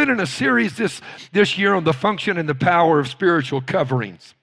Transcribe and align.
been 0.00 0.08
in 0.08 0.20
a 0.20 0.26
series 0.26 0.78
this, 0.78 1.02
this 1.32 1.58
year 1.58 1.74
on 1.74 1.84
the 1.84 1.92
function 1.92 2.38
and 2.38 2.48
the 2.48 2.54
power 2.54 3.00
of 3.00 3.06
spiritual 3.06 3.60
coverings. 3.60 4.34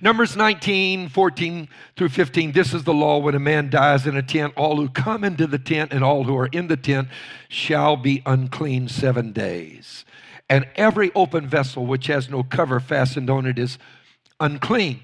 Numbers 0.00 0.34
19, 0.34 1.10
14 1.10 1.68
through 1.94 2.08
15. 2.08 2.52
This 2.52 2.72
is 2.72 2.84
the 2.84 2.94
law 2.94 3.18
when 3.18 3.34
a 3.34 3.38
man 3.38 3.68
dies 3.68 4.06
in 4.06 4.16
a 4.16 4.22
tent, 4.22 4.54
all 4.56 4.76
who 4.76 4.88
come 4.88 5.24
into 5.24 5.46
the 5.46 5.58
tent 5.58 5.92
and 5.92 6.02
all 6.02 6.24
who 6.24 6.38
are 6.38 6.46
in 6.46 6.68
the 6.68 6.78
tent 6.78 7.08
shall 7.50 7.98
be 7.98 8.22
unclean 8.24 8.88
seven 8.88 9.32
days. 9.32 10.06
And 10.48 10.66
every 10.74 11.12
open 11.14 11.46
vessel 11.46 11.84
which 11.84 12.06
has 12.06 12.30
no 12.30 12.42
cover 12.42 12.80
fastened 12.80 13.28
on 13.28 13.44
it 13.44 13.58
is 13.58 13.76
unclean. 14.40 15.00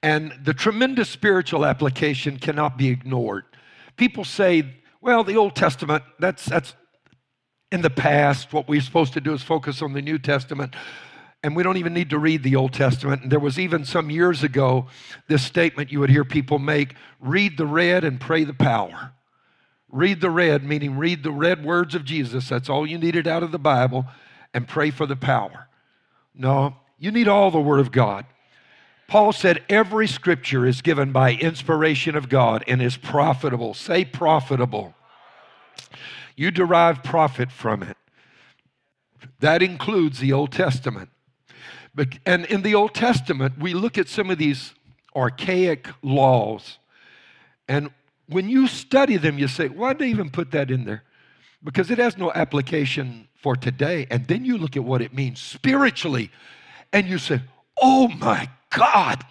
And 0.00 0.32
the 0.44 0.54
tremendous 0.54 1.10
spiritual 1.10 1.66
application 1.66 2.38
cannot 2.38 2.78
be 2.78 2.86
ignored. 2.86 3.46
People 3.96 4.22
say, 4.22 4.76
well, 5.00 5.24
the 5.24 5.36
Old 5.36 5.56
Testament, 5.56 6.04
that's, 6.20 6.44
that's 6.44 6.76
in 7.70 7.82
the 7.82 7.90
past. 7.90 8.52
What 8.52 8.68
we're 8.68 8.80
supposed 8.80 9.12
to 9.14 9.20
do 9.20 9.32
is 9.32 9.42
focus 9.42 9.82
on 9.82 9.92
the 9.92 10.02
New 10.02 10.18
Testament 10.18 10.74
and 11.42 11.56
we 11.56 11.62
don't 11.62 11.78
even 11.78 11.94
need 11.94 12.10
to 12.10 12.18
read 12.18 12.42
the 12.42 12.56
Old 12.56 12.72
Testament. 12.72 13.22
And 13.22 13.32
there 13.32 13.40
was 13.40 13.58
even 13.58 13.84
some 13.84 14.10
years 14.10 14.42
ago 14.42 14.88
this 15.26 15.42
statement 15.42 15.90
you 15.90 16.00
would 16.00 16.10
hear 16.10 16.24
people 16.24 16.58
make 16.58 16.94
read 17.20 17.56
the 17.56 17.66
red 17.66 18.04
and 18.04 18.20
pray 18.20 18.44
the 18.44 18.54
power. 18.54 19.12
Read 19.90 20.20
the 20.20 20.30
red, 20.30 20.62
meaning 20.62 20.98
read 20.98 21.22
the 21.22 21.32
red 21.32 21.64
words 21.64 21.94
of 21.94 22.04
Jesus. 22.04 22.48
That's 22.48 22.68
all 22.68 22.86
you 22.86 22.98
needed 22.98 23.26
out 23.26 23.42
of 23.42 23.52
the 23.52 23.58
Bible, 23.58 24.06
and 24.54 24.68
pray 24.68 24.90
for 24.90 25.06
the 25.06 25.16
power. 25.16 25.66
No, 26.34 26.76
you 26.98 27.10
need 27.10 27.26
all 27.26 27.50
the 27.50 27.60
Word 27.60 27.80
of 27.80 27.90
God. 27.90 28.24
Paul 29.08 29.32
said 29.32 29.64
every 29.68 30.06
scripture 30.06 30.64
is 30.64 30.82
given 30.82 31.10
by 31.10 31.32
inspiration 31.32 32.14
of 32.14 32.28
God 32.28 32.62
and 32.68 32.80
is 32.80 32.96
profitable. 32.96 33.74
Say 33.74 34.04
profitable. 34.04 34.94
You 36.40 36.50
derive 36.50 37.02
profit 37.02 37.52
from 37.52 37.82
it. 37.82 37.98
That 39.40 39.62
includes 39.62 40.20
the 40.20 40.32
Old 40.32 40.52
Testament. 40.52 41.10
But, 41.94 42.14
and 42.24 42.46
in 42.46 42.62
the 42.62 42.74
Old 42.74 42.94
Testament, 42.94 43.58
we 43.58 43.74
look 43.74 43.98
at 43.98 44.08
some 44.08 44.30
of 44.30 44.38
these 44.38 44.72
archaic 45.14 45.86
laws. 46.00 46.78
And 47.68 47.90
when 48.26 48.48
you 48.48 48.68
study 48.68 49.18
them, 49.18 49.38
you 49.38 49.48
say, 49.48 49.68
why 49.68 49.92
did 49.92 49.98
they 49.98 50.08
even 50.08 50.30
put 50.30 50.52
that 50.52 50.70
in 50.70 50.86
there? 50.86 51.02
Because 51.62 51.90
it 51.90 51.98
has 51.98 52.16
no 52.16 52.32
application 52.32 53.28
for 53.42 53.54
today. 53.54 54.06
And 54.10 54.26
then 54.26 54.46
you 54.46 54.56
look 54.56 54.78
at 54.78 54.84
what 54.84 55.02
it 55.02 55.12
means 55.12 55.42
spiritually, 55.42 56.30
and 56.90 57.06
you 57.06 57.18
say, 57.18 57.42
oh 57.82 58.08
my 58.08 58.48
God. 58.74 59.26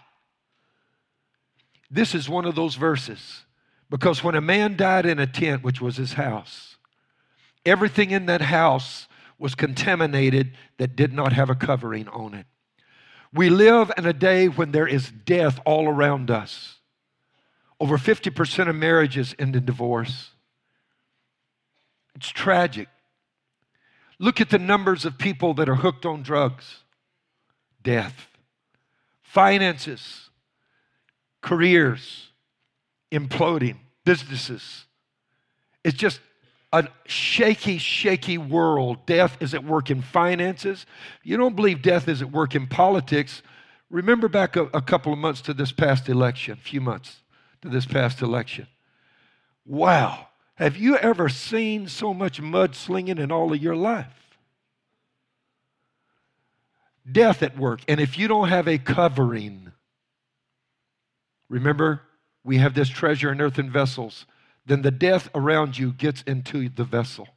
This 1.89 2.13
is 2.13 2.29
one 2.29 2.45
of 2.45 2.53
those 2.53 2.75
verses. 2.75 3.45
Because 3.89 4.23
when 4.23 4.35
a 4.35 4.41
man 4.41 4.77
died 4.77 5.07
in 5.07 5.17
a 5.17 5.25
tent, 5.25 5.63
which 5.63 5.81
was 5.81 5.97
his 5.97 6.13
house, 6.13 6.68
everything 7.69 8.11
in 8.11 8.25
that 8.27 8.41
house 8.41 9.07
was 9.37 9.55
contaminated 9.55 10.51
that 10.77 10.95
did 10.95 11.13
not 11.13 11.33
have 11.33 11.49
a 11.49 11.55
covering 11.55 12.07
on 12.09 12.33
it. 12.33 12.45
We 13.33 13.49
live 13.49 13.91
in 13.97 14.05
a 14.05 14.13
day 14.13 14.47
when 14.47 14.71
there 14.71 14.87
is 14.87 15.11
death 15.11 15.59
all 15.65 15.87
around 15.87 16.31
us. 16.31 16.77
Over 17.79 17.97
50% 17.97 18.67
of 18.67 18.75
marriages 18.75 19.35
end 19.39 19.55
in 19.55 19.65
divorce. 19.65 20.31
It's 22.15 22.29
tragic. 22.29 22.89
Look 24.17 24.41
at 24.41 24.49
the 24.49 24.59
numbers 24.59 25.05
of 25.05 25.17
people 25.17 25.53
that 25.53 25.69
are 25.69 25.75
hooked 25.75 26.05
on 26.05 26.23
drugs, 26.23 26.79
death, 27.81 28.27
finances, 29.21 30.29
careers 31.41 32.29
imploding, 33.11 33.77
businesses. 34.05 34.85
It's 35.83 35.97
just 35.97 36.19
a 36.71 36.87
shaky, 37.05 37.77
shaky 37.77 38.37
world. 38.37 39.05
Death 39.05 39.37
is 39.39 39.53
at 39.53 39.63
work 39.63 39.89
in 39.89 40.01
finances. 40.01 40.85
You 41.23 41.37
don't 41.37 41.55
believe 41.55 41.81
death 41.81 42.07
is 42.07 42.21
at 42.21 42.31
work 42.31 42.55
in 42.55 42.67
politics. 42.67 43.41
Remember 43.89 44.27
back 44.27 44.55
a, 44.55 44.65
a 44.65 44.81
couple 44.81 45.11
of 45.11 45.19
months 45.19 45.41
to 45.41 45.53
this 45.53 45.71
past 45.71 46.09
election, 46.09 46.53
a 46.53 46.61
few 46.61 46.81
months 46.81 47.21
to 47.61 47.69
this 47.69 47.85
past 47.85 48.21
election. 48.21 48.67
Wow. 49.65 50.27
Have 50.55 50.77
you 50.77 50.97
ever 50.97 51.29
seen 51.29 51.87
so 51.87 52.13
much 52.13 52.41
mudslinging 52.41 53.17
in 53.17 53.31
all 53.31 53.51
of 53.53 53.61
your 53.61 53.75
life? 53.75 54.37
Death 57.09 57.41
at 57.41 57.57
work. 57.57 57.81
And 57.87 57.99
if 57.99 58.17
you 58.17 58.27
don't 58.27 58.49
have 58.49 58.67
a 58.67 58.77
covering, 58.77 59.71
remember, 61.49 62.01
we 62.43 62.57
have 62.57 62.75
this 62.75 62.89
treasure 62.89 63.31
in 63.31 63.41
earthen 63.41 63.71
vessels 63.71 64.25
then 64.65 64.81
the 64.81 64.91
death 64.91 65.29
around 65.33 65.77
you 65.77 65.91
gets 65.91 66.21
into 66.23 66.69
the 66.69 66.83
vessel. 66.83 67.27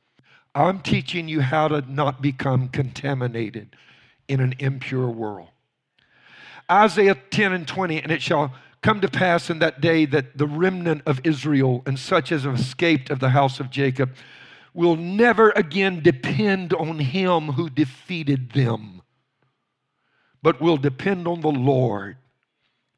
I'm 0.54 0.80
teaching 0.80 1.28
you 1.28 1.40
how 1.40 1.68
to 1.68 1.80
not 1.90 2.20
become 2.20 2.68
contaminated 2.68 3.74
in 4.28 4.40
an 4.40 4.54
impure 4.58 5.08
world. 5.08 5.48
Isaiah 6.70 7.16
10 7.30 7.52
and 7.52 7.66
20, 7.66 8.02
and 8.02 8.12
it 8.12 8.22
shall 8.22 8.52
come 8.82 9.00
to 9.00 9.08
pass 9.08 9.48
in 9.48 9.60
that 9.60 9.80
day 9.80 10.04
that 10.06 10.36
the 10.36 10.46
remnant 10.46 11.02
of 11.06 11.20
Israel 11.24 11.82
and 11.86 11.98
such 11.98 12.32
as 12.32 12.44
have 12.44 12.54
escaped 12.54 13.10
of 13.10 13.20
the 13.20 13.30
house 13.30 13.60
of 13.60 13.70
Jacob 13.70 14.14
will 14.74 14.96
never 14.96 15.50
again 15.50 16.00
depend 16.02 16.72
on 16.74 16.98
him 16.98 17.48
who 17.48 17.70
defeated 17.70 18.52
them, 18.52 19.02
but 20.42 20.60
will 20.60 20.76
depend 20.76 21.28
on 21.28 21.40
the 21.40 21.50
Lord, 21.50 22.16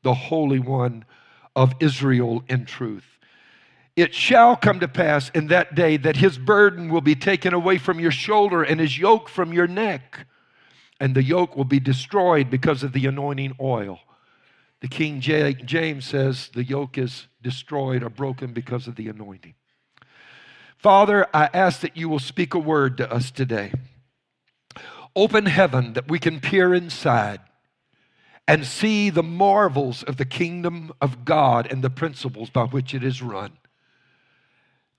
the 0.03 0.15
Holy 0.15 0.59
One 0.59 1.05
of 1.55 1.75
Israel 1.81 2.45
in 2.49 2.65
truth. 2.65 3.14
It 3.97 4.13
shall 4.13 4.57
come 4.57 4.81
to 4.81 4.89
pass 4.89 5.31
in 5.31 5.47
that 5.49 5.77
day 5.77 5.97
that 5.99 6.17
his 6.17 6.37
burden 6.37 6.89
will 6.89 7.01
be 7.01 7.15
taken 7.15 7.55
away 7.55 7.79
from 7.79 8.01
your 8.01 8.11
shoulder 8.11 8.63
and 8.63 8.81
his 8.81 8.99
yoke 8.99 9.29
from 9.29 9.53
your 9.53 9.69
neck, 9.69 10.27
and 10.99 11.15
the 11.15 11.23
yoke 11.23 11.57
will 11.57 11.65
be 11.65 11.79
destroyed 11.79 12.51
because 12.51 12.83
of 12.83 12.93
the 12.93 13.07
anointing 13.07 13.55
oil. 13.61 14.01
The 14.81 14.89
King 14.89 15.21
James 15.21 16.05
says 16.05 16.51
the 16.53 16.65
yoke 16.65 16.99
is 16.99 17.29
destroyed 17.41 18.03
or 18.03 18.11
broken 18.11 18.53
because 18.53 18.89
of 18.89 18.97
the 18.97 19.09
anointing. 19.09 19.55
Father, 20.77 21.27
I 21.33 21.49
ask 21.55 21.81
that 21.81 21.97
you 21.97 22.09
will 22.09 22.19
speak 22.19 22.53
a 22.53 22.59
word 22.59 22.99
to 22.99 23.11
us 23.11 23.31
today. 23.31 23.73
Open 25.15 25.47
heaven 25.47 25.93
that 25.93 26.11
we 26.11 26.19
can 26.19 26.41
peer 26.41 26.75
inside 26.75 27.41
and 28.47 28.67
see 28.67 29.09
the 29.09 29.23
marvels 29.23 30.03
of 30.03 30.17
the 30.17 30.25
kingdom 30.25 30.93
of 31.01 31.25
God 31.25 31.69
and 31.71 31.83
the 31.83 31.89
principles 31.89 32.51
by 32.51 32.65
which 32.65 32.93
it 32.93 33.05
is 33.05 33.23
run 33.23 33.57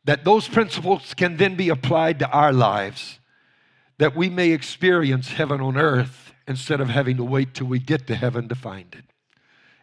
that 0.06 0.24
those 0.24 0.48
principles 0.48 1.14
can 1.14 1.38
then 1.38 1.56
be 1.56 1.70
applied 1.70 2.20
to 2.20 2.30
our 2.30 2.54
lives, 2.54 3.20
that 3.98 4.16
we 4.16 4.30
may 4.30 4.52
experience 4.52 5.30
heaven 5.30 5.60
on 5.60 5.78
earth 5.78 6.34
instead 6.48 6.80
of 6.80 6.90
having 6.90 7.18
to 7.18 7.24
wait 7.24 7.54
till 7.54 7.68
we 7.68 7.80
get 7.80 8.06
to 8.08 8.16
heaven 8.16 8.48
to 8.48 8.56
find 8.56 8.94
it. 8.94 9.04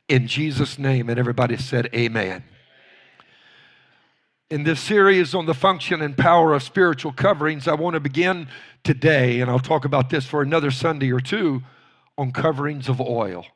In 0.09 0.27
Jesus' 0.27 0.79
name, 0.79 1.09
and 1.09 1.19
everybody 1.19 1.57
said, 1.57 1.89
Amen. 1.95 2.45
In 4.51 4.65
this 4.65 4.81
series 4.81 5.35
on 5.35 5.47
the 5.47 5.55
function 5.55 6.03
and 6.03 6.17
power 6.17 6.53
of 6.53 6.63
spiritual 6.63 7.13
coverings, 7.13 7.67
I 7.67 7.75
want 7.75 7.95
to 7.95 8.01
begin 8.01 8.49
today, 8.85 9.41
and 9.41 9.51
I'll 9.51 9.59
talk 9.59 9.85
about 9.85 10.11
this 10.11 10.27
for 10.27 10.43
another 10.43 10.71
Sunday 10.71 11.11
or 11.11 11.21
two, 11.21 11.63
on 12.19 12.33
coverings 12.33 12.89
of 12.89 13.01
oil. 13.01 13.47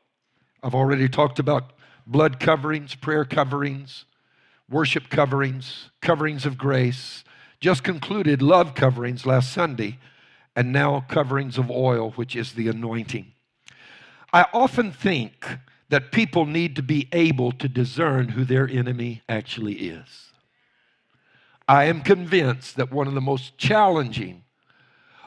I've 0.63 0.73
already 0.73 1.07
talked 1.07 1.37
about 1.37 1.73
blood 2.07 2.39
coverings, 2.39 2.95
prayer 2.95 3.25
coverings, 3.25 4.05
worship 4.69 5.09
coverings, 5.09 5.89
coverings 6.01 6.45
of 6.45 6.57
grace, 6.57 7.23
just 7.59 7.83
concluded 7.83 8.41
love 8.41 8.75
coverings 8.75 9.25
last 9.25 9.51
Sunday, 9.51 9.97
and 10.55 10.71
now 10.71 11.05
coverings 11.07 11.57
of 11.57 11.71
oil, 11.71 12.11
which 12.11 12.35
is 12.35 12.53
the 12.53 12.67
anointing. 12.67 13.31
I 14.33 14.45
often 14.53 14.91
think 14.91 15.47
that 15.89 16.11
people 16.11 16.45
need 16.45 16.75
to 16.75 16.83
be 16.83 17.07
able 17.11 17.51
to 17.53 17.69
discern 17.69 18.29
who 18.29 18.43
their 18.43 18.67
enemy 18.67 19.21
actually 19.29 19.75
is. 19.75 20.31
I 21.67 21.85
am 21.85 22.01
convinced 22.01 22.75
that 22.77 22.91
one 22.91 23.07
of 23.07 23.13
the 23.13 23.21
most 23.21 23.57
challenging 23.57 24.43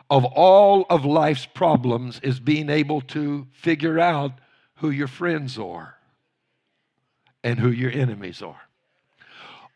of 0.09 0.25
all 0.25 0.85
of 0.91 1.05
life's 1.05 1.47
problems 1.47 2.21
is 2.23 2.41
being 2.41 2.69
able 2.69 3.01
to 3.03 3.47
figure 3.53 3.99
out 3.99 4.33
who 4.77 4.91
your 4.91 5.07
friends 5.07 5.59
are 5.59 5.97
and 7.45 7.59
who 7.59 7.71
your 7.71 7.93
enemies 7.93 8.43
are. 8.43 8.61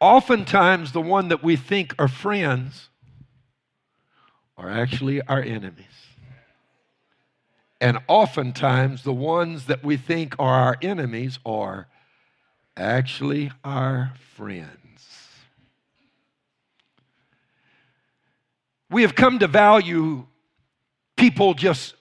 Oftentimes, 0.01 0.93
the 0.93 1.01
one 1.01 1.29
that 1.29 1.43
we 1.43 1.57
think 1.57 1.95
are 1.99 2.09
friends 2.09 2.89
are 4.57 4.71
actually 4.71 5.21
our 5.23 5.41
enemies. 5.41 5.87
And 7.81 7.99
oftentimes, 8.09 9.03
the 9.03 9.13
ones 9.13 9.67
that 9.67 9.85
we 9.85 9.97
think 9.97 10.37
are 10.39 10.55
our 10.55 10.77
enemies 10.81 11.39
are 11.45 11.89
actually 12.77 13.53
our 13.63 14.15
friends. 14.37 14.71
We 18.91 19.03
have 19.03 19.15
come 19.15 19.39
to 19.41 19.49
value 19.49 20.27
people 21.17 21.55
just 21.55 21.95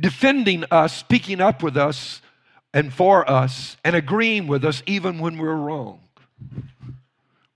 defending 0.00 0.64
us, 0.70 0.96
speaking 0.96 1.40
up 1.40 1.62
with 1.62 1.76
us 1.76 2.20
and 2.74 2.92
for 2.92 3.28
us, 3.30 3.76
and 3.84 3.96
agreeing 3.96 4.46
with 4.46 4.64
us 4.64 4.82
even 4.86 5.18
when 5.18 5.38
we're 5.38 5.54
wrong. 5.54 6.00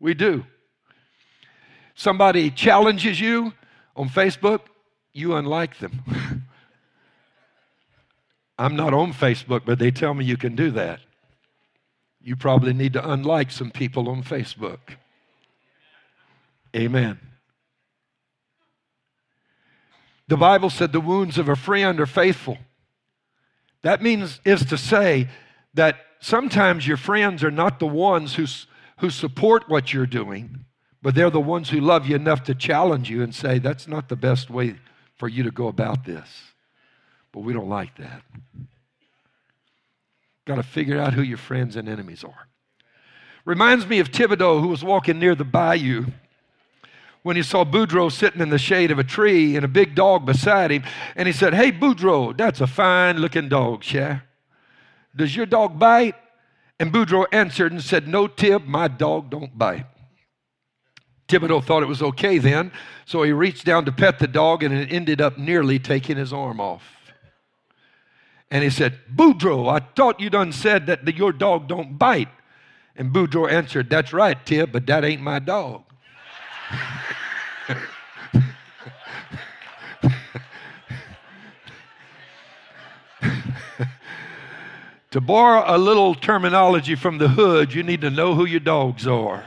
We 0.03 0.15
do. 0.15 0.45
Somebody 1.95 2.51
challenges 2.51 3.21
you 3.21 3.53
on 3.95 4.09
Facebook, 4.09 4.63
you 5.13 5.37
unlike 5.37 5.79
them. 5.79 6.03
I'm 8.59 8.75
not 8.75 8.93
on 8.95 9.13
Facebook, 9.13 9.63
but 9.65 9.79
they 9.79 9.93
tell 9.93 10.13
me 10.13 10.25
you 10.25 10.37
can 10.37 10.57
do 10.57 10.73
that. 10.73 10.99
You 12.21 12.35
probably 12.35 12.73
need 12.73 12.95
to 12.95 13.11
unlike 13.11 13.53
some 13.53 13.71
people 13.71 14.09
on 14.09 14.25
Facebook. 14.25 14.81
Amen. 16.75 17.21
The 20.27 20.37
Bible 20.37 20.71
said 20.71 20.91
the 20.91 21.01
wounds 21.01 21.39
of 21.39 21.49
a 21.49 21.55
friend 21.55 22.01
are 22.01 22.07
faithful. 22.07 22.59
That 23.83 24.03
means, 24.03 24.41
is 24.45 24.65
to 24.67 24.77
say, 24.77 25.29
that 25.75 25.97
sometimes 26.19 26.89
your 26.89 26.97
friends 26.97 27.45
are 27.45 27.51
not 27.53 27.79
the 27.79 27.87
ones 27.87 28.35
who, 28.35 28.47
who 28.99 29.11
support 29.11 29.69
what 29.69 29.93
you're 29.93 30.07
doing, 30.07 30.65
but 31.03 31.15
they're 31.15 31.31
the 31.31 31.41
ones 31.41 31.71
who 31.71 31.81
love 31.81 32.07
you 32.07 32.17
enough 32.17 32.45
to 32.45 32.55
challenge 32.55 33.11
you 33.11 33.23
and 33.23 33.35
say, 33.35 33.59
that's 33.59 33.89
not 33.89 34.09
the 34.09 34.17
best 34.17 34.51
way 34.51 34.77
for 35.17 35.29
you 35.29 35.43
to 35.43 35.51
go 35.51 35.69
about 35.69 36.05
this. 36.05 36.29
But 37.33 37.41
we 37.41 37.53
don't 37.53 37.69
like 37.69 37.97
that. 37.97 38.23
Got 40.45 40.57
to 40.57 40.63
figure 40.63 40.99
out 40.99 41.15
who 41.15 41.23
your 41.23 41.39
friends 41.39 41.77
and 41.77 41.89
enemies 41.89 42.25
are. 42.25 42.49
Reminds 43.45 43.87
me 43.87 43.99
of 43.99 44.11
Thibodeau, 44.11 44.61
who 44.61 44.69
was 44.69 44.85
walking 44.85 45.19
near 45.19 45.35
the 45.35 45.45
bayou 45.45 46.07
when 47.23 47.37
he 47.37 47.43
saw 47.43 47.65
Boudreaux 47.65 48.11
sitting 48.11 48.41
in 48.41 48.51
the 48.51 48.59
shade 48.59 48.91
of 48.91 48.99
a 48.99 49.05
tree 49.05 49.57
and 49.57 49.65
a 49.65 49.69
big 49.69 49.95
dog 49.95 50.27
beside 50.27 50.71
him. 50.71 50.83
And 51.17 51.27
he 51.27 51.33
said, 51.33 51.55
Hey, 51.55 51.73
Boudreaux, 51.73 52.37
that's 52.37 52.61
a 52.61 52.67
fine 52.67 53.19
looking 53.19 53.49
dog, 53.49 53.85
yeah? 53.91 54.21
Does 55.15 55.35
your 55.37 55.47
dog 55.47 55.79
bite? 55.79 56.17
And 56.83 56.93
Boudreaux 56.93 57.27
answered 57.31 57.71
and 57.71 57.81
said, 57.81 58.09
No, 58.09 58.27
Tib, 58.27 58.67
my 58.67 58.89
dog 58.89 59.31
don't 59.31 59.57
bite. 59.57 59.87
Thibodeau 61.29 61.63
thought 61.65 61.85
it 61.85 61.87
was 61.87 62.03
okay 62.03 62.39
then, 62.39 62.73
so 63.07 63.23
he 63.23 63.31
reached 63.31 63.65
down 63.65 63.85
to 63.85 63.93
pet 63.93 64.19
the 64.19 64.27
dog 64.27 64.65
and 64.65 64.75
it 64.75 64.93
ended 64.93 65.21
up 65.21 65.39
nearly 65.39 65.79
taking 65.79 66.17
his 66.17 66.33
arm 66.33 66.59
off. 66.59 66.83
And 68.51 68.65
he 68.65 68.71
said, 68.71 68.99
Boudreaux, 69.15 69.71
I 69.71 69.79
thought 69.95 70.19
you 70.19 70.29
done 70.29 70.51
said 70.51 70.87
that 70.87 71.05
the, 71.05 71.15
your 71.15 71.33
dog 71.33 71.69
don't 71.69 71.99
bite. 72.01 72.31
And 72.97 73.13
Boudreaux 73.13 73.49
answered, 73.49 73.89
That's 73.89 74.13
right, 74.13 74.45
Tib, 74.45 74.73
but 74.73 74.85
that 74.87 75.05
ain't 75.05 75.23
my 75.23 75.39
dog. 75.39 75.85
to 85.13 85.21
borrow 85.21 85.63
a 85.67 85.79
little 85.79 86.15
terminology 86.15 86.95
from 86.95 87.19
the 87.19 87.29
hood, 87.29 87.73
you 87.75 87.83
need 87.83 88.01
to 88.01 88.11
know 88.11 88.35
who 88.35 88.47
your 88.47 88.61
dogs 88.61 89.07
are. 89.07 89.45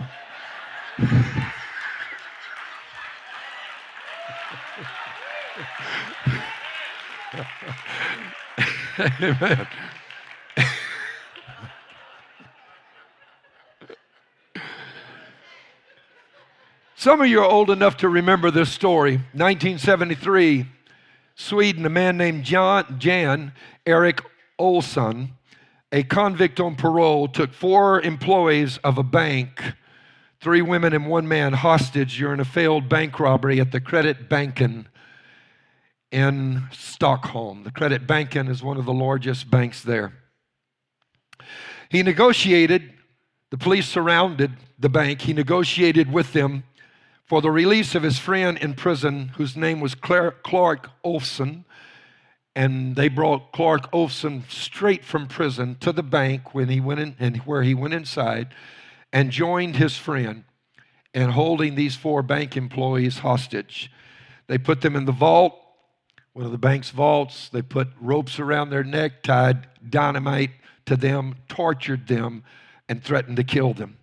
Amen. 8.98 9.68
Some 16.96 17.22
of 17.22 17.28
you 17.28 17.42
are 17.42 17.50
old 17.50 17.70
enough 17.70 17.98
to 17.98 18.10
remember 18.10 18.50
this 18.52 18.72
story. 18.72 19.18
1973, 19.34 20.68
Sweden, 21.36 21.86
a 21.86 21.90
man 21.90 22.18
named 22.18 22.44
Jan 22.44 23.52
Erik 23.86 24.22
Olsson, 24.60 25.32
a 25.92 26.04
convict 26.04 26.60
on 26.60 26.76
parole, 26.76 27.28
took 27.28 27.54
four 27.54 28.02
employees 28.02 28.78
of 28.84 28.98
a 28.98 29.04
bank, 29.04 29.62
three 30.42 30.62
women 30.62 30.94
and 30.94 31.08
one 31.08 31.28
man, 31.28 31.54
hostage 31.54 32.18
during 32.18 32.40
a 32.40 32.46
failed 32.46 32.90
bank 32.90 33.20
robbery 33.20 33.60
at 33.60 33.72
the 33.72 33.82
Kreditbanken 33.82 34.86
in 36.12 36.64
Stockholm. 36.72 37.64
The 37.64 37.72
Kreditbanken 37.72 38.50
is 38.50 38.64
one 38.64 38.78
of 38.78 38.86
the 38.86 38.94
largest 38.94 39.50
banks 39.50 39.82
there. 39.82 40.14
He 41.90 42.04
negotiated, 42.04 42.94
the 43.52 43.58
police 43.58 43.88
surrounded 43.88 44.52
the 44.80 44.90
bank, 44.90 45.22
he 45.22 45.34
negotiated 45.34 46.12
with 46.12 46.34
them 46.34 46.64
for 47.26 47.42
the 47.42 47.52
release 47.52 47.96
of 47.96 48.04
his 48.04 48.20
friend 48.20 48.58
in 48.58 48.74
prison, 48.74 49.30
whose 49.38 49.56
name 49.56 49.80
was 49.80 49.96
Clark 49.96 50.44
Olofsson. 51.04 51.66
And 52.56 52.96
they 52.96 53.10
brought 53.10 53.52
Clark 53.52 53.90
Olson 53.92 54.46
straight 54.48 55.04
from 55.04 55.28
prison 55.28 55.76
to 55.82 55.92
the 55.92 56.04
bank 56.04 56.54
when 56.54 56.70
he 56.70 56.80
went 56.80 57.02
in, 57.02 57.16
and 57.20 57.38
where 57.40 57.64
he 57.64 57.74
went 57.74 57.94
inside 57.94 58.54
and 59.12 59.32
joined 59.32 59.76
his 59.76 59.98
friend 59.98 60.46
in 61.14 61.30
holding 61.30 61.76
these 61.76 61.96
four 61.96 62.22
bank 62.22 62.56
employees 62.56 63.20
hostage. 63.20 63.92
They 64.48 64.58
put 64.58 64.82
them 64.82 64.96
in 64.96 65.06
the 65.06 65.12
vault, 65.12 65.60
one 66.34 66.46
of 66.46 66.52
the 66.52 66.58
bank's 66.58 66.92
vaults. 66.92 67.50
They 67.50 67.62
put 67.62 67.88
ropes 68.00 68.40
around 68.40 68.70
their 68.70 68.84
neck, 68.84 69.24
tied 69.24 69.68
dynamite 69.90 70.52
to 70.86 70.96
them, 70.96 71.36
tortured 71.48 72.08
them, 72.08 72.44
and 72.88 73.04
threatened 73.04 73.38
to 73.38 73.44
kill 73.44 73.74
them. 73.74 73.98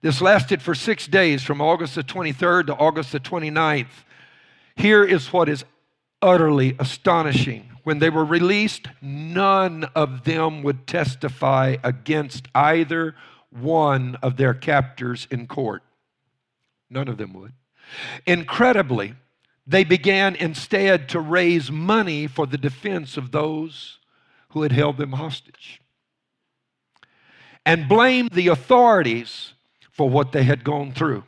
This 0.00 0.20
lasted 0.20 0.62
for 0.62 0.74
six 0.74 1.06
days 1.06 1.42
from 1.42 1.60
August 1.60 1.96
the 1.96 2.04
23rd 2.04 2.66
to 2.66 2.76
August 2.76 3.12
the 3.12 3.20
29th. 3.20 4.04
Here 4.76 5.04
is 5.04 5.32
what 5.32 5.48
is 5.48 5.64
utterly 6.22 6.76
astonishing. 6.78 7.70
When 7.84 7.98
they 7.98 8.10
were 8.10 8.24
released, 8.24 8.88
none 9.00 9.84
of 9.94 10.24
them 10.24 10.62
would 10.62 10.86
testify 10.86 11.76
against 11.82 12.48
either 12.54 13.14
one 13.50 14.16
of 14.22 14.36
their 14.36 14.54
captors 14.54 15.26
in 15.30 15.46
court. 15.46 15.82
None 16.90 17.08
of 17.08 17.16
them 17.16 17.32
would. 17.34 17.52
Incredibly, 18.26 19.14
they 19.66 19.84
began 19.84 20.34
instead 20.36 21.08
to 21.10 21.20
raise 21.20 21.70
money 21.70 22.26
for 22.26 22.46
the 22.46 22.58
defense 22.58 23.16
of 23.16 23.30
those 23.30 23.98
who 24.50 24.62
had 24.62 24.72
held 24.72 24.96
them 24.96 25.12
hostage 25.12 25.80
and 27.64 27.88
blamed 27.88 28.30
the 28.30 28.48
authorities 28.48 29.52
for 29.90 30.08
what 30.08 30.32
they 30.32 30.42
had 30.42 30.64
gone 30.64 30.92
through. 30.92 31.22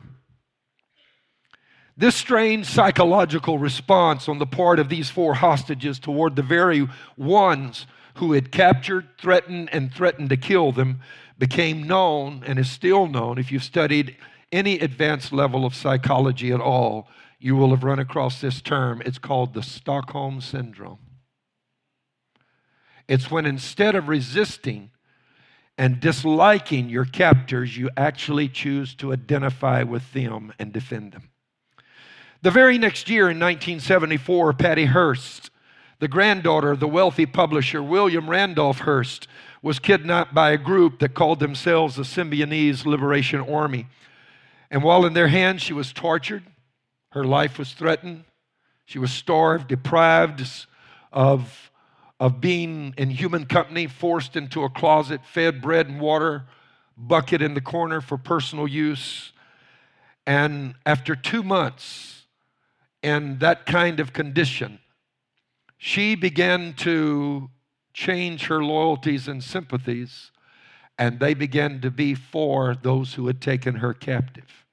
This 2.01 2.15
strange 2.15 2.65
psychological 2.65 3.59
response 3.59 4.27
on 4.27 4.39
the 4.39 4.47
part 4.47 4.79
of 4.79 4.89
these 4.89 5.11
four 5.11 5.35
hostages 5.35 5.99
toward 5.99 6.35
the 6.35 6.41
very 6.41 6.89
ones 7.15 7.85
who 8.15 8.33
had 8.33 8.51
captured, 8.51 9.07
threatened, 9.19 9.69
and 9.71 9.93
threatened 9.93 10.31
to 10.31 10.37
kill 10.37 10.71
them 10.71 11.01
became 11.37 11.83
known 11.83 12.43
and 12.47 12.57
is 12.57 12.71
still 12.71 13.05
known. 13.05 13.37
If 13.37 13.51
you've 13.51 13.63
studied 13.63 14.17
any 14.51 14.79
advanced 14.79 15.31
level 15.31 15.63
of 15.63 15.75
psychology 15.75 16.51
at 16.51 16.59
all, 16.59 17.07
you 17.37 17.55
will 17.55 17.69
have 17.69 17.83
run 17.83 17.99
across 17.99 18.41
this 18.41 18.61
term. 18.61 19.03
It's 19.05 19.19
called 19.19 19.53
the 19.53 19.61
Stockholm 19.61 20.41
Syndrome. 20.41 20.97
It's 23.07 23.29
when 23.29 23.45
instead 23.45 23.93
of 23.93 24.07
resisting, 24.07 24.89
and 25.77 25.99
disliking 25.99 26.89
your 26.89 27.05
captors, 27.05 27.77
you 27.77 27.91
actually 27.95 28.49
choose 28.49 28.95
to 28.95 29.13
identify 29.13 29.83
with 29.83 30.13
them 30.13 30.51
and 30.57 30.73
defend 30.73 31.11
them. 31.11 31.30
The 32.43 32.49
very 32.49 32.79
next 32.79 33.07
year 33.07 33.25
in 33.25 33.37
1974, 33.37 34.53
Patty 34.53 34.85
Hearst, 34.85 35.51
the 35.99 36.07
granddaughter 36.07 36.71
of 36.71 36.79
the 36.79 36.87
wealthy 36.87 37.27
publisher 37.27 37.83
William 37.83 38.27
Randolph 38.27 38.79
Hearst, 38.79 39.27
was 39.61 39.77
kidnapped 39.77 40.33
by 40.33 40.49
a 40.49 40.57
group 40.57 40.97
that 40.99 41.13
called 41.13 41.39
themselves 41.39 41.97
the 41.97 42.01
Symbionese 42.01 42.83
Liberation 42.83 43.41
Army. 43.41 43.85
And 44.71 44.81
while 44.81 45.05
in 45.05 45.13
their 45.13 45.27
hands, 45.27 45.61
she 45.61 45.73
was 45.73 45.93
tortured, 45.93 46.41
her 47.11 47.23
life 47.23 47.59
was 47.59 47.73
threatened, 47.73 48.23
she 48.85 48.97
was 48.97 49.11
starved, 49.11 49.67
deprived 49.67 50.43
of 51.11 51.71
of 52.19 52.39
being 52.39 52.93
in 52.97 53.09
human 53.09 53.45
company, 53.47 53.87
forced 53.87 54.35
into 54.35 54.63
a 54.63 54.69
closet, 54.69 55.21
fed 55.25 55.59
bread 55.59 55.87
and 55.87 55.99
water, 55.99 56.43
bucket 56.95 57.41
in 57.41 57.55
the 57.55 57.61
corner 57.61 57.99
for 57.99 58.15
personal 58.15 58.67
use. 58.67 59.31
And 60.27 60.75
after 60.85 61.15
two 61.15 61.41
months 61.41 62.20
in 63.03 63.39
that 63.39 63.65
kind 63.65 63.99
of 63.99 64.13
condition, 64.13 64.79
she 65.77 66.15
began 66.15 66.73
to 66.73 67.49
change 67.93 68.45
her 68.45 68.63
loyalties 68.63 69.27
and 69.27 69.43
sympathies, 69.43 70.31
and 70.97 71.19
they 71.19 71.33
began 71.33 71.81
to 71.81 71.89
be 71.89 72.13
for 72.13 72.75
those 72.75 73.15
who 73.15 73.27
had 73.27 73.41
taken 73.41 73.75
her 73.75 73.93
captive. 73.93 74.65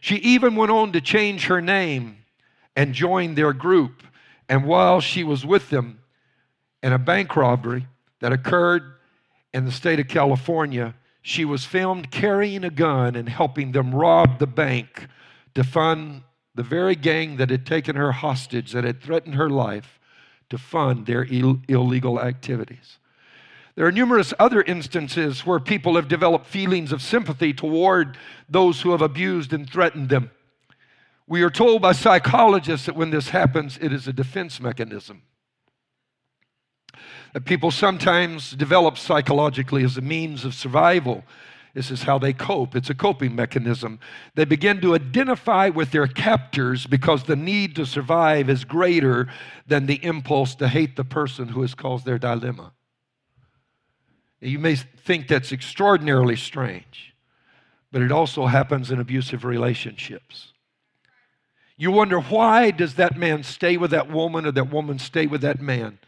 She 0.00 0.16
even 0.16 0.56
went 0.56 0.72
on 0.72 0.92
to 0.92 1.00
change 1.00 1.46
her 1.46 1.60
name 1.60 2.18
and 2.76 2.94
join 2.94 3.34
their 3.34 3.52
group. 3.52 4.02
And 4.48 4.64
while 4.64 5.00
she 5.00 5.24
was 5.24 5.44
with 5.44 5.68
them, 5.70 6.00
in 6.82 6.92
a 6.92 6.98
bank 6.98 7.36
robbery 7.36 7.86
that 8.20 8.32
occurred 8.32 8.94
in 9.52 9.64
the 9.64 9.72
state 9.72 10.00
of 10.00 10.08
California. 10.08 10.94
She 11.22 11.44
was 11.44 11.64
filmed 11.64 12.10
carrying 12.10 12.64
a 12.64 12.70
gun 12.70 13.16
and 13.16 13.28
helping 13.28 13.72
them 13.72 13.94
rob 13.94 14.38
the 14.38 14.46
bank 14.46 15.08
to 15.54 15.64
fund 15.64 16.22
the 16.58 16.64
very 16.64 16.96
gang 16.96 17.36
that 17.36 17.50
had 17.50 17.64
taken 17.64 17.94
her 17.94 18.10
hostage, 18.10 18.72
that 18.72 18.82
had 18.82 19.00
threatened 19.00 19.36
her 19.36 19.48
life, 19.48 20.00
to 20.50 20.58
fund 20.58 21.06
their 21.06 21.24
Ill- 21.30 21.60
illegal 21.68 22.20
activities. 22.20 22.98
There 23.76 23.86
are 23.86 23.92
numerous 23.92 24.34
other 24.40 24.62
instances 24.62 25.46
where 25.46 25.60
people 25.60 25.94
have 25.94 26.08
developed 26.08 26.46
feelings 26.46 26.90
of 26.90 27.00
sympathy 27.00 27.52
toward 27.52 28.18
those 28.48 28.80
who 28.80 28.90
have 28.90 29.02
abused 29.02 29.52
and 29.52 29.70
threatened 29.70 30.08
them. 30.08 30.32
We 31.28 31.42
are 31.42 31.50
told 31.50 31.80
by 31.80 31.92
psychologists 31.92 32.86
that 32.86 32.96
when 32.96 33.10
this 33.10 33.28
happens, 33.28 33.78
it 33.80 33.92
is 33.92 34.08
a 34.08 34.12
defense 34.12 34.58
mechanism. 34.58 35.22
That 37.34 37.44
people 37.44 37.70
sometimes 37.70 38.50
develop 38.50 38.98
psychologically 38.98 39.84
as 39.84 39.96
a 39.96 40.00
means 40.00 40.44
of 40.44 40.54
survival. 40.54 41.22
This 41.74 41.90
is 41.90 42.02
how 42.02 42.18
they 42.18 42.32
cope. 42.32 42.74
It's 42.74 42.90
a 42.90 42.94
coping 42.94 43.34
mechanism. 43.34 44.00
They 44.34 44.44
begin 44.44 44.80
to 44.80 44.94
identify 44.94 45.68
with 45.68 45.90
their 45.90 46.06
captors 46.06 46.86
because 46.86 47.24
the 47.24 47.36
need 47.36 47.76
to 47.76 47.86
survive 47.86 48.48
is 48.48 48.64
greater 48.64 49.28
than 49.66 49.86
the 49.86 50.02
impulse 50.04 50.54
to 50.56 50.68
hate 50.68 50.96
the 50.96 51.04
person 51.04 51.48
who 51.48 51.62
has 51.62 51.74
caused 51.74 52.04
their 52.04 52.18
dilemma. 52.18 52.72
You 54.40 54.58
may 54.58 54.76
think 54.76 55.28
that's 55.28 55.52
extraordinarily 55.52 56.36
strange, 56.36 57.14
but 57.90 58.02
it 58.02 58.12
also 58.12 58.46
happens 58.46 58.90
in 58.90 59.00
abusive 59.00 59.44
relationships. 59.44 60.52
You 61.76 61.90
wonder 61.90 62.20
why 62.20 62.70
does 62.70 62.94
that 62.94 63.16
man 63.16 63.42
stay 63.42 63.76
with 63.76 63.92
that 63.92 64.10
woman 64.10 64.46
or 64.46 64.52
that 64.52 64.72
woman 64.72 64.98
stay 64.98 65.26
with 65.26 65.42
that 65.42 65.60
man? 65.60 65.98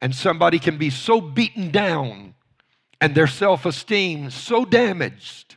And 0.00 0.14
somebody 0.14 0.58
can 0.58 0.78
be 0.78 0.90
so 0.90 1.20
beaten 1.20 1.70
down 1.70 2.34
and 3.00 3.14
their 3.14 3.26
self-esteem 3.26 4.30
so 4.30 4.64
damaged. 4.64 5.56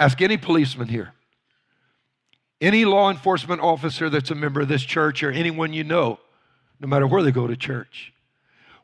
Ask 0.00 0.20
any 0.20 0.36
policeman 0.36 0.88
here. 0.88 1.12
Any 2.60 2.84
law 2.84 3.10
enforcement 3.10 3.60
officer 3.60 4.10
that's 4.10 4.30
a 4.30 4.34
member 4.34 4.60
of 4.60 4.68
this 4.68 4.82
church 4.82 5.22
or 5.22 5.30
anyone 5.30 5.72
you 5.72 5.84
know, 5.84 6.18
no 6.80 6.88
matter 6.88 7.06
where 7.06 7.22
they 7.22 7.32
go 7.32 7.46
to 7.46 7.56
church. 7.56 8.12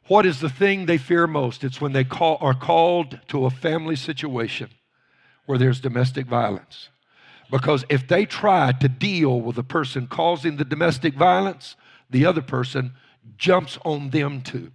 What 0.06 0.26
is 0.26 0.40
the 0.40 0.50
thing 0.50 0.86
they 0.86 0.98
fear 0.98 1.26
most? 1.26 1.64
It's 1.64 1.80
when 1.80 1.92
they 1.92 2.04
call, 2.04 2.38
are 2.40 2.54
called 2.54 3.20
to 3.28 3.46
a 3.46 3.50
family 3.50 3.96
situation 3.96 4.70
where 5.46 5.58
there's 5.58 5.80
domestic 5.80 6.26
violence. 6.26 6.88
Because 7.50 7.84
if 7.88 8.06
they 8.06 8.26
try 8.26 8.72
to 8.72 8.88
deal 8.88 9.40
with 9.40 9.56
the 9.56 9.64
person 9.64 10.06
causing 10.06 10.56
the 10.56 10.64
domestic 10.64 11.14
violence, 11.14 11.76
the 12.10 12.26
other 12.26 12.42
person 12.42 12.92
jumps 13.38 13.78
on 13.84 14.10
them 14.10 14.40
too 14.40 14.72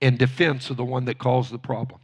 in 0.00 0.16
defense 0.16 0.70
of 0.70 0.76
the 0.76 0.84
one 0.84 1.04
that 1.04 1.18
caused 1.18 1.52
the 1.52 1.58
problem. 1.58 2.00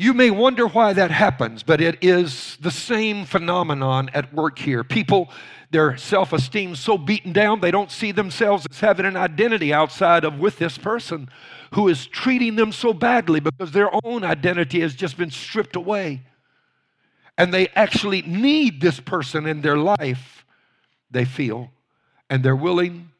You 0.00 0.14
may 0.14 0.30
wonder 0.30 0.68
why 0.68 0.92
that 0.92 1.10
happens, 1.10 1.64
but 1.64 1.80
it 1.80 1.98
is 2.02 2.56
the 2.60 2.70
same 2.70 3.24
phenomenon 3.24 4.10
at 4.14 4.32
work 4.32 4.56
here. 4.56 4.84
People, 4.84 5.28
their 5.72 5.96
self 5.96 6.32
esteem 6.32 6.76
so 6.76 6.96
beaten 6.96 7.32
down, 7.32 7.60
they 7.60 7.72
don't 7.72 7.90
see 7.90 8.12
themselves 8.12 8.64
as 8.70 8.78
having 8.78 9.06
an 9.06 9.16
identity 9.16 9.72
outside 9.74 10.24
of 10.24 10.38
with 10.38 10.58
this 10.58 10.78
person 10.78 11.28
who 11.74 11.88
is 11.88 12.06
treating 12.06 12.54
them 12.54 12.70
so 12.70 12.92
badly 12.92 13.40
because 13.40 13.72
their 13.72 13.90
own 14.04 14.22
identity 14.22 14.80
has 14.80 14.94
just 14.94 15.16
been 15.16 15.32
stripped 15.32 15.74
away. 15.74 16.22
And 17.36 17.52
they 17.52 17.66
actually 17.68 18.22
need 18.22 18.80
this 18.80 19.00
person 19.00 19.46
in 19.46 19.62
their 19.62 19.76
life, 19.76 20.46
they 21.10 21.24
feel, 21.24 21.72
and 22.30 22.44
they're 22.44 22.54
willing 22.54 23.10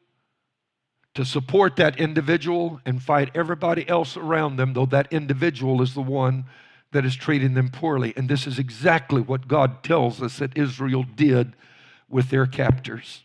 to 1.15 1.25
support 1.25 1.75
that 1.75 1.99
individual 1.99 2.79
and 2.85 3.01
fight 3.01 3.31
everybody 3.35 3.87
else 3.89 4.15
around 4.15 4.57
them, 4.57 4.73
though 4.73 4.85
that 4.85 5.11
individual 5.11 5.81
is 5.81 5.93
the 5.93 6.01
one 6.01 6.45
that 6.91 7.05
is 7.05 7.15
treating 7.15 7.53
them 7.53 7.69
poorly. 7.69 8.13
And 8.15 8.29
this 8.29 8.47
is 8.47 8.59
exactly 8.59 9.21
what 9.21 9.47
God 9.47 9.83
tells 9.83 10.21
us 10.21 10.37
that 10.39 10.57
Israel 10.57 11.05
did 11.15 11.55
with 12.07 12.29
their 12.29 12.45
captors. 12.45 13.23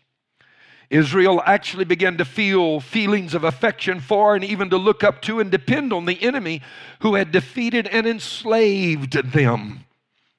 Israel 0.89 1.41
actually 1.45 1.85
began 1.85 2.17
to 2.17 2.25
feel 2.25 2.79
feelings 2.79 3.33
of 3.33 3.43
affection 3.43 3.99
for 3.99 4.35
and 4.35 4.43
even 4.43 4.69
to 4.69 4.77
look 4.77 5.03
up 5.03 5.21
to 5.23 5.39
and 5.39 5.49
depend 5.49 5.91
on 5.91 6.05
the 6.05 6.21
enemy 6.21 6.61
who 6.99 7.15
had 7.15 7.31
defeated 7.31 7.87
and 7.87 8.05
enslaved 8.05 9.13
them. 9.31 9.85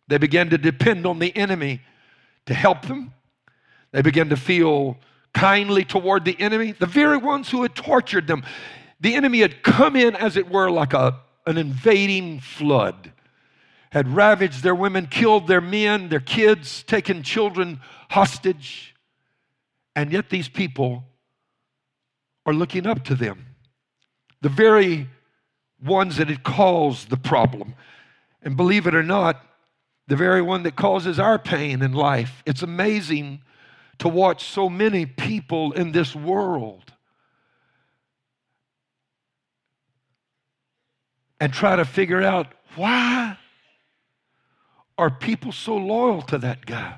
They 0.09 0.19
began 0.19 0.50
to 0.50 0.59
depend 0.59 1.05
on 1.05 1.19
the 1.19 1.37
enemy 1.37 1.81
to 2.47 2.55
help 2.55 2.83
them. 2.87 3.12
They 3.91 4.03
began 4.03 4.29
to 4.29 4.37
feel 4.37 4.99
kindly 5.37 5.85
toward 5.85 6.25
the 6.25 6.38
enemy, 6.40 6.73
the 6.73 6.87
very 6.87 7.19
ones 7.19 7.50
who 7.50 7.62
had 7.62 7.75
tortured 7.75 8.26
them. 8.26 8.43
The 9.00 9.14
enemy 9.14 9.40
had 9.40 9.62
come 9.62 9.95
in, 9.95 10.16
as 10.16 10.37
it 10.37 10.50
were, 10.50 10.71
like 10.71 10.95
a, 10.95 11.21
an 11.47 11.59
invading 11.59 12.40
flood 12.40 13.12
had 13.97 14.09
ravaged 14.09 14.62
their 14.62 14.75
women, 14.75 15.07
killed 15.07 15.47
their 15.47 15.61
men, 15.61 16.09
their 16.11 16.21
kids, 16.21 16.83
taken 16.83 17.23
children 17.23 17.81
hostage. 18.11 18.95
And 19.95 20.12
yet 20.12 20.28
these 20.28 20.49
people 20.49 21.05
are 22.45 22.52
looking 22.52 22.87
up 22.87 23.05
to 23.05 23.14
them. 23.14 23.47
The 24.43 24.50
very 24.50 25.09
ones 25.83 26.19
that 26.19 26.28
had 26.28 26.43
caused 26.43 27.09
the 27.09 27.16
problem. 27.16 27.75
And 28.43 28.57
believe 28.57 28.87
it 28.87 28.95
or 28.95 29.02
not, 29.02 29.43
the 30.09 30.16
very 30.16 30.43
one 30.43 30.62
that 30.64 30.76
causes 30.76 31.19
our 31.19 31.38
pain 31.38 31.81
in 31.81 31.93
life. 31.93 32.43
It's 32.45 32.62
amazing 32.62 33.40
to 33.99 34.09
watch 34.09 34.45
so 34.45 34.69
many 34.69 35.07
people 35.07 35.73
in 35.73 35.93
this 35.93 36.15
world 36.15 36.93
and 41.41 41.53
try 41.53 41.76
to 41.76 41.85
figure 41.85 42.23
out 42.23 42.49
why 42.76 43.37
are 44.99 45.11
people 45.11 45.53
so 45.53 45.76
loyal 45.76 46.23
to 46.23 46.38
that 46.38 46.65
guy? 46.65 46.97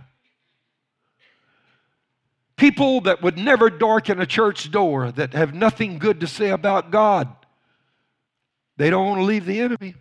People 2.56 3.02
that 3.02 3.22
would 3.22 3.38
never 3.38 3.70
darken 3.70 4.20
a 4.20 4.26
church 4.26 4.70
door, 4.70 5.12
that 5.12 5.32
have 5.32 5.54
nothing 5.54 5.98
good 5.98 6.20
to 6.20 6.26
say 6.26 6.50
about 6.50 6.90
God. 6.90 7.28
They 8.76 8.90
don't 8.90 9.06
want 9.06 9.20
to 9.20 9.24
leave 9.24 9.44
the 9.44 9.60
enemy. 9.60 9.94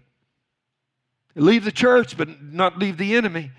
Leave 1.36 1.64
the 1.64 1.72
church, 1.72 2.18
but 2.18 2.42
not 2.42 2.80
leave 2.80 2.98
the 2.98 3.16
enemy. 3.16 3.52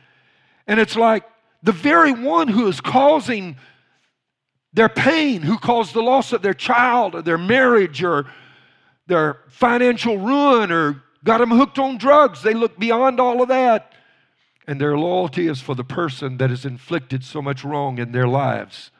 And 0.66 0.80
it's 0.80 0.96
like 0.96 1.24
the 1.62 1.72
very 1.72 2.12
one 2.12 2.48
who 2.48 2.66
is 2.68 2.80
causing 2.80 3.56
their 4.72 4.88
pain, 4.88 5.42
who 5.42 5.58
caused 5.58 5.94
the 5.94 6.02
loss 6.02 6.32
of 6.32 6.42
their 6.42 6.54
child 6.54 7.14
or 7.14 7.22
their 7.22 7.38
marriage 7.38 8.02
or 8.02 8.26
their 9.06 9.40
financial 9.48 10.18
ruin 10.18 10.70
or 10.70 11.02
got 11.24 11.38
them 11.38 11.50
hooked 11.50 11.78
on 11.78 11.98
drugs, 11.98 12.42
they 12.42 12.54
look 12.54 12.78
beyond 12.78 13.18
all 13.18 13.42
of 13.42 13.48
that 13.48 13.92
and 14.68 14.78
their 14.78 14.98
loyalty 14.98 15.48
is 15.48 15.62
for 15.62 15.74
the 15.74 15.82
person 15.82 16.36
that 16.36 16.50
has 16.50 16.66
inflicted 16.66 17.24
so 17.24 17.40
much 17.40 17.64
wrong 17.64 17.98
in 17.98 18.12
their 18.12 18.28
lives. 18.28 18.90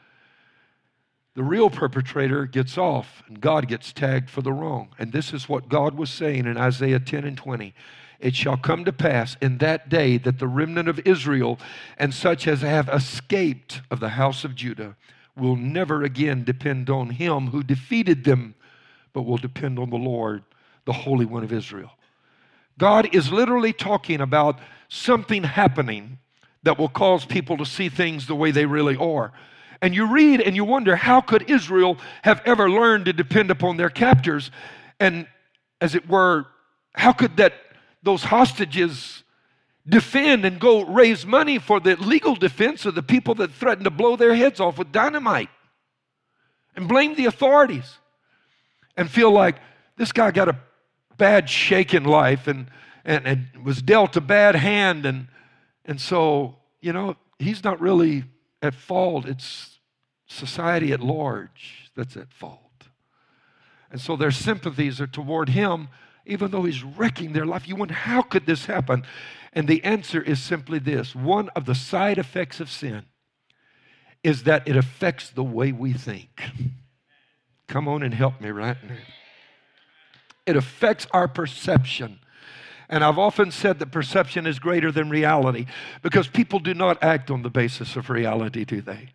The 1.35 1.43
real 1.43 1.69
perpetrator 1.69 2.47
gets 2.47 2.75
off, 2.75 3.21
and 3.27 3.39
God 3.39 3.67
gets 3.67 3.93
tagged 3.93 4.31
for 4.31 4.41
the 4.41 4.51
wrong. 4.51 4.89
And 4.97 5.11
this 5.11 5.31
is 5.31 5.47
what 5.47 5.69
God 5.69 5.93
was 5.93 6.09
saying 6.09 6.47
in 6.47 6.57
Isaiah 6.57 6.99
10 6.99 7.23
and 7.23 7.37
20. 7.37 7.75
It 8.19 8.35
shall 8.35 8.57
come 8.57 8.83
to 8.85 8.91
pass 8.91 9.37
in 9.41 9.59
that 9.59 9.87
day 9.87 10.17
that 10.17 10.39
the 10.39 10.47
remnant 10.47 10.89
of 10.89 10.99
Israel 11.05 11.57
and 11.97 12.13
such 12.13 12.47
as 12.47 12.61
have 12.61 12.89
escaped 12.89 13.81
of 13.89 13.99
the 13.99 14.09
house 14.09 14.43
of 14.43 14.55
Judah 14.55 14.95
will 15.37 15.55
never 15.55 16.03
again 16.03 16.43
depend 16.43 16.89
on 16.89 17.11
him 17.11 17.47
who 17.47 17.63
defeated 17.63 18.25
them, 18.25 18.55
but 19.13 19.21
will 19.21 19.37
depend 19.37 19.79
on 19.79 19.89
the 19.89 19.95
Lord, 19.95 20.43
the 20.85 20.93
Holy 20.93 21.25
One 21.25 21.43
of 21.43 21.53
Israel. 21.53 21.91
God 22.77 23.13
is 23.15 23.31
literally 23.31 23.73
talking 23.73 24.19
about 24.19 24.59
something 24.89 25.43
happening 25.43 26.19
that 26.63 26.77
will 26.77 26.89
cause 26.89 27.25
people 27.25 27.57
to 27.57 27.65
see 27.65 27.87
things 27.87 28.27
the 28.27 28.35
way 28.35 28.51
they 28.51 28.65
really 28.65 28.97
are. 28.97 29.31
And 29.81 29.95
you 29.95 30.11
read 30.11 30.41
and 30.41 30.57
you 30.57 30.65
wonder 30.65 30.97
how 30.97 31.21
could 31.21 31.49
Israel 31.49 31.97
have 32.23 32.41
ever 32.45 32.69
learned 32.69 33.05
to 33.05 33.13
depend 33.13 33.49
upon 33.49 33.77
their 33.77 33.89
captors? 33.89 34.51
And 34.99 35.25
as 35.79 35.95
it 35.95 36.09
were, 36.09 36.47
how 36.93 37.13
could 37.13 37.37
that 37.37 37.53
those 38.03 38.23
hostages 38.23 39.23
defend 39.87 40.45
and 40.45 40.59
go 40.59 40.83
raise 40.85 41.25
money 41.25 41.57
for 41.57 41.79
the 41.79 41.95
legal 41.95 42.35
defense 42.35 42.85
of 42.85 42.95
the 42.95 43.03
people 43.03 43.35
that 43.35 43.51
threatened 43.51 43.85
to 43.85 43.91
blow 43.91 44.15
their 44.15 44.35
heads 44.35 44.59
off 44.59 44.77
with 44.77 44.91
dynamite 44.91 45.49
and 46.75 46.87
blame 46.87 47.15
the 47.15 47.25
authorities 47.25 47.97
and 48.95 49.09
feel 49.09 49.31
like 49.31 49.57
this 49.97 50.11
guy 50.11 50.31
got 50.31 50.47
a 50.47 50.57
bad 51.17 51.49
shake 51.49 51.93
in 51.93 52.03
life 52.03 52.47
and 52.47 52.67
and, 53.09 53.25
and 53.25 53.65
was 53.65 53.81
dealt 53.81 54.15
a 54.15 54.21
bad 54.21 54.55
hand. 54.55 55.05
And, 55.05 55.27
and 55.85 55.99
so, 55.99 56.57
you 56.81 56.93
know, 56.93 57.15
he's 57.39 57.63
not 57.63 57.81
really 57.81 58.25
at 58.61 58.75
fault. 58.75 59.25
It's 59.25 59.79
society 60.27 60.91
at 60.91 61.01
large 61.01 61.91
that's 61.95 62.15
at 62.15 62.31
fault. 62.31 62.59
And 63.91 63.99
so 63.99 64.15
their 64.15 64.31
sympathies 64.31 65.01
are 65.01 65.07
toward 65.07 65.49
him, 65.49 65.87
even 66.29 66.51
though 66.51 66.63
he's 66.63 66.83
wrecking 66.83 67.33
their 67.33 67.45
life. 67.45 67.67
You 67.67 67.75
wonder, 67.75 67.93
how 67.93 68.21
could 68.21 68.45
this 68.45 68.65
happen? 68.65 69.03
And 69.53 69.67
the 69.67 69.83
answer 69.83 70.21
is 70.21 70.41
simply 70.41 70.79
this 70.79 71.15
one 71.15 71.49
of 71.49 71.65
the 71.65 71.75
side 71.75 72.17
effects 72.17 72.59
of 72.59 72.69
sin 72.69 73.05
is 74.23 74.43
that 74.43 74.67
it 74.67 74.75
affects 74.75 75.29
the 75.29 75.43
way 75.43 75.71
we 75.71 75.93
think. 75.93 76.41
Come 77.67 77.87
on 77.87 78.03
and 78.03 78.13
help 78.13 78.41
me 78.41 78.49
right 78.49 78.77
now. 78.83 78.95
It 80.45 80.55
affects 80.55 81.07
our 81.11 81.27
perception 81.27 82.19
and 82.89 83.03
I've 83.03 83.19
often 83.19 83.51
said 83.51 83.77
that 83.79 83.91
perception 83.91 84.47
is 84.47 84.57
greater 84.57 84.91
than 84.91 85.11
reality 85.11 85.67
because 86.01 86.27
people 86.27 86.59
do 86.59 86.73
not 86.73 87.01
act 87.03 87.29
on 87.29 87.43
the 87.43 87.49
basis 87.49 87.95
of 87.95 88.09
reality, 88.09 88.65
do 88.65 88.81
they? 88.81 89.09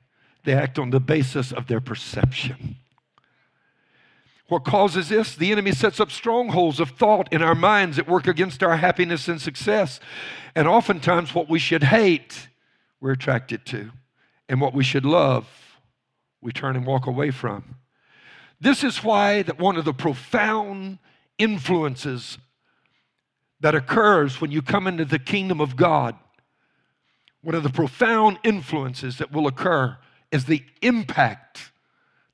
They 0.44 0.54
act 0.54 0.78
on 0.78 0.90
the 0.90 1.00
basis 1.00 1.50
of 1.50 1.66
their 1.66 1.80
perception. 1.80 2.76
What 4.48 4.64
causes 4.64 5.08
this? 5.08 5.34
The 5.34 5.52
enemy 5.52 5.72
sets 5.72 6.00
up 6.00 6.10
strongholds 6.10 6.78
of 6.78 6.90
thought 6.90 7.32
in 7.32 7.42
our 7.42 7.54
minds 7.54 7.96
that 7.96 8.06
work 8.06 8.26
against 8.26 8.62
our 8.62 8.76
happiness 8.76 9.26
and 9.26 9.40
success. 9.40 10.00
And 10.54 10.68
oftentimes, 10.68 11.34
what 11.34 11.48
we 11.48 11.58
should 11.58 11.84
hate, 11.84 12.48
we're 13.00 13.12
attracted 13.12 13.64
to. 13.66 13.90
And 14.48 14.60
what 14.60 14.74
we 14.74 14.84
should 14.84 15.06
love, 15.06 15.48
we 16.42 16.52
turn 16.52 16.76
and 16.76 16.84
walk 16.84 17.06
away 17.06 17.30
from. 17.30 17.76
This 18.60 18.84
is 18.84 19.02
why 19.02 19.42
that 19.42 19.58
one 19.58 19.76
of 19.76 19.86
the 19.86 19.94
profound 19.94 20.98
influences 21.38 22.38
that 23.60 23.74
occurs 23.74 24.40
when 24.40 24.50
you 24.50 24.60
come 24.60 24.86
into 24.86 25.06
the 25.06 25.18
kingdom 25.18 25.60
of 25.60 25.74
God, 25.74 26.16
one 27.42 27.54
of 27.54 27.62
the 27.62 27.70
profound 27.70 28.38
influences 28.44 29.18
that 29.18 29.32
will 29.32 29.46
occur 29.46 29.96
is 30.30 30.44
the 30.44 30.62
impact 30.82 31.72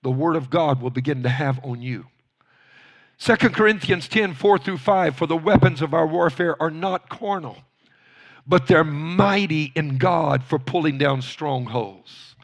the 0.02 0.11
Word 0.11 0.37
of 0.37 0.50
God 0.50 0.80
will 0.80 0.90
begin 0.90 1.23
to 1.23 1.28
have 1.28 1.64
on 1.64 1.83
you. 1.83 2.07
2 3.19 3.37
Corinthians 3.37 4.09
10 4.09 4.35
4 4.35 4.59
through 4.59 4.78
5 4.78 5.16
For 5.16 5.26
the 5.26 5.37
weapons 5.37 5.83
of 5.83 5.92
our 5.92 6.07
warfare 6.07 6.61
are 6.61 6.71
not 6.71 7.09
carnal, 7.11 7.59
but 8.47 8.66
they're 8.66 8.85
mighty 8.85 9.73
in 9.75 9.99
God 9.99 10.42
for 10.42 10.59
pulling 10.59 10.97
down 10.97 11.21
strongholds, 11.21 12.35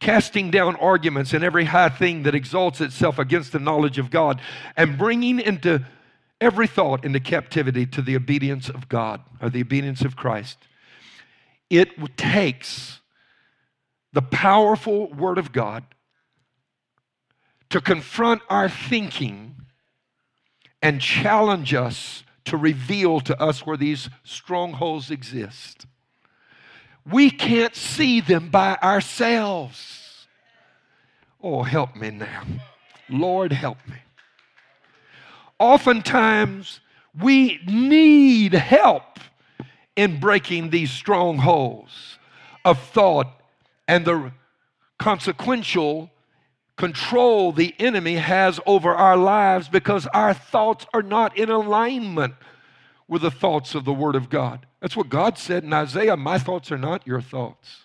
casting 0.00 0.50
down 0.50 0.76
arguments 0.76 1.34
and 1.34 1.44
every 1.44 1.66
high 1.66 1.90
thing 1.90 2.22
that 2.22 2.34
exalts 2.34 2.80
itself 2.80 3.18
against 3.18 3.52
the 3.52 3.58
knowledge 3.58 3.98
of 3.98 4.10
God, 4.10 4.40
and 4.76 4.96
bringing 4.96 5.40
into 5.40 5.84
every 6.40 6.66
thought 6.66 7.04
into 7.04 7.20
captivity 7.20 7.84
to 7.86 8.00
the 8.00 8.16
obedience 8.16 8.70
of 8.70 8.88
God 8.88 9.20
or 9.42 9.50
the 9.50 9.60
obedience 9.60 10.02
of 10.02 10.16
Christ. 10.16 10.56
It 11.68 12.16
takes 12.16 13.00
the 14.14 14.22
powerful 14.22 15.12
Word 15.12 15.36
of 15.36 15.52
God 15.52 15.84
to 17.74 17.80
confront 17.80 18.40
our 18.48 18.68
thinking 18.68 19.56
and 20.80 21.00
challenge 21.00 21.74
us 21.74 22.22
to 22.44 22.56
reveal 22.56 23.18
to 23.18 23.36
us 23.42 23.66
where 23.66 23.76
these 23.76 24.08
strongholds 24.22 25.10
exist. 25.10 25.84
We 27.04 27.32
can't 27.32 27.74
see 27.74 28.20
them 28.20 28.48
by 28.48 28.76
ourselves. 28.80 30.28
Oh, 31.42 31.64
help 31.64 31.96
me 31.96 32.10
now. 32.12 32.44
Lord, 33.08 33.50
help 33.50 33.78
me. 33.88 33.96
Oftentimes, 35.58 36.78
we 37.20 37.58
need 37.66 38.52
help 38.52 39.18
in 39.96 40.20
breaking 40.20 40.70
these 40.70 40.92
strongholds 40.92 42.20
of 42.64 42.78
thought 42.78 43.32
and 43.88 44.04
the 44.04 44.30
consequential 45.00 46.12
control 46.76 47.52
the 47.52 47.74
enemy 47.78 48.16
has 48.16 48.58
over 48.66 48.94
our 48.94 49.16
lives 49.16 49.68
because 49.68 50.06
our 50.08 50.34
thoughts 50.34 50.86
are 50.92 51.02
not 51.02 51.36
in 51.36 51.48
alignment 51.48 52.34
with 53.06 53.22
the 53.22 53.30
thoughts 53.30 53.74
of 53.74 53.84
the 53.84 53.92
Word 53.92 54.16
of 54.16 54.30
God. 54.30 54.66
That's 54.80 54.96
what 54.96 55.08
God 55.08 55.38
said 55.38 55.62
in 55.64 55.72
Isaiah 55.72 56.16
My 56.16 56.38
thoughts 56.38 56.72
are 56.72 56.78
not 56.78 57.06
your 57.06 57.20
thoughts. 57.20 57.84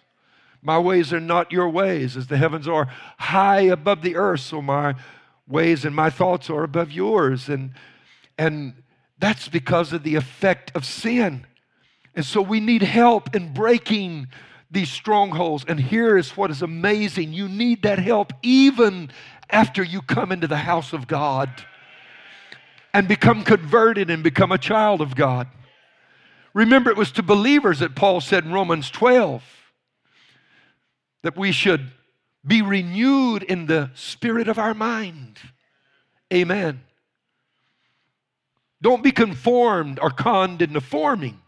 My 0.62 0.78
ways 0.78 1.14
are 1.14 1.20
not 1.20 1.52
your 1.52 1.70
ways, 1.70 2.18
as 2.18 2.28
the 2.28 2.38
heavens 2.38 2.68
are 2.68 2.90
high 3.18 3.62
above 3.62 4.02
the 4.02 4.16
earth, 4.16 4.42
so 4.42 4.62
my 4.62 4.96
ways 5.48 5.86
and 5.86 5.96
my 5.96 6.10
thoughts 6.10 6.50
are 6.50 6.64
above 6.64 6.92
yours. 6.92 7.48
And, 7.48 7.72
and 8.38 8.74
that's 9.18 9.48
because 9.48 9.94
of 9.94 10.04
the 10.04 10.16
effect 10.16 10.72
of 10.76 10.86
sin. 10.86 11.46
And 12.16 12.26
so 12.26 12.42
we 12.42 12.60
need 12.60 12.82
help 12.82 13.36
in 13.36 13.54
breaking 13.54 14.28
these 14.72 14.90
strongholds. 14.90 15.66
And 15.68 15.80
here 15.80 16.18
is 16.18 16.36
what 16.38 16.52
is 16.52 16.62
amazing 16.62 17.34
you 17.34 17.48
need 17.48 17.84
that 17.84 18.00
help 18.00 18.34
even 18.44 19.12
after 19.50 19.84
you 19.84 20.02
come 20.02 20.32
into 20.32 20.48
the 20.48 20.58
house 20.58 20.94
of 20.94 21.08
God 21.08 21.50
and 22.94 23.08
become 23.08 23.44
converted 23.44 24.10
and 24.10 24.24
become 24.24 24.52
a 24.52 24.58
child 24.58 25.02
of 25.02 25.16
God. 25.16 25.48
Remember, 26.54 26.90
it 26.90 26.98
was 26.98 27.12
to 27.14 27.24
believers 27.24 27.80
that 27.80 27.96
Paul 27.96 28.22
said 28.22 28.46
in 28.46 28.52
Romans 28.52 28.90
12 28.90 29.44
that 31.22 31.38
we 31.38 31.52
should 31.52 31.92
be 32.46 32.62
renewed 32.62 33.44
in 33.44 33.66
the 33.66 33.92
spirit 33.94 34.48
of 34.48 34.58
our 34.58 34.74
mind. 34.74 35.38
Amen. 36.34 36.82
Don't 38.82 39.04
be 39.04 39.12
conformed 39.12 40.00
or 40.02 40.10
conned 40.10 40.62
into 40.62 40.80
forming 40.80 41.40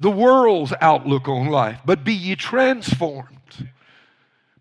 the 0.00 0.10
world's 0.10 0.72
outlook 0.80 1.28
on 1.28 1.48
life, 1.48 1.80
but 1.84 2.04
be 2.04 2.14
ye 2.14 2.34
transformed 2.34 3.68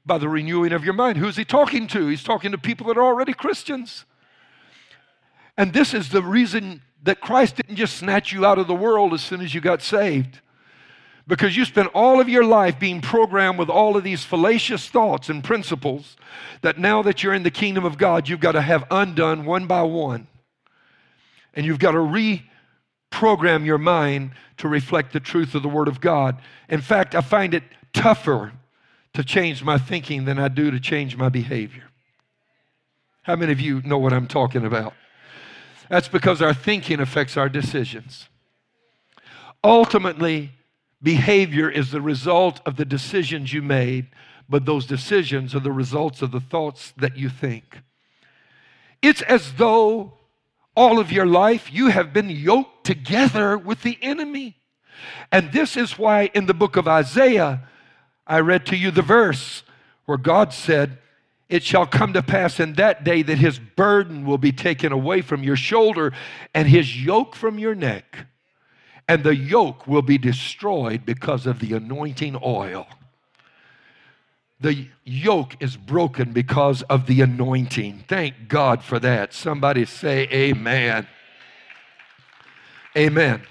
by 0.06 0.18
the 0.18 0.30
renewing 0.30 0.74
of 0.74 0.84
your 0.84 0.94
mind. 0.94 1.18
Who's 1.18 1.38
he 1.38 1.46
talking 1.46 1.88
to? 1.88 2.08
He's 2.08 2.24
talking 2.24 2.52
to 2.52 2.58
people 2.58 2.88
that 2.88 2.98
are 2.98 3.04
already 3.04 3.34
Christians. 3.34 4.06
And 5.58 5.74
this 5.74 5.94
is 5.94 6.10
the 6.10 6.24
reason 6.24 6.82
that 7.04 7.22
Christ 7.22 7.58
didn't 7.58 7.76
just 7.76 7.98
snatch 7.98 8.32
you 8.32 8.46
out 8.46 8.58
of 8.58 8.68
the 8.68 8.76
world 8.76 9.14
as 9.14 9.22
soon 9.22 9.42
as 9.42 9.54
you 9.54 9.62
got 9.62 9.82
saved. 9.82 10.40
Because 11.28 11.56
you 11.56 11.66
spent 11.66 11.90
all 11.94 12.20
of 12.20 12.28
your 12.28 12.44
life 12.44 12.80
being 12.80 13.00
programmed 13.00 13.60
with 13.60 13.70
all 13.70 13.96
of 13.96 14.04
these 14.04 14.24
fallacious 14.24 14.88
thoughts 14.90 15.30
and 15.30 15.44
principles 15.44 16.18
that 16.62 16.78
now 16.78 17.02
that 17.04 17.22
you're 17.22 17.34
in 17.34 17.44
the 17.44 17.52
kingdom 17.52 17.86
of 17.86 17.98
God, 17.98 18.28
you've 18.28 18.40
got 18.40 18.54
to 18.54 18.62
have 18.62 18.86
undone 18.90 19.46
one 19.46 19.68
by 19.68 19.84
one. 19.84 20.28
And 21.54 21.66
you've 21.66 21.80
got 21.80 21.92
to 21.92 22.00
re 22.00 22.44
program 23.12 23.66
your 23.66 23.78
mind 23.78 24.32
to 24.58 24.68
reflect 24.68 25.14
the 25.14 25.20
truth 25.20 25.54
of 25.54 25.62
the 25.62 25.70
Word 25.70 25.88
of 25.88 26.02
God. 26.02 26.38
In 26.70 26.82
fact, 26.82 27.14
I 27.14 27.22
find 27.22 27.54
it 27.54 27.64
tougher 27.94 28.54
to 29.14 29.24
change 29.24 29.64
my 29.64 29.78
thinking 29.78 30.26
than 30.26 30.40
I 30.40 30.48
do 30.48 30.72
to 30.72 30.80
change 30.80 31.18
my 31.18 31.30
behavior. 31.30 31.84
How 33.24 33.36
many 33.36 33.52
of 33.52 33.60
you 33.60 33.82
know 33.84 34.00
what 34.00 34.14
I'm 34.14 34.28
talking 34.28 34.66
about? 34.66 34.94
That's 35.90 36.08
because 36.08 36.42
our 36.42 36.54
thinking 36.54 37.00
affects 37.00 37.38
our 37.38 37.50
decisions. 37.50 38.30
Ultimately, 39.64 40.52
behavior 41.04 41.70
is 41.70 41.92
the 41.92 42.02
result 42.02 42.62
of 42.66 42.78
the 42.78 42.86
decisions 42.86 43.54
you 43.54 43.62
made, 43.62 44.08
but 44.50 44.66
those 44.66 44.86
decisions 44.86 45.54
are 45.54 45.60
the 45.60 45.72
results 45.72 46.22
of 46.22 46.32
the 46.32 46.40
thoughts 46.40 46.94
that 46.98 47.18
you 47.18 47.30
think. 47.30 47.82
It's 49.02 49.22
as 49.24 49.54
though 49.54 50.14
all 50.76 51.00
of 51.00 51.12
your 51.12 51.26
life, 51.26 51.72
you 51.72 51.88
have 51.88 52.14
been 52.14 52.30
yoked 52.30 52.86
together 52.86 53.58
with 53.58 53.84
the 53.84 53.98
enemy. 54.02 54.56
And 55.32 55.52
this 55.52 55.76
is 55.76 55.98
why 55.98 56.30
in 56.34 56.46
the 56.46 56.54
book 56.54 56.78
of 56.78 56.88
Isaiah, 56.88 57.68
I 58.26 58.40
read 58.40 58.66
to 58.68 58.78
you 58.78 58.92
the 58.92 59.02
verse 59.02 59.64
where 60.06 60.18
God 60.18 60.54
said, 60.54 60.98
It 61.50 61.64
shall 61.64 61.86
come 61.86 62.14
to 62.14 62.24
pass 62.24 62.60
in 62.60 62.74
that 62.74 63.04
day 63.04 63.22
that 63.24 63.38
his 63.38 63.60
burden 63.60 64.26
will 64.26 64.38
be 64.38 64.52
taken 64.52 64.92
away 64.92 65.22
from 65.22 65.44
your 65.44 65.56
shoulder 65.56 66.14
and 66.54 66.68
his 66.68 67.04
yoke 67.04 67.36
from 67.36 67.60
your 67.60 67.76
neck. 67.76 68.28
And 69.08 69.24
the 69.24 69.36
yoke 69.36 69.88
will 69.88 70.02
be 70.02 70.18
destroyed 70.18 71.06
because 71.06 71.46
of 71.46 71.60
the 71.60 71.74
anointing 71.74 72.40
oil 72.42 72.88
the 74.62 74.88
yoke 75.04 75.56
is 75.60 75.76
broken 75.76 76.32
because 76.34 76.84
of 76.84 77.08
the 77.08 77.22
anointing. 77.22 78.06
Thank 78.08 78.48
God 78.48 78.84
for 78.84 79.00
that. 79.00 79.34
Somebody 79.34 79.86
say, 79.86 80.28
Amen. 80.32 81.08
Amen. 82.96 83.42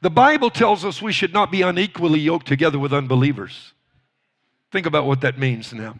The 0.00 0.10
Bible 0.10 0.48
tells 0.48 0.84
us 0.84 1.02
we 1.02 1.12
should 1.12 1.34
not 1.34 1.50
be 1.50 1.60
unequally 1.60 2.20
yoked 2.20 2.46
together 2.46 2.78
with 2.78 2.92
unbelievers. 2.92 3.74
Think 4.72 4.86
about 4.86 5.04
what 5.04 5.20
that 5.20 5.38
means 5.38 5.74
now. 5.74 5.96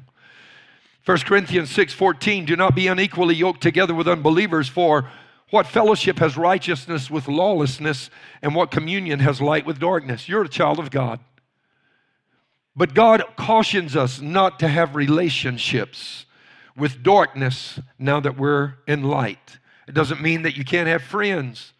1 1.04 1.18
Corinthians 1.18 1.70
6:14 1.70 2.46
Do 2.46 2.56
not 2.56 2.74
be 2.74 2.86
unequally 2.86 3.34
yoked 3.34 3.60
together 3.60 3.94
with 3.94 4.08
unbelievers 4.08 4.68
for 4.68 5.10
what 5.50 5.66
fellowship 5.66 6.18
has 6.20 6.36
righteousness 6.36 7.10
with 7.10 7.28
lawlessness 7.28 8.08
and 8.40 8.54
what 8.54 8.70
communion 8.70 9.18
has 9.18 9.40
light 9.40 9.66
with 9.66 9.80
darkness. 9.80 10.28
You're 10.28 10.42
a 10.42 10.48
child 10.48 10.78
of 10.78 10.90
God. 10.90 11.20
But 12.76 12.94
God 12.94 13.24
cautions 13.36 13.96
us 13.96 14.20
not 14.20 14.58
to 14.60 14.68
have 14.68 14.94
relationships 14.94 16.26
with 16.76 17.02
darkness 17.02 17.80
now 17.98 18.20
that 18.20 18.38
we're 18.38 18.74
in 18.86 19.02
light. 19.02 19.58
It 19.88 19.94
doesn't 19.94 20.22
mean 20.22 20.42
that 20.42 20.56
you 20.56 20.64
can't 20.64 20.88
have 20.88 21.02
friends 21.02 21.72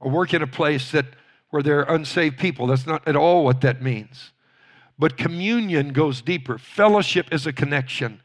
or 0.00 0.10
work 0.10 0.32
in 0.32 0.42
a 0.42 0.46
place 0.46 0.92
that 0.92 1.06
where 1.50 1.62
there 1.62 1.80
are 1.80 1.94
unsaved 1.94 2.38
people. 2.38 2.66
That's 2.66 2.86
not 2.86 3.06
at 3.08 3.16
all 3.16 3.44
what 3.44 3.60
that 3.62 3.82
means. 3.82 4.32
But 4.98 5.16
communion 5.16 5.92
goes 5.92 6.20
deeper. 6.20 6.58
Fellowship 6.58 7.32
is 7.32 7.46
a 7.46 7.52
connection. 7.52 8.20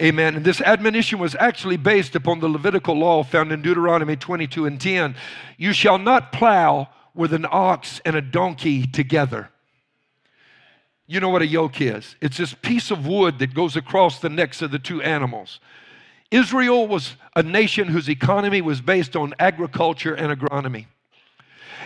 Amen. 0.00 0.36
And 0.36 0.44
this 0.44 0.60
admonition 0.60 1.18
was 1.18 1.34
actually 1.36 1.78
based 1.78 2.14
upon 2.14 2.40
the 2.40 2.48
Levitical 2.48 2.94
law 2.94 3.22
found 3.22 3.50
in 3.50 3.62
Deuteronomy 3.62 4.16
22 4.16 4.66
and 4.66 4.80
10. 4.80 5.16
You 5.56 5.72
shall 5.72 5.98
not 5.98 6.32
plow 6.32 6.88
with 7.14 7.32
an 7.32 7.46
ox 7.50 8.00
and 8.04 8.14
a 8.14 8.20
donkey 8.20 8.86
together. 8.86 9.48
You 11.06 11.20
know 11.20 11.28
what 11.28 11.42
a 11.42 11.46
yoke 11.46 11.80
is? 11.80 12.16
It's 12.20 12.36
this 12.36 12.54
piece 12.54 12.90
of 12.90 13.06
wood 13.06 13.38
that 13.38 13.54
goes 13.54 13.76
across 13.76 14.18
the 14.18 14.28
necks 14.28 14.60
of 14.60 14.70
the 14.70 14.78
two 14.78 15.00
animals. 15.02 15.60
Israel 16.30 16.88
was 16.88 17.16
a 17.36 17.42
nation 17.42 17.88
whose 17.88 18.08
economy 18.08 18.60
was 18.60 18.80
based 18.80 19.14
on 19.14 19.32
agriculture 19.38 20.14
and 20.14 20.36
agronomy. 20.36 20.86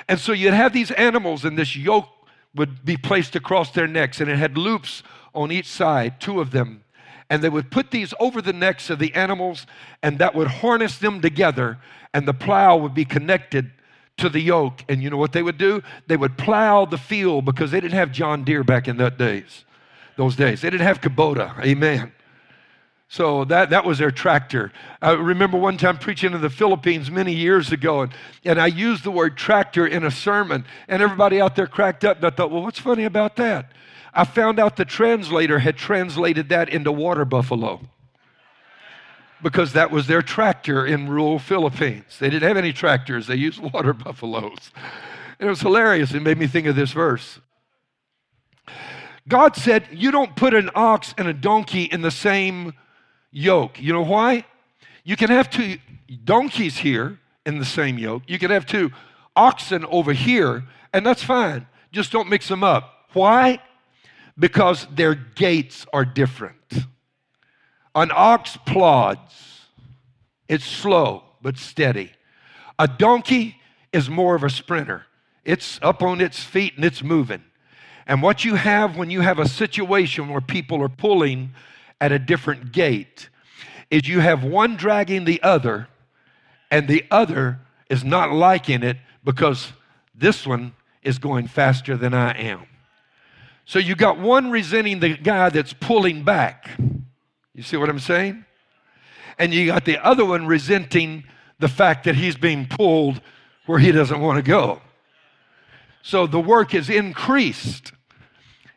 And 0.09 0.19
so 0.19 0.33
you'd 0.33 0.55
have 0.55 0.73
these 0.73 0.91
animals, 0.93 1.45
and 1.45 1.59
this 1.59 1.77
yoke 1.77 2.09
would 2.55 2.85
be 2.85 2.97
placed 2.97 3.37
across 3.37 3.73
their 3.73 3.87
necks, 3.87 4.21
and 4.21 4.31
it 4.31 4.39
had 4.39 4.57
loops 4.57 5.03
on 5.35 5.53
each 5.53 5.69
side, 5.69 6.21
two 6.21 6.41
of 6.41 6.51
them. 6.51 6.83
and 7.31 7.43
they 7.43 7.49
would 7.49 7.71
put 7.71 7.93
these 7.93 8.13
over 8.19 8.43
the 8.43 8.53
necks 8.53 8.91
of 8.91 8.99
the 8.99 9.15
animals, 9.15 9.65
and 10.03 10.19
that 10.19 10.35
would 10.35 10.49
harness 10.49 10.99
them 10.99 11.21
together, 11.21 11.79
and 12.13 12.27
the 12.27 12.35
plow 12.35 12.77
would 12.77 12.93
be 12.93 13.05
connected 13.05 13.71
to 14.21 14.29
the 14.29 14.41
yoke. 14.41 14.85
And 14.89 15.03
you 15.03 15.11
know 15.11 15.17
what 15.17 15.33
they 15.33 15.43
would 15.43 15.59
do? 15.59 15.83
They 16.07 16.17
would 16.17 16.39
plow 16.39 16.85
the 16.85 16.99
field 16.99 17.45
because 17.45 17.71
they 17.71 17.81
didn't 17.81 17.95
have 17.95 18.13
John 18.13 18.45
Deere 18.45 18.65
back 18.65 18.89
in 18.89 18.97
that 18.99 19.19
days, 19.19 19.65
those 20.17 20.37
days. 20.37 20.63
They 20.63 20.71
didn't 20.71 20.87
have 20.87 21.01
Kubota. 21.01 21.59
Amen. 21.65 22.13
So 23.09 23.45
that, 23.47 23.71
that 23.71 23.85
was 23.85 23.99
their 23.99 24.13
tractor. 24.13 24.71
I 25.03 25.13
remember 25.13 25.59
one 25.59 25.77
time 25.77 25.99
preaching 25.99 26.33
in 26.33 26.41
the 26.41 26.51
Philippines 26.51 27.11
many 27.11 27.35
years 27.35 27.73
ago, 27.73 28.03
and, 28.03 28.13
and 28.45 28.61
I 28.61 28.69
used 28.69 29.03
the 29.03 29.11
word 29.11 29.37
tractor 29.37 29.85
in 29.85 30.05
a 30.05 30.13
sermon, 30.13 30.65
and 30.87 31.03
everybody 31.03 31.41
out 31.41 31.57
there 31.57 31.67
cracked 31.67 32.05
up. 32.05 32.19
And 32.19 32.27
I 32.27 32.31
thought, 32.31 32.53
well, 32.53 32.63
what's 32.63 32.79
funny 32.79 33.03
about 33.03 33.35
that? 33.37 33.73
I 34.15 34.25
found 34.25 34.61
out 34.61 34.77
the 34.77 34.85
translator 34.85 35.59
had 35.59 35.77
translated 35.77 36.49
that 36.51 36.69
into 36.69 36.93
water 36.93 37.25
buffalo 37.25 37.81
because 39.43 39.73
that 39.73 39.91
was 39.91 40.07
their 40.07 40.23
tractor 40.23 40.87
in 40.87 41.09
rural 41.09 41.39
Philippines. 41.39 42.19
They 42.19 42.31
didn't 42.31 42.47
have 42.47 42.57
any 42.57 42.73
tractors, 42.73 43.27
they 43.27 43.37
used 43.37 43.61
water 43.73 43.93
buffaloes. 43.93 44.71
And 45.39 45.47
it 45.47 45.51
was 45.51 45.61
hilarious. 45.61 46.13
It 46.13 46.21
made 46.21 46.39
me 46.39 46.47
think 46.47 46.67
of 46.67 46.77
this 46.77 46.93
verse. 46.93 47.41
God 49.27 49.57
said, 49.57 49.87
You 49.91 50.11
don't 50.11 50.37
put 50.37 50.53
an 50.53 50.71
ox 50.75 51.15
and 51.17 51.29
a 51.29 51.33
donkey 51.33 51.85
in 51.85 52.03
the 52.03 52.11
same 52.11 52.75
yoke. 53.31 53.81
You 53.81 53.93
know 53.93 54.03
why? 54.03 54.45
You 55.05 55.17
can 55.17 55.31
have 55.31 55.49
two 55.49 55.79
donkeys 56.25 56.77
here 56.77 57.19
in 57.47 57.59
the 57.59 57.65
same 57.65 57.99
yoke. 57.99 58.25
You 58.27 58.39
can 58.39 58.51
have 58.51 58.67
two 58.67 58.91
oxen 59.35 59.85
over 59.87 60.13
here, 60.13 60.65
and 60.93 61.07
that's 61.07 61.23
fine. 61.23 61.67
Just 61.93 62.13
don't 62.13 62.29
mix 62.29 62.49
them 62.49 62.63
up. 62.63 63.07
Why? 63.13 63.61
Because 64.39 64.87
their 64.95 65.15
gaits 65.15 65.87
are 65.93 66.05
different. 66.05 66.57
An 67.95 68.11
ox 68.15 68.57
plods, 68.67 69.67
it's 70.49 70.65
slow 70.65 71.25
but 71.43 71.59
steady. 71.59 72.13
A 72.79 72.87
donkey 72.87 73.57
is 73.93 74.09
more 74.09 74.35
of 74.35 74.45
a 74.45 74.51
sprinter, 74.51 75.07
it's 75.45 75.79
up 75.83 76.03
on 76.03 76.21
its 76.21 76.43
feet 76.43 76.77
and 76.77 76.85
it's 76.85 77.03
moving. 77.03 77.43
And 78.07 78.23
what 78.23 78.45
you 78.45 78.57
have 78.57 78.97
when 78.97 79.11
you 79.11 79.21
have 79.21 79.39
a 79.39 79.49
situation 79.49 80.29
where 80.29 80.41
people 80.41 80.83
are 80.83 80.89
pulling 80.89 81.53
at 82.01 82.13
a 82.13 82.19
different 82.19 82.73
gait 82.73 83.29
is 83.91 84.09
you 84.09 84.21
have 84.21 84.43
one 84.43 84.77
dragging 84.77 85.25
the 85.25 85.43
other, 85.43 85.89
and 86.71 86.89
the 86.89 87.05
other 87.11 87.59
is 87.89 88.05
not 88.05 88.33
liking 88.33 88.83
it 88.83 88.97
because 89.25 89.73
this 90.15 90.47
one 90.47 90.73
is 91.03 91.19
going 91.19 91.47
faster 91.47 91.97
than 91.97 92.15
I 92.15 92.33
am. 92.39 92.67
So 93.65 93.79
you 93.79 93.95
got 93.95 94.19
one 94.19 94.51
resenting 94.51 95.01
the 95.01 95.17
guy 95.17 95.51
that's 95.51 95.73
pulling 95.73 96.23
back. 96.23 96.71
You 97.55 97.63
see 97.63 97.77
what 97.77 97.89
I'm 97.89 97.99
saying? 97.99 98.45
And 99.39 99.53
you 99.53 99.67
got 99.67 99.85
the 99.85 99.99
other 100.05 100.25
one 100.25 100.47
resenting 100.47 101.25
the 101.59 101.69
fact 101.69 102.05
that 102.05 102.15
he's 102.15 102.37
being 102.37 102.67
pulled 102.67 103.21
where 103.67 103.79
he 103.79 103.93
doesn't 103.93 104.21
want 104.21 104.37
to 104.37 104.43
go. 104.43 104.81
So 106.03 106.27
the 106.27 106.41
work 106.41 106.75
is 106.75 106.89
increased. 106.89 107.93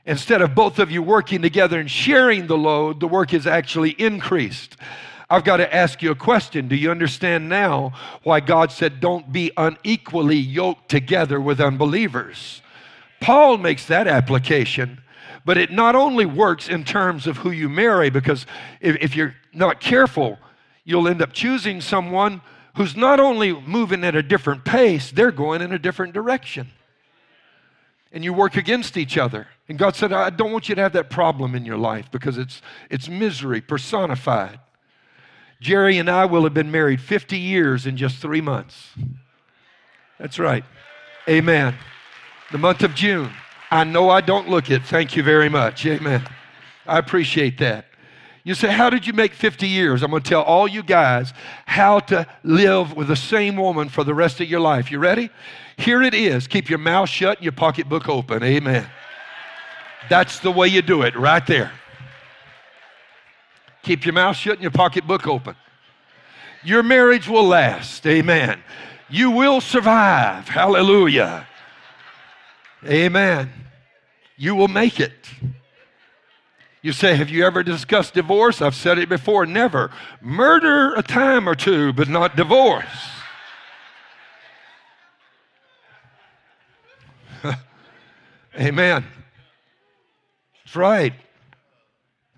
Instead 0.06 0.42
of 0.42 0.54
both 0.54 0.80
of 0.80 0.92
you 0.92 1.02
working 1.02 1.42
together 1.42 1.80
and 1.80 1.90
sharing 1.90 2.48
the 2.48 2.58
load, 2.58 3.00
the 3.00 3.08
work 3.08 3.34
is 3.34 3.48
actually 3.48 3.92
increased. 3.92 4.76
I've 5.30 5.46
got 5.46 5.58
to 5.58 5.74
ask 5.74 6.02
you 6.02 6.12
a 6.12 6.16
question. 6.16 6.68
Do 6.68 6.76
you 6.76 6.92
understand 6.92 7.48
now 7.48 7.94
why 8.24 8.42
God 8.42 8.72
said, 8.72 9.00
don't 9.00 9.32
be 9.32 9.52
unequally 9.56 10.38
yoked 10.38 10.90
together 10.90 11.40
with 11.40 11.62
unbelievers? 11.62 12.62
Paul 13.22 13.58
makes 13.58 13.86
that 13.86 14.08
application, 14.08 15.02
but 15.46 15.58
it 15.58 15.72
not 15.72 15.96
only 15.96 16.26
works 16.26 16.70
in 16.70 16.84
terms 16.84 17.28
of 17.28 17.38
who 17.38 17.52
you 17.52 17.70
marry, 17.70 18.10
because 18.10 18.46
if, 18.80 18.96
if 19.02 19.16
you're 19.16 19.36
not 19.54 19.80
careful, 19.80 20.40
you'll 20.84 21.08
end 21.08 21.22
up 21.22 21.34
choosing 21.34 21.82
someone 21.82 22.42
who's 22.76 22.96
not 22.96 23.20
only 23.20 23.54
moving 23.54 24.04
at 24.04 24.16
a 24.16 24.24
different 24.24 24.66
pace, 24.66 25.12
they're 25.12 25.32
going 25.32 25.62
in 25.62 25.72
a 25.72 25.80
different 25.80 26.14
direction 26.14 26.70
and 28.14 28.24
you 28.24 28.32
work 28.32 28.56
against 28.56 28.96
each 28.96 29.18
other. 29.18 29.48
And 29.68 29.78
God 29.78 29.96
said, 29.96 30.14
I 30.14 30.30
don't 30.30 30.52
want 30.52 30.70
you 30.70 30.76
to 30.76 30.82
have 30.82 30.94
that 30.94 31.10
problem 31.10 31.56
in 31.56 31.66
your 31.66 31.78
life 31.78 32.12
because 32.12 32.38
it's, 32.38 32.62
it's 32.90 33.10
misery 33.10 33.60
personified. 33.60 34.60
Jerry 35.60 35.98
and 35.98 36.10
I 36.10 36.26
will 36.26 36.44
have 36.44 36.54
been 36.54 36.72
married 36.72 37.02
50 37.02 37.38
years 37.38 37.88
in 37.88 37.98
just 37.98 38.18
three 38.18 38.42
months. 38.42 38.90
That's 40.20 40.38
right. 40.38 40.64
Amen. 41.28 41.76
The 42.52 42.58
month 42.60 42.84
of 42.84 42.94
June. 42.94 43.32
I 43.74 43.84
know 43.84 44.08
I 44.12 44.22
don't 44.22 44.48
look 44.48 44.70
it. 44.70 44.84
Thank 44.84 45.16
you 45.16 45.24
very 45.24 45.50
much. 45.50 45.84
Amen. 45.88 46.24
I 46.86 47.00
appreciate 47.00 47.58
that. 47.58 47.88
You 48.44 48.54
say, 48.54 48.72
How 48.72 48.92
did 48.92 49.08
you 49.08 49.14
make 49.14 49.34
50 49.34 49.68
years? 49.68 50.04
I'm 50.04 50.12
going 50.12 50.22
to 50.22 50.30
tell 50.30 50.44
all 50.44 50.68
you 50.68 50.84
guys 50.84 51.34
how 51.66 52.00
to 52.02 52.28
live 52.44 52.96
with 52.96 53.08
the 53.08 53.16
same 53.16 53.56
woman 53.56 53.90
for 53.90 54.04
the 54.04 54.14
rest 54.14 54.40
of 54.42 54.48
your 54.48 54.60
life. 54.60 54.92
You 54.92 55.00
ready? 55.00 55.32
Here 55.76 56.04
it 56.04 56.14
is. 56.14 56.46
Keep 56.46 56.70
your 56.70 56.78
mouth 56.78 57.10
shut 57.10 57.40
and 57.40 57.44
your 57.44 57.52
pocketbook 57.52 58.08
open. 58.08 58.44
Amen. 58.44 58.86
That's 60.08 60.38
the 60.38 60.52
way 60.52 60.68
you 60.68 60.84
do 60.84 61.02
it, 61.02 61.16
right 61.16 61.46
there. 61.48 61.72
Keep 63.82 64.06
your 64.06 64.14
mouth 64.14 64.36
shut 64.36 64.54
and 64.54 64.62
your 64.62 64.70
pocketbook 64.70 65.26
open. 65.26 65.56
Your 66.64 66.84
marriage 66.84 67.28
will 67.28 67.48
last. 67.48 68.06
Amen. 68.06 68.62
You 69.10 69.32
will 69.32 69.62
survive. 69.62 70.48
Hallelujah. 70.48 71.48
Amen. 72.86 73.63
You 74.38 74.56
will 74.56 74.68
make 74.68 75.00
it. 75.00 75.14
You 76.82 76.92
say, 76.92 77.16
Have 77.16 77.30
you 77.30 77.46
ever 77.46 77.64
discussed 77.64 78.14
divorce? 78.14 78.62
I've 78.62 78.76
said 78.76 79.00
it 79.00 79.08
before. 79.10 79.46
Never. 79.46 79.90
Murder 80.22 80.94
a 80.96 81.04
time 81.04 81.48
or 81.48 81.56
two, 81.56 81.94
but 81.94 82.10
not 82.10 82.36
divorce. 82.36 82.86
Amen. 88.60 89.06
That's 90.64 90.76
right. 90.76 91.14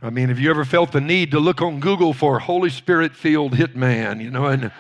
I 0.02 0.10
mean, 0.12 0.30
have 0.30 0.40
you 0.40 0.52
ever 0.52 0.66
felt 0.66 0.92
the 0.92 1.02
need 1.02 1.32
to 1.32 1.40
look 1.40 1.62
on 1.62 1.80
Google 1.80 2.14
for 2.14 2.38
Holy 2.40 2.70
Spirit 2.70 3.16
filled 3.16 3.54
hitman? 3.54 4.22
You 4.22 4.30
know, 4.30 4.46
and 4.46 4.72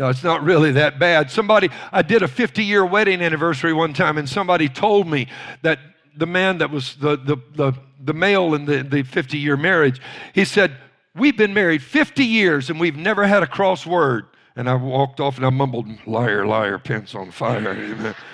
no, 0.00 0.08
it's 0.08 0.24
not 0.24 0.42
really 0.42 0.72
that 0.72 0.98
bad. 0.98 1.30
Somebody, 1.30 1.68
I 1.92 2.00
did 2.00 2.22
a 2.22 2.28
50 2.28 2.64
year 2.64 2.86
wedding 2.86 3.20
anniversary 3.20 3.74
one 3.74 3.92
time, 3.92 4.16
and 4.16 4.26
somebody 4.26 4.66
told 4.66 5.06
me 5.06 5.28
that 5.60 5.78
the 6.16 6.24
man 6.24 6.56
that 6.58 6.70
was 6.70 6.96
the, 6.96 7.18
the, 7.18 7.36
the, 7.54 7.74
the 8.02 8.14
male 8.14 8.54
in 8.54 8.64
the, 8.64 8.82
the 8.82 9.02
50 9.02 9.36
year 9.36 9.58
marriage, 9.58 10.00
he 10.32 10.46
said, 10.46 10.74
We've 11.14 11.36
been 11.36 11.52
married 11.52 11.82
50 11.82 12.24
years 12.24 12.70
and 12.70 12.80
we've 12.80 12.96
never 12.96 13.26
had 13.26 13.42
a 13.42 13.46
cross 13.46 13.84
word. 13.84 14.24
And 14.56 14.70
I 14.70 14.74
walked 14.74 15.20
off 15.20 15.36
and 15.36 15.44
I 15.44 15.50
mumbled, 15.50 15.86
Liar, 16.06 16.46
liar, 16.46 16.78
pants 16.78 17.14
on 17.14 17.30
fire. 17.30 18.14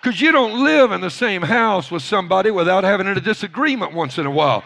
Because 0.00 0.20
you 0.20 0.30
don't 0.30 0.62
live 0.62 0.92
in 0.92 1.00
the 1.00 1.10
same 1.10 1.42
house 1.42 1.90
with 1.90 2.02
somebody 2.02 2.52
without 2.52 2.84
having 2.84 3.08
a 3.08 3.20
disagreement 3.20 3.92
once 3.92 4.16
in 4.16 4.26
a 4.26 4.30
while. 4.30 4.62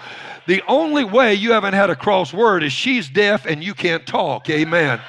The 0.47 0.63
only 0.69 1.05
way 1.05 1.33
you 1.33 1.53
haven't 1.53 1.73
had 1.73 1.89
a 1.89 1.97
cross 1.97 2.35
word 2.35 2.63
is 2.63 2.71
she's 2.71 3.09
deaf 3.09 3.47
and 3.47 3.65
you 3.65 3.73
can't 3.73 4.07
talk. 4.07 4.51
Amen. 4.51 5.01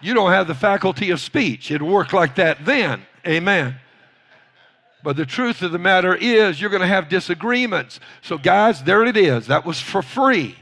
You 0.00 0.14
don't 0.14 0.30
have 0.30 0.46
the 0.46 0.54
faculty 0.54 1.10
of 1.10 1.20
speech. 1.20 1.70
It'd 1.70 1.82
work 1.82 2.12
like 2.12 2.34
that 2.36 2.64
then. 2.64 3.02
Amen. 3.26 3.76
But 5.02 5.16
the 5.16 5.26
truth 5.26 5.62
of 5.62 5.72
the 5.72 5.78
matter 5.78 6.14
is, 6.14 6.60
you're 6.60 6.70
going 6.70 6.82
to 6.82 6.88
have 6.88 7.08
disagreements. 7.08 8.00
So, 8.22 8.38
guys, 8.38 8.82
there 8.82 9.04
it 9.04 9.16
is. 9.16 9.46
That 9.46 9.64
was 9.64 9.80
for 9.80 10.02
free. 10.02 10.56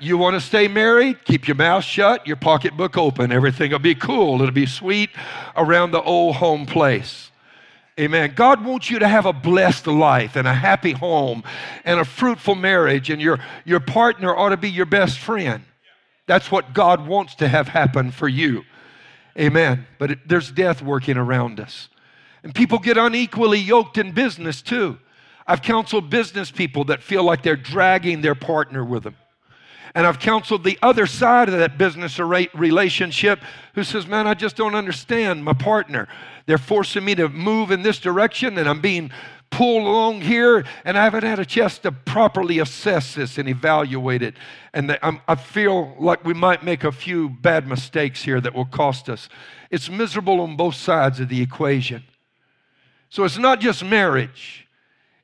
You 0.00 0.16
want 0.16 0.34
to 0.34 0.40
stay 0.40 0.68
married? 0.68 1.24
Keep 1.24 1.48
your 1.48 1.56
mouth 1.56 1.82
shut, 1.82 2.26
your 2.26 2.36
pocketbook 2.36 2.96
open. 2.96 3.32
Everything 3.32 3.72
will 3.72 3.78
be 3.78 3.94
cool. 3.94 4.40
It'll 4.40 4.52
be 4.52 4.66
sweet 4.66 5.10
around 5.56 5.90
the 5.90 6.02
old 6.02 6.36
home 6.36 6.66
place. 6.66 7.30
Amen. 7.98 8.32
God 8.36 8.64
wants 8.64 8.90
you 8.90 9.00
to 9.00 9.08
have 9.08 9.26
a 9.26 9.32
blessed 9.32 9.88
life 9.88 10.36
and 10.36 10.46
a 10.46 10.54
happy 10.54 10.92
home 10.92 11.42
and 11.84 11.98
a 11.98 12.04
fruitful 12.04 12.54
marriage, 12.54 13.10
and 13.10 13.20
your, 13.20 13.40
your 13.64 13.80
partner 13.80 14.36
ought 14.36 14.50
to 14.50 14.56
be 14.56 14.70
your 14.70 14.86
best 14.86 15.18
friend. 15.18 15.64
That's 16.28 16.52
what 16.52 16.74
God 16.74 17.06
wants 17.08 17.34
to 17.36 17.48
have 17.48 17.68
happen 17.68 18.10
for 18.10 18.28
you. 18.28 18.64
Amen. 19.36 19.86
But 19.98 20.10
it, 20.12 20.28
there's 20.28 20.52
death 20.52 20.82
working 20.82 21.16
around 21.16 21.58
us. 21.58 21.88
And 22.42 22.54
people 22.54 22.78
get 22.78 22.98
unequally 22.98 23.58
yoked 23.58 23.96
in 23.96 24.12
business 24.12 24.60
too. 24.60 24.98
I've 25.46 25.62
counseled 25.62 26.10
business 26.10 26.50
people 26.50 26.84
that 26.84 27.02
feel 27.02 27.24
like 27.24 27.42
they're 27.42 27.56
dragging 27.56 28.20
their 28.20 28.34
partner 28.34 28.84
with 28.84 29.04
them. 29.04 29.16
And 29.94 30.06
I've 30.06 30.18
counseled 30.18 30.64
the 30.64 30.78
other 30.82 31.06
side 31.06 31.48
of 31.48 31.58
that 31.58 31.78
business 31.78 32.18
relationship 32.18 33.40
who 33.74 33.82
says, 33.82 34.06
Man, 34.06 34.26
I 34.26 34.34
just 34.34 34.54
don't 34.54 34.74
understand 34.74 35.42
my 35.42 35.54
partner. 35.54 36.08
They're 36.44 36.58
forcing 36.58 37.06
me 37.06 37.14
to 37.14 37.30
move 37.30 37.70
in 37.70 37.82
this 37.82 37.98
direction 37.98 38.58
and 38.58 38.68
I'm 38.68 38.82
being 38.82 39.10
pulled 39.50 39.82
along 39.86 40.20
here 40.20 40.64
and 40.84 40.98
I 40.98 41.04
haven't 41.04 41.24
had 41.24 41.38
a 41.38 41.44
chance 41.44 41.78
to 41.78 41.92
properly 41.92 42.58
assess 42.58 43.14
this 43.14 43.38
and 43.38 43.48
evaluate 43.48 44.22
it. 44.22 44.34
And 44.72 44.98
i 45.02 45.34
feel 45.34 45.96
like 45.98 46.24
we 46.24 46.34
might 46.34 46.62
make 46.62 46.84
a 46.84 46.92
few 46.92 47.28
bad 47.28 47.66
mistakes 47.66 48.22
here 48.22 48.40
that 48.40 48.54
will 48.54 48.66
cost 48.66 49.08
us. 49.08 49.28
It's 49.70 49.90
miserable 49.90 50.40
on 50.40 50.56
both 50.56 50.74
sides 50.74 51.20
of 51.20 51.28
the 51.28 51.42
equation. 51.42 52.04
So 53.10 53.24
it's 53.24 53.38
not 53.38 53.60
just 53.60 53.84
marriage, 53.84 54.66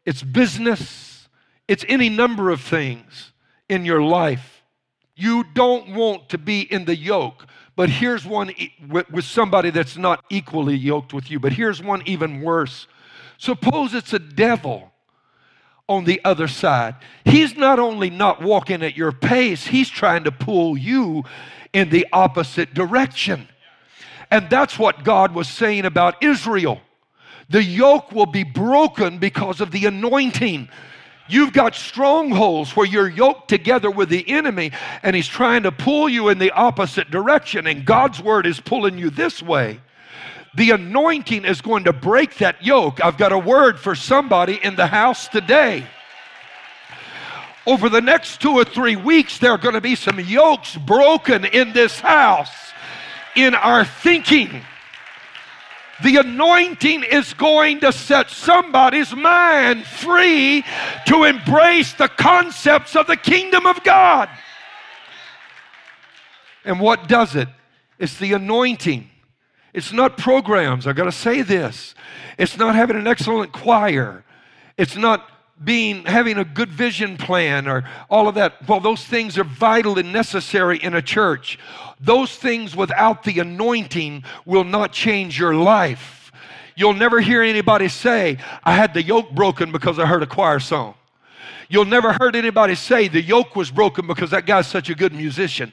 it's 0.05 0.23
business, 0.23 1.29
It's 1.67 1.85
any 1.89 2.09
number 2.11 2.51
of 2.51 2.61
things 2.61 3.33
in 3.69 3.85
your 3.85 4.03
life. 4.03 4.63
You 5.17 5.45
don't 5.55 5.95
want 5.95 6.29
to 6.31 6.39
be 6.39 6.61
in 6.61 6.85
the 6.85 6.97
yoke, 6.97 7.47
but 7.77 7.89
here's 7.89 8.27
one 8.27 8.53
with 8.89 9.25
somebody 9.25 9.71
that's 9.71 9.97
not 9.97 10.25
equally 10.29 10.77
yoked 10.77 11.15
with 11.15 11.31
you, 11.31 11.41
but 11.41 11.53
here's 11.53 11.83
one 11.83 12.03
even 12.07 12.43
worse. 12.43 12.87
Suppose 13.39 13.95
it's 13.95 14.13
a 14.13 14.19
devil 14.19 14.93
on 15.89 16.05
the 16.05 16.21
other 16.25 16.49
side. 16.49 16.95
He's 17.25 17.57
not 17.57 17.79
only 17.79 18.11
not 18.11 18.41
walking 18.41 18.83
at 18.83 18.97
your 18.97 19.13
pace, 19.13 19.67
he's 19.67 19.91
trying 19.91 20.25
to 20.25 20.33
pull 20.33 20.77
you 20.77 21.25
in 21.73 21.91
the 21.91 22.07
opposite 22.13 22.73
direction. 22.73 23.49
And 24.31 24.49
that's 24.49 24.79
what 24.79 25.05
God 25.05 25.35
was 25.35 25.49
saying 25.49 25.85
about 25.85 26.23
Israel. 26.23 26.81
The 27.51 27.63
yoke 27.63 28.13
will 28.13 28.27
be 28.27 28.45
broken 28.45 29.19
because 29.19 29.61
of 29.61 29.71
the 29.71 29.85
anointing. 29.87 30.69
You've 31.29 31.53
got 31.53 31.75
strongholds 31.75 32.75
where 32.77 32.87
you're 32.87 33.09
yoked 33.09 33.49
together 33.49 33.91
with 33.91 34.09
the 34.09 34.29
enemy 34.29 34.73
and 35.03 35.15
he's 35.15 35.29
trying 35.29 35.63
to 35.65 35.73
pull 35.73 36.09
you 36.09 36.29
in 36.29 36.39
the 36.39 36.53
opposite 36.53 37.11
direction, 37.11 37.67
and 37.67 37.85
God's 37.85 38.23
word 38.23 38.47
is 38.47 38.61
pulling 38.61 38.99
you 38.99 39.11
this 39.11 39.43
way. 39.43 39.81
The 40.57 40.71
anointing 40.71 41.45
is 41.45 41.61
going 41.61 41.85
to 41.85 41.93
break 41.93 42.37
that 42.39 42.65
yoke. 42.65 43.05
I've 43.05 43.19
got 43.19 43.33
a 43.33 43.39
word 43.39 43.79
for 43.79 43.95
somebody 43.95 44.61
in 44.63 44.77
the 44.77 44.87
house 44.87 45.27
today. 45.27 45.85
Over 47.67 47.89
the 47.89 48.01
next 48.01 48.41
two 48.41 48.53
or 48.53 48.65
three 48.65 48.95
weeks, 48.95 49.39
there 49.39 49.51
are 49.51 49.59
going 49.59 49.75
to 49.75 49.81
be 49.81 49.95
some 49.97 50.21
yokes 50.21 50.77
broken 50.77 51.45
in 51.45 51.73
this 51.73 51.99
house, 51.99 52.53
in 53.35 53.55
our 53.55 53.85
thinking. 53.85 54.63
The 56.03 56.19
anointing 56.19 57.05
is 57.05 57.33
going 57.35 57.81
to 57.81 57.93
set 57.93 58.31
somebody's 58.31 59.15
mind 59.15 59.85
free 59.87 60.65
to 61.07 61.25
embrace 61.25 61.95
the 61.95 62.09
concepts 62.09 62.95
of 62.95 63.07
the 63.07 63.17
kingdom 63.17 63.67
of 63.67 63.83
God. 63.83 64.29
And 66.65 66.81
what 66.81 67.09
does 67.09 67.35
it? 67.35 67.49
It's 67.99 68.19
the 68.19 68.35
anointing. 68.35 69.11
It's 69.75 69.93
not 69.93 70.17
programs. 70.17 70.87
I've 70.87 70.97
got 70.97 71.05
to 71.05 71.13
say 71.13 71.43
this. 71.43 71.95
It's 72.39 72.57
not 72.57 72.77
having 72.77 72.97
an 72.97 73.09
excellent 73.09 73.53
choir. 73.53 74.25
It's 74.79 74.97
not 74.97 75.29
being 75.63 76.05
having 76.05 76.39
a 76.39 76.45
good 76.45 76.71
vision 76.71 77.17
plan 77.17 77.69
or 77.69 77.89
all 78.09 78.29
of 78.29 78.37
that. 78.37 78.67
Well, 78.69 78.81
those 78.81 79.05
things 79.05 79.37
are 79.37 79.45
vital 79.45 79.99
and 79.99 80.13
necessary 80.13 80.79
in 80.79 80.95
a 80.95 81.03
church. 81.03 81.59
Those 82.01 82.35
things 82.37 82.75
without 82.77 83.25
the 83.25 83.41
anointing 83.41 84.25
will 84.47 84.65
not 84.65 84.93
change 84.93 85.39
your 85.39 85.55
life. 85.55 86.33
You'll 86.77 86.95
never 86.95 87.21
hear 87.21 87.43
anybody 87.43 87.89
say, 87.89 88.39
I 88.65 88.73
had 88.73 88.95
the 88.95 89.03
yoke 89.03 89.31
broken 89.33 89.73
because 89.73 89.99
I 89.99 90.07
heard 90.07 90.23
a 90.23 90.27
choir 90.27 90.61
song. 90.61 90.95
You'll 91.69 91.85
never 91.85 92.13
heard 92.13 92.37
anybody 92.37 92.75
say 92.75 93.09
the 93.09 93.23
yoke 93.23 93.57
was 93.57 93.71
broken 93.71 94.07
because 94.07 94.31
that 94.31 94.47
guy's 94.47 94.67
such 94.67 94.91
a 94.91 94.95
good 94.95 95.13
musician. 95.13 95.73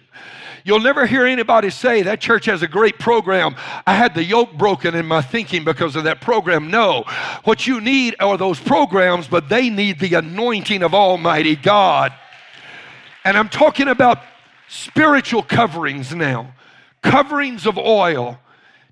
You'll 0.63 0.79
never 0.79 1.05
hear 1.05 1.25
anybody 1.25 1.69
say 1.69 2.03
that 2.03 2.21
church 2.21 2.45
has 2.45 2.61
a 2.61 2.67
great 2.67 2.99
program. 2.99 3.55
I 3.87 3.93
had 3.93 4.13
the 4.13 4.23
yoke 4.23 4.53
broken 4.53 4.95
in 4.95 5.05
my 5.05 5.21
thinking 5.21 5.63
because 5.63 5.95
of 5.95 6.03
that 6.03 6.21
program. 6.21 6.69
No. 6.69 7.03
What 7.43 7.65
you 7.67 7.81
need 7.81 8.15
are 8.19 8.37
those 8.37 8.59
programs, 8.59 9.27
but 9.27 9.49
they 9.49 9.69
need 9.69 9.99
the 9.99 10.15
anointing 10.15 10.83
of 10.83 10.93
Almighty 10.93 11.55
God. 11.55 12.13
And 13.23 13.37
I'm 13.37 13.49
talking 13.49 13.87
about 13.87 14.21
spiritual 14.67 15.43
coverings 15.43 16.13
now, 16.13 16.53
coverings 17.01 17.65
of 17.65 17.77
oil. 17.77 18.39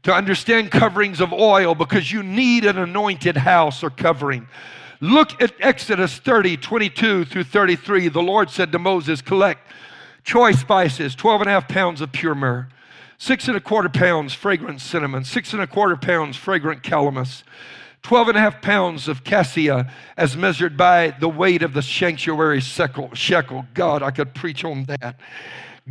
To 0.03 0.13
understand 0.13 0.71
coverings 0.71 1.19
of 1.19 1.34
oil, 1.34 1.75
because 1.75 2.10
you 2.10 2.23
need 2.23 2.63
an 2.63 2.77
anointed 2.77 3.36
house 3.36 3.84
or 3.84 3.89
covering. 3.89 4.47
Look 5.01 5.41
at 5.41 5.53
Exodus 5.60 6.17
30, 6.17 6.55
22 6.55 7.25
through 7.25 7.43
33. 7.43 8.08
The 8.08 8.21
Lord 8.21 8.49
said 8.49 8.71
to 8.71 8.79
Moses, 8.79 9.21
Collect 9.21 9.62
choice 10.30 10.60
spices, 10.60 11.15
12 11.15 11.42
and 11.42 11.50
a 11.50 11.54
half 11.54 11.68
pounds 11.68 12.02
of 12.02 12.12
pure 12.12 12.36
myrrh, 12.36 12.68
six 13.18 13.48
and 13.48 13.58
a 13.58 13.60
quarter 13.60 13.89
pounds 13.89 14.32
fragrant 14.32 14.80
cinnamon, 14.80 15.24
six 15.24 15.54
and 15.54 15.62
a 15.62 15.65
quarter 15.65 15.98
pounds 15.98 16.38
fragrant 16.38 16.84
calamus, 16.84 17.42
12 18.04 18.28
and 18.28 18.38
a 18.38 18.39
half 18.39 18.62
pounds 18.62 19.08
of 19.08 19.24
cassia 19.24 19.92
as 20.18 20.38
measured 20.38 20.78
by 20.78 21.10
the 21.20 21.28
weight 21.28 21.63
of 21.63 21.74
the 21.74 21.82
sanctuary 21.82 22.62
shekel. 22.62 23.10
shekel. 23.15 23.65
God, 23.74 24.04
I 24.04 24.12
could 24.12 24.36
preach 24.36 24.63
on 24.63 24.84
that. 24.84 25.20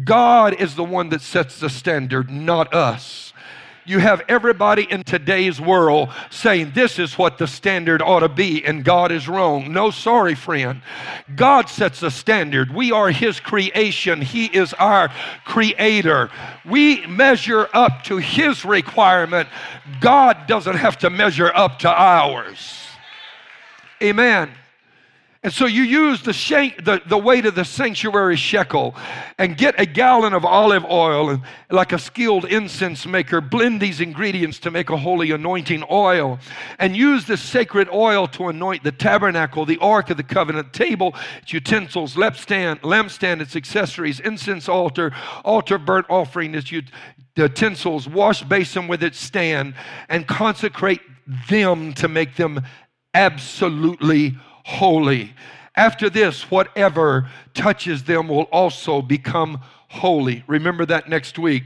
God 0.05 0.55
is 0.55 0.77
the 0.77 0.85
one 0.85 1.09
that 1.09 1.21
sets 1.21 1.59
the 1.59 1.69
standard, 1.69 2.31
not 2.31 2.73
us 2.73 3.33
you 3.89 3.99
have 4.01 4.23
everybody 4.29 4.83
in 4.83 5.03
today's 5.03 5.59
world 5.59 6.11
saying 6.31 6.73
this 6.75 6.99
is 6.99 7.17
what 7.17 7.39
the 7.39 7.47
standard 7.47 8.03
ought 8.03 8.21
to 8.21 8.29
be 8.29 8.63
and 8.65 8.85
God 8.85 9.11
is 9.11 9.27
wrong. 9.27 9.73
No, 9.73 9.91
sorry, 9.91 10.35
friend. 10.35 10.83
God 11.35 11.71
sets 11.71 12.01
the 12.01 12.11
standard. 12.11 12.75
We 12.75 12.93
are 12.93 13.11
His 13.11 13.41
creation, 13.41 14.21
He 14.21 14.45
is 14.47 14.75
our 14.75 15.09
creator. 15.47 16.31
We 16.67 17.07
measure 17.07 17.69
up 17.73 18.05
to 18.05 18.19
His 18.19 18.65
requirement. 18.65 19.49
God 20.01 20.47
doesn't 20.47 20.77
have 20.77 20.99
to 20.99 21.09
measure 21.09 21.51
up 21.55 21.79
to 21.81 21.89
ours. 21.89 22.75
Amen. 24.03 24.51
And 25.45 25.53
so 25.53 25.67
you 25.67 25.85
use 25.85 26.23
the, 26.23 26.33
shank, 26.33 26.85
the, 26.85 27.01
the 27.07 27.17
weight 27.17 27.47
of 27.47 27.55
the 27.55 27.65
sanctuary 27.65 28.35
shekel 28.35 28.97
and 29.39 29.57
get 29.57 29.79
a 29.79 29.87
gallon 29.87 30.33
of 30.33 30.45
olive 30.45 30.85
oil 30.85 31.31
and 31.31 31.43
like 31.71 31.93
a 31.93 31.99
skilled 31.99 32.45
incense 32.45 33.07
maker, 33.07 33.41
blend 33.41 33.81
these 33.81 34.01
ingredients 34.01 34.59
to 34.61 34.73
make 34.73 34.91
a 34.91 34.97
holy 34.97 35.31
anointing 35.31 35.85
oil 35.93 36.41
and 36.81 36.97
use 36.97 37.25
this 37.27 37.41
sacred 37.41 37.89
oil 37.91 38.27
to 38.27 38.49
anoint 38.49 38.83
the 38.83 38.91
tabernacle, 38.91 39.65
the 39.65 39.79
ark 39.79 40.11
of 40.11 40.17
the 40.17 40.25
covenant, 40.25 40.73
table, 40.73 41.15
its 41.41 41.53
utensils, 41.53 42.17
lampstand, 42.17 42.81
lampstand, 42.81 43.41
its 43.41 43.55
accessories, 43.55 44.19
incense 44.19 44.69
altar, 44.69 45.15
altar 45.45 45.79
burnt 45.79 46.07
offering, 46.11 46.53
its 46.57 46.73
utensils, 47.37 48.09
wash 48.09 48.43
basin 48.43 48.89
with 48.89 49.05
its 49.05 49.21
stand, 49.21 49.75
and 50.09 50.27
consecrate 50.27 51.01
them 51.49 51.93
to 51.93 52.09
make 52.09 52.35
them 52.35 52.61
absolutely 53.15 54.37
holy. 54.69 55.33
After 55.77 56.11
this, 56.11 56.51
whatever 56.51 57.31
touches 57.55 58.05
them 58.05 58.29
will 58.29 58.43
also 58.53 59.01
become 59.01 59.61
holy. 59.89 60.45
Remember 60.47 60.85
that 60.85 61.09
next 61.09 61.39
week. 61.39 61.65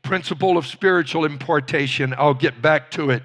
Principle 0.00 0.56
of 0.56 0.66
spiritual 0.66 1.26
importation. 1.26 2.14
I'll 2.16 2.32
get 2.32 2.62
back 2.62 2.90
to 2.92 3.10
it. 3.10 3.22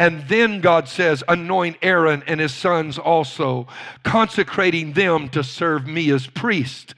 And 0.00 0.26
then 0.28 0.62
God 0.62 0.88
says, 0.88 1.22
Anoint 1.28 1.76
Aaron 1.82 2.24
and 2.26 2.40
his 2.40 2.54
sons 2.54 2.98
also, 2.98 3.66
consecrating 4.02 4.94
them 4.94 5.28
to 5.28 5.44
serve 5.44 5.86
me 5.86 6.10
as 6.10 6.26
priest. 6.26 6.94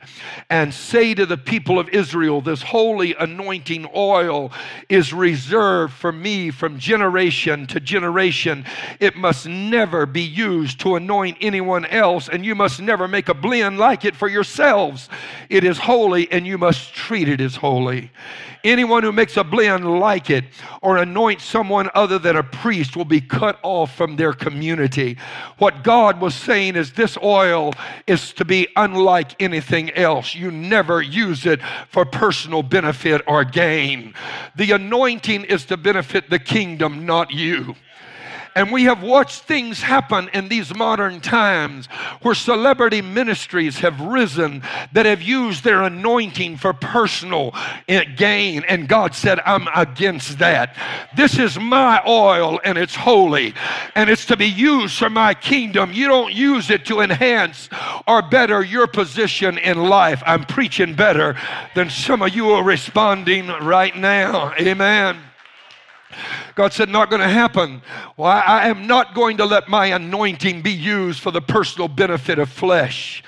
And 0.49 0.73
say 0.73 1.13
to 1.15 1.27
the 1.27 1.37
people 1.37 1.81
of 1.81 1.89
Israel, 1.89 2.41
This 2.41 2.63
holy 2.63 3.17
anointing 3.17 3.89
oil 3.93 4.53
is 4.89 5.13
reserved 5.13 5.95
for 5.95 6.13
me 6.13 6.53
from 6.53 6.79
generation 6.79 7.67
to 7.67 7.81
generation. 7.81 8.65
It 9.01 9.17
must 9.17 9.49
never 9.49 10.07
be 10.07 10.23
used 10.23 10.79
to 10.83 10.95
anoint 10.95 11.39
anyone 11.41 11.85
else, 11.87 12.29
and 12.29 12.47
you 12.47 12.55
must 12.55 12.81
never 12.81 13.09
make 13.09 13.29
a 13.29 13.35
blend 13.35 13.79
like 13.79 14.05
it 14.05 14.15
for 14.15 14.29
yourselves. 14.29 15.09
It 15.51 15.65
is 15.65 15.77
holy, 15.77 16.31
and 16.31 16.47
you 16.47 16.57
must 16.57 16.95
treat 16.95 17.29
it 17.29 17.41
as 17.41 17.57
holy. 17.57 18.13
Anyone 18.65 19.03
who 19.03 19.11
makes 19.11 19.37
a 19.37 19.43
blend 19.43 19.99
like 19.99 20.31
it 20.31 20.45
or 20.83 20.99
anoints 20.99 21.45
someone 21.45 21.91
other 21.95 22.21
than 22.21 22.37
a 22.37 22.45
priest 22.45 22.92
will 22.97 23.05
be 23.05 23.21
cut 23.21 23.59
off 23.63 23.95
from 23.95 24.17
their 24.17 24.33
community. 24.33 25.17
What 25.59 25.85
God 25.85 26.21
was 26.21 26.35
saying 26.35 26.77
is 26.77 26.93
this 26.93 27.17
oil 27.23 27.73
is 28.07 28.33
to 28.35 28.45
be 28.45 28.69
unlike 28.77 29.41
anything 29.41 29.91
else. 29.93 30.35
You 30.35 30.51
never 30.51 31.03
use 31.03 31.47
it 31.47 31.61
for 31.89 32.05
personal 32.05 32.63
benefit 32.63 33.23
or 33.27 33.45
gain. 33.45 34.15
The 34.57 34.73
anointing 34.73 35.45
is 35.45 35.65
to 35.67 35.77
benefit 35.77 36.31
the 36.31 36.39
kingdom, 36.39 37.07
not 37.07 37.31
you. 37.31 37.75
And 38.55 38.71
we 38.71 38.85
have 38.85 39.03
watched 39.03 39.43
things 39.43 39.81
happen 39.81 40.29
in 40.35 40.49
these 40.49 40.75
modern 40.75 41.21
times 41.21 41.87
where 42.21 42.35
celebrity 42.35 43.01
ministries 43.01 43.79
have 43.79 44.01
risen 44.01 44.63
that 44.93 45.07
have 45.07 45.23
used 45.23 45.65
their 45.65 45.83
anointing 45.83 46.59
for 46.59 46.73
personal 46.73 47.55
eh, 47.89 48.05
gain. 48.05 48.65
And 48.69 48.89
God 48.89 49.15
said, 49.15 49.41
I'm 49.41 49.69
against 49.75 50.39
that. 50.39 50.77
This 51.17 51.39
is 51.39 51.59
my 51.59 52.03
oil 52.07 52.61
and 52.65 52.77
it's 52.77 52.95
holy 52.95 53.55
and 53.95 54.11
it's 54.11 54.27
to 54.27 54.37
be 54.37 54.47
used 54.47 54.99
for 54.99 55.09
my 55.09 55.33
kingdom. 55.33 55.93
You 55.93 56.09
don't 56.09 56.35
use 56.35 56.69
it 56.71 56.85
to 56.87 57.01
enhance 57.01 57.71
or 58.07 58.23
better 58.23 58.63
your 58.63 58.87
position 58.87 59.57
in 59.59 59.79
life. 59.79 60.23
I'm 60.27 60.45
preaching 60.45 60.95
better 60.95 61.37
than 61.75 61.89
some 61.89 62.21
of 62.21 62.35
you 62.35 62.51
are 62.51 62.65
responding 62.65 63.49
right 63.49 63.97
now. 63.97 64.53
Amen. 64.61 65.32
God 66.55 66.73
said, 66.73 66.89
Not 66.89 67.11
going 67.11 67.23
to 67.23 67.29
happen. 67.29 67.83
Well, 68.17 68.31
I 68.31 68.69
am 68.69 68.87
not 68.87 69.15
going 69.15 69.37
to 69.39 69.45
let 69.45 69.69
my 69.69 69.87
anointing 69.87 70.63
be 70.63 70.73
used 70.73 71.21
for 71.21 71.31
the 71.31 71.41
personal 71.41 71.89
benefit 71.89 72.39
of 72.39 72.49
flesh. 72.49 73.23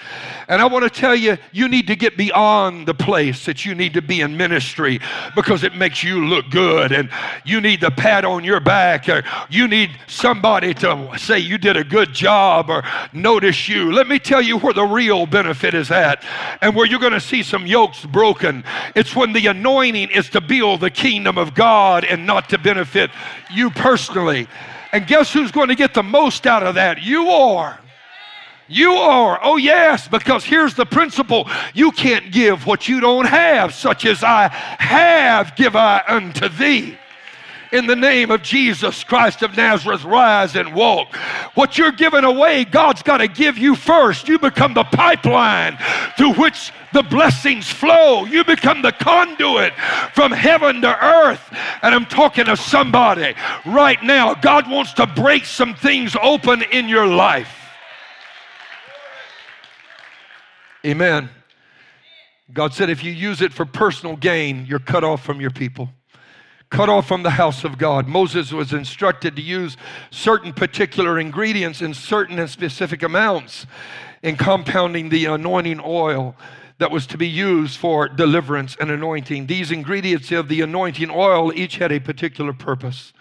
And 0.48 0.60
I 0.60 0.66
want 0.66 0.84
to 0.84 0.90
tell 0.90 1.14
you, 1.14 1.38
you 1.52 1.68
need 1.68 1.86
to 1.86 1.96
get 1.96 2.16
beyond 2.16 2.86
the 2.86 2.94
place 2.94 3.46
that 3.46 3.64
you 3.64 3.74
need 3.74 3.94
to 3.94 4.02
be 4.02 4.20
in 4.20 4.36
ministry 4.36 5.00
because 5.34 5.64
it 5.64 5.74
makes 5.74 6.04
you 6.04 6.26
look 6.26 6.50
good 6.50 6.92
and 6.92 7.08
you 7.44 7.60
need 7.60 7.80
the 7.80 7.90
pat 7.90 8.24
on 8.24 8.44
your 8.44 8.60
back 8.60 9.08
or 9.08 9.22
you 9.48 9.66
need 9.68 9.90
somebody 10.06 10.74
to 10.74 11.10
say 11.16 11.38
you 11.38 11.56
did 11.56 11.76
a 11.76 11.84
good 11.84 12.12
job 12.12 12.68
or 12.68 12.82
notice 13.12 13.68
you. 13.68 13.92
Let 13.92 14.06
me 14.06 14.18
tell 14.18 14.42
you 14.42 14.58
where 14.58 14.74
the 14.74 14.84
real 14.84 15.26
benefit 15.26 15.72
is 15.72 15.90
at 15.90 16.22
and 16.60 16.76
where 16.76 16.86
you're 16.86 17.00
going 17.00 17.12
to 17.12 17.20
see 17.20 17.42
some 17.42 17.66
yokes 17.66 18.04
broken. 18.04 18.64
It's 18.94 19.16
when 19.16 19.32
the 19.32 19.46
anointing 19.46 20.10
is 20.10 20.28
to 20.30 20.40
build 20.40 20.80
the 20.80 20.90
kingdom 20.90 21.38
of 21.38 21.54
God 21.54 22.04
and 22.04 22.26
not 22.26 22.50
to 22.50 22.58
benefit 22.58 22.73
you 23.50 23.70
personally. 23.70 24.48
And 24.92 25.06
guess 25.06 25.32
who's 25.32 25.50
going 25.50 25.68
to 25.68 25.74
get 25.74 25.94
the 25.94 26.02
most 26.02 26.46
out 26.46 26.62
of 26.62 26.76
that? 26.76 27.02
You 27.02 27.28
are. 27.28 27.80
You 28.68 28.92
are. 28.92 29.38
Oh, 29.42 29.56
yes, 29.56 30.08
because 30.08 30.44
here's 30.44 30.74
the 30.74 30.86
principle 30.86 31.48
you 31.74 31.90
can't 31.92 32.32
give 32.32 32.66
what 32.66 32.88
you 32.88 33.00
don't 33.00 33.26
have, 33.26 33.74
such 33.74 34.06
as 34.06 34.22
I 34.22 34.48
have, 34.48 35.54
give 35.56 35.76
I 35.76 36.02
unto 36.08 36.48
thee. 36.48 36.98
In 37.72 37.86
the 37.86 37.96
name 37.96 38.30
of 38.30 38.40
Jesus 38.42 39.02
Christ 39.02 39.42
of 39.42 39.56
Nazareth, 39.56 40.04
rise 40.04 40.54
and 40.54 40.72
walk. 40.74 41.14
What 41.56 41.76
you're 41.76 41.92
giving 41.92 42.22
away, 42.22 42.64
God's 42.64 43.02
got 43.02 43.18
to 43.18 43.26
give 43.26 43.58
you 43.58 43.74
first. 43.74 44.28
You 44.28 44.38
become 44.38 44.74
the 44.74 44.84
pipeline 44.84 45.76
through 46.16 46.34
which 46.34 46.72
the 46.94 47.02
blessings 47.02 47.68
flow. 47.68 48.24
You 48.24 48.44
become 48.44 48.80
the 48.80 48.92
conduit 48.92 49.74
from 50.14 50.32
heaven 50.32 50.80
to 50.80 51.04
earth. 51.04 51.42
And 51.82 51.94
I'm 51.94 52.06
talking 52.06 52.46
to 52.46 52.56
somebody 52.56 53.34
right 53.66 54.02
now. 54.02 54.32
God 54.34 54.70
wants 54.70 54.94
to 54.94 55.06
break 55.06 55.44
some 55.44 55.74
things 55.74 56.16
open 56.22 56.62
in 56.62 56.88
your 56.88 57.06
life. 57.06 57.54
Amen. 60.86 61.28
God 62.52 62.72
said, 62.72 62.88
if 62.88 63.02
you 63.02 63.10
use 63.10 63.42
it 63.42 63.52
for 63.52 63.64
personal 63.64 64.16
gain, 64.16 64.66
you're 64.66 64.78
cut 64.78 65.02
off 65.02 65.24
from 65.24 65.40
your 65.40 65.50
people, 65.50 65.88
cut 66.70 66.88
off 66.88 67.08
from 67.08 67.22
the 67.22 67.30
house 67.30 67.64
of 67.64 67.78
God. 67.78 68.06
Moses 68.06 68.52
was 68.52 68.72
instructed 68.72 69.34
to 69.36 69.42
use 69.42 69.76
certain 70.10 70.52
particular 70.52 71.18
ingredients 71.18 71.82
in 71.82 71.94
certain 71.94 72.38
and 72.38 72.48
specific 72.48 73.02
amounts 73.02 73.66
in 74.22 74.36
compounding 74.36 75.08
the 75.08 75.24
anointing 75.24 75.80
oil 75.84 76.36
that 76.78 76.90
was 76.90 77.06
to 77.06 77.18
be 77.18 77.28
used 77.28 77.78
for 77.78 78.08
deliverance 78.08 78.76
and 78.80 78.90
anointing. 78.90 79.46
These 79.46 79.70
ingredients 79.70 80.32
of 80.32 80.48
the 80.48 80.60
anointing 80.60 81.10
oil 81.10 81.52
each 81.54 81.76
had 81.76 81.92
a 81.92 82.00
particular 82.00 82.52
purpose 82.52 83.12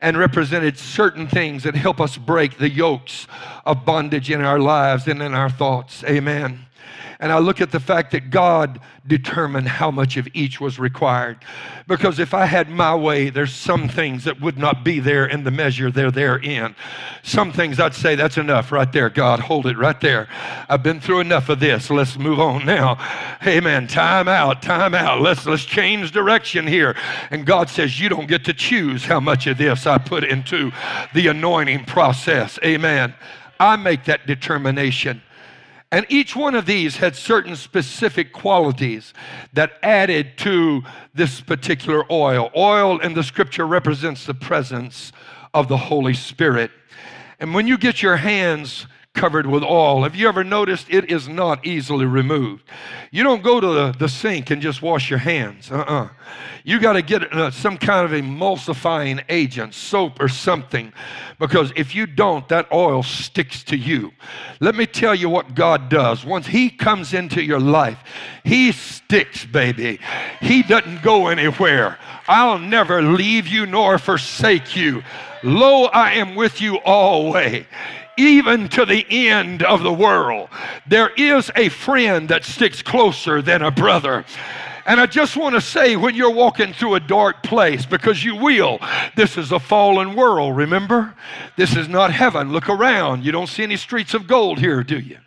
and 0.00 0.16
represented 0.16 0.78
certain 0.78 1.26
things 1.26 1.64
that 1.64 1.74
help 1.74 2.00
us 2.00 2.16
break 2.16 2.58
the 2.58 2.70
yokes 2.70 3.26
of 3.64 3.84
bondage 3.84 4.30
in 4.30 4.42
our 4.42 4.58
lives 4.58 5.08
and 5.08 5.22
in 5.22 5.34
our 5.34 5.50
thoughts. 5.50 6.04
Amen 6.04 6.67
and 7.20 7.32
I 7.32 7.38
look 7.38 7.60
at 7.60 7.72
the 7.72 7.80
fact 7.80 8.12
that 8.12 8.30
God 8.30 8.80
determined 9.04 9.66
how 9.66 9.90
much 9.90 10.16
of 10.16 10.28
each 10.34 10.60
was 10.60 10.78
required. 10.78 11.38
Because 11.88 12.20
if 12.20 12.32
I 12.32 12.44
had 12.44 12.70
my 12.70 12.94
way, 12.94 13.28
there's 13.30 13.52
some 13.52 13.88
things 13.88 14.22
that 14.24 14.40
would 14.40 14.56
not 14.56 14.84
be 14.84 15.00
there 15.00 15.26
in 15.26 15.42
the 15.42 15.50
measure 15.50 15.90
they're 15.90 16.12
there 16.12 16.36
in. 16.38 16.76
Some 17.24 17.50
things 17.50 17.80
I'd 17.80 17.94
say, 17.94 18.14
that's 18.14 18.36
enough 18.36 18.70
right 18.70 18.92
there, 18.92 19.10
God, 19.10 19.40
hold 19.40 19.66
it 19.66 19.76
right 19.76 20.00
there. 20.00 20.28
I've 20.68 20.84
been 20.84 21.00
through 21.00 21.20
enough 21.20 21.48
of 21.48 21.58
this. 21.58 21.90
Let's 21.90 22.16
move 22.16 22.38
on 22.38 22.64
now. 22.64 22.98
Amen. 23.44 23.88
Time 23.88 24.28
out, 24.28 24.62
time 24.62 24.94
out. 24.94 25.20
Let's 25.20 25.44
let's 25.44 25.64
change 25.64 26.12
direction 26.12 26.68
here. 26.68 26.94
And 27.30 27.44
God 27.44 27.68
says, 27.68 27.98
You 27.98 28.08
don't 28.08 28.28
get 28.28 28.44
to 28.44 28.54
choose 28.54 29.04
how 29.04 29.18
much 29.18 29.48
of 29.48 29.58
this 29.58 29.86
I 29.86 29.98
put 29.98 30.22
into 30.22 30.70
the 31.14 31.26
anointing 31.26 31.86
process. 31.86 32.60
Amen. 32.64 33.14
I 33.58 33.74
make 33.74 34.04
that 34.04 34.26
determination. 34.26 35.22
And 35.90 36.04
each 36.10 36.36
one 36.36 36.54
of 36.54 36.66
these 36.66 36.96
had 36.96 37.16
certain 37.16 37.56
specific 37.56 38.32
qualities 38.32 39.14
that 39.54 39.72
added 39.82 40.36
to 40.38 40.82
this 41.14 41.40
particular 41.40 42.04
oil. 42.12 42.50
Oil 42.54 42.98
in 42.98 43.14
the 43.14 43.22
scripture 43.22 43.66
represents 43.66 44.26
the 44.26 44.34
presence 44.34 45.12
of 45.54 45.68
the 45.68 45.78
Holy 45.78 46.12
Spirit. 46.12 46.70
And 47.40 47.54
when 47.54 47.66
you 47.66 47.78
get 47.78 48.02
your 48.02 48.16
hands 48.16 48.86
covered 49.18 49.46
with 49.46 49.64
oil. 49.64 50.04
Have 50.04 50.14
you 50.14 50.28
ever 50.28 50.44
noticed 50.44 50.86
it 50.88 51.10
is 51.10 51.28
not 51.28 51.66
easily 51.66 52.06
removed? 52.06 52.62
You 53.10 53.24
don't 53.24 53.42
go 53.42 53.60
to 53.60 53.66
the, 53.66 53.92
the 53.98 54.08
sink 54.08 54.50
and 54.50 54.62
just 54.62 54.80
wash 54.80 55.10
your 55.10 55.18
hands. 55.18 55.72
Uh-uh. 55.72 56.08
You 56.62 56.78
got 56.78 56.92
to 56.92 57.02
get 57.02 57.32
uh, 57.32 57.50
some 57.50 57.78
kind 57.78 58.04
of 58.04 58.12
emulsifying 58.12 59.24
agent, 59.28 59.74
soap 59.74 60.20
or 60.20 60.28
something, 60.28 60.92
because 61.40 61.72
if 61.74 61.96
you 61.96 62.06
don't, 62.06 62.46
that 62.48 62.70
oil 62.72 63.02
sticks 63.02 63.64
to 63.64 63.76
you. 63.76 64.12
Let 64.60 64.76
me 64.76 64.86
tell 64.86 65.16
you 65.16 65.28
what 65.28 65.56
God 65.56 65.88
does. 65.88 66.24
Once 66.24 66.46
He 66.46 66.70
comes 66.70 67.12
into 67.12 67.42
your 67.42 67.60
life, 67.60 67.98
He 68.44 68.70
sticks, 68.70 69.44
baby. 69.44 69.98
He 70.40 70.62
doesn't 70.62 71.02
go 71.02 71.26
anywhere. 71.26 71.98
I'll 72.28 72.60
never 72.60 73.02
leave 73.02 73.48
you 73.48 73.66
nor 73.66 73.98
forsake 73.98 74.76
you. 74.76 75.02
Lo, 75.42 75.86
I 75.86 76.12
am 76.12 76.36
with 76.36 76.60
you 76.60 76.76
always 76.78 77.64
even 78.18 78.68
to 78.70 78.84
the 78.84 79.06
end 79.08 79.62
of 79.62 79.82
the 79.82 79.92
world. 79.92 80.48
There 80.86 81.10
is 81.16 81.50
a 81.56 81.68
friend 81.68 82.28
that 82.28 82.44
sticks 82.44 82.82
closer 82.82 83.40
than 83.40 83.62
a 83.62 83.70
brother. 83.70 84.24
And 84.84 85.00
I 85.00 85.06
just 85.06 85.36
want 85.36 85.54
to 85.54 85.60
say 85.60 85.96
when 85.96 86.14
you're 86.14 86.30
walking 86.30 86.72
through 86.72 86.94
a 86.94 87.00
dark 87.00 87.42
place, 87.42 87.84
because 87.84 88.24
you 88.24 88.36
will, 88.36 88.78
this 89.16 89.36
is 89.36 89.52
a 89.52 89.60
fallen 89.60 90.14
world, 90.14 90.56
remember? 90.56 91.14
This 91.56 91.76
is 91.76 91.88
not 91.88 92.10
heaven. 92.10 92.52
Look 92.52 92.68
around. 92.68 93.24
You 93.24 93.30
don't 93.30 93.48
see 93.48 93.62
any 93.62 93.76
streets 93.76 94.14
of 94.14 94.26
gold 94.26 94.58
here, 94.58 94.82
do 94.82 94.98
you? 94.98 95.18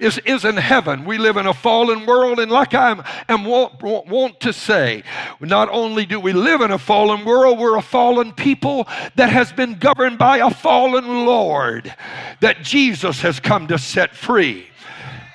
Is, 0.00 0.18
is 0.24 0.44
in 0.44 0.56
heaven. 0.56 1.04
We 1.04 1.18
live 1.18 1.36
in 1.36 1.46
a 1.46 1.54
fallen 1.54 2.06
world, 2.06 2.40
and 2.40 2.50
like 2.50 2.74
I 2.74 3.04
am, 3.28 3.44
want, 3.44 3.80
want 3.82 4.40
to 4.40 4.52
say, 4.52 5.04
not 5.40 5.68
only 5.70 6.06
do 6.06 6.18
we 6.18 6.32
live 6.32 6.62
in 6.62 6.70
a 6.70 6.78
fallen 6.78 7.24
world, 7.24 7.58
we're 7.58 7.76
a 7.76 7.82
fallen 7.82 8.32
people 8.32 8.88
that 9.14 9.30
has 9.30 9.52
been 9.52 9.74
governed 9.74 10.18
by 10.18 10.38
a 10.38 10.50
fallen 10.50 11.26
Lord 11.26 11.94
that 12.40 12.62
Jesus 12.62 13.20
has 13.20 13.38
come 13.38 13.68
to 13.68 13.78
set 13.78 14.16
free. 14.16 14.69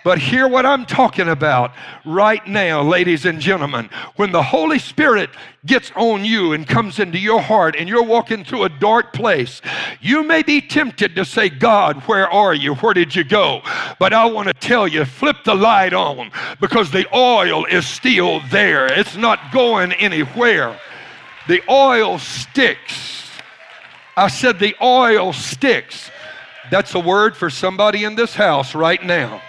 But 0.06 0.20
hear 0.20 0.48
what 0.48 0.68
I'm 0.68 0.86
talking 0.86 1.30
about 1.30 1.74
right 2.06 2.46
now, 2.46 2.84
ladies 2.84 3.26
and 3.26 3.40
gentlemen. 3.40 3.90
When 4.18 4.32
the 4.32 4.44
Holy 4.44 4.78
Spirit 4.78 5.32
gets 5.66 5.92
on 5.96 6.24
you 6.24 6.54
and 6.54 6.68
comes 6.68 7.00
into 7.00 7.18
your 7.18 7.42
heart 7.42 7.76
and 7.76 7.90
you're 7.90 8.04
walking 8.04 8.46
through 8.46 8.66
a 8.66 8.70
dark 8.70 9.14
place, 9.14 9.64
you 10.00 10.22
may 10.22 10.44
be 10.44 10.62
tempted 10.62 11.16
to 11.16 11.26
say, 11.26 11.50
God, 11.50 12.04
where 12.04 12.30
are 12.30 12.54
you? 12.54 12.76
Where 12.76 12.94
did 12.94 13.16
you 13.16 13.24
go? 13.24 13.64
But 13.98 14.14
I 14.14 14.28
want 14.28 14.48
to 14.48 14.54
tell 14.54 14.88
you, 14.88 15.06
flip 15.06 15.38
the 15.44 15.56
light 15.56 15.94
on 15.94 16.30
because 16.62 16.92
the 16.92 17.08
oil 17.12 17.66
is 17.66 17.88
still 17.88 18.42
there. 18.52 18.86
It's 18.86 19.18
not 19.18 19.52
going 19.52 19.92
anywhere. 19.94 20.80
The 21.48 21.64
oil 21.68 22.20
sticks. 22.20 23.28
I 24.16 24.28
said 24.28 24.60
the 24.60 24.76
oil 24.80 25.34
sticks. 25.34 26.12
That's 26.70 26.94
a 26.94 27.00
word 27.00 27.36
for 27.36 27.50
somebody 27.50 28.04
in 28.04 28.14
this 28.14 28.36
house 28.36 28.76
right 28.76 29.04
now. 29.04 29.42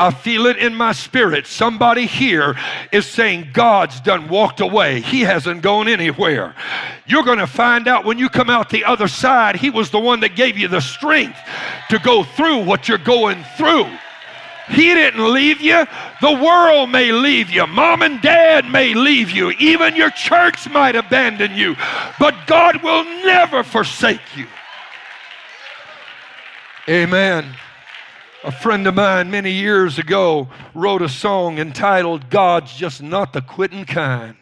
I 0.00 0.10
feel 0.10 0.46
it 0.46 0.56
in 0.56 0.74
my 0.74 0.92
spirit. 0.92 1.46
Somebody 1.46 2.06
here 2.06 2.56
is 2.90 3.04
saying, 3.04 3.50
God's 3.52 4.00
done 4.00 4.30
walked 4.30 4.60
away. 4.60 5.02
He 5.02 5.20
hasn't 5.20 5.60
gone 5.60 5.88
anywhere. 5.88 6.54
You're 7.06 7.22
going 7.22 7.38
to 7.38 7.46
find 7.46 7.86
out 7.86 8.06
when 8.06 8.18
you 8.18 8.30
come 8.30 8.48
out 8.48 8.70
the 8.70 8.86
other 8.86 9.08
side, 9.08 9.56
He 9.56 9.68
was 9.68 9.90
the 9.90 10.00
one 10.00 10.20
that 10.20 10.36
gave 10.36 10.56
you 10.56 10.68
the 10.68 10.80
strength 10.80 11.38
to 11.90 11.98
go 11.98 12.24
through 12.24 12.64
what 12.64 12.88
you're 12.88 12.96
going 12.96 13.44
through. 13.58 13.86
He 14.70 14.94
didn't 14.94 15.34
leave 15.34 15.60
you. 15.60 15.84
The 16.22 16.32
world 16.32 16.90
may 16.90 17.12
leave 17.12 17.50
you. 17.50 17.66
Mom 17.66 18.00
and 18.00 18.22
dad 18.22 18.70
may 18.70 18.94
leave 18.94 19.30
you. 19.30 19.50
Even 19.58 19.96
your 19.96 20.10
church 20.10 20.66
might 20.70 20.96
abandon 20.96 21.54
you. 21.54 21.76
But 22.18 22.46
God 22.46 22.82
will 22.82 23.04
never 23.04 23.62
forsake 23.62 24.34
you. 24.34 24.46
Amen. 26.88 27.54
A 28.42 28.50
friend 28.50 28.86
of 28.86 28.94
mine 28.94 29.30
many 29.30 29.52
years 29.52 29.98
ago 29.98 30.48
wrote 30.72 31.02
a 31.02 31.10
song 31.10 31.58
entitled 31.58 32.30
God's 32.30 32.74
Just 32.74 33.02
Not 33.02 33.34
the 33.34 33.42
Quitting 33.42 33.84
Kind. 33.84 34.36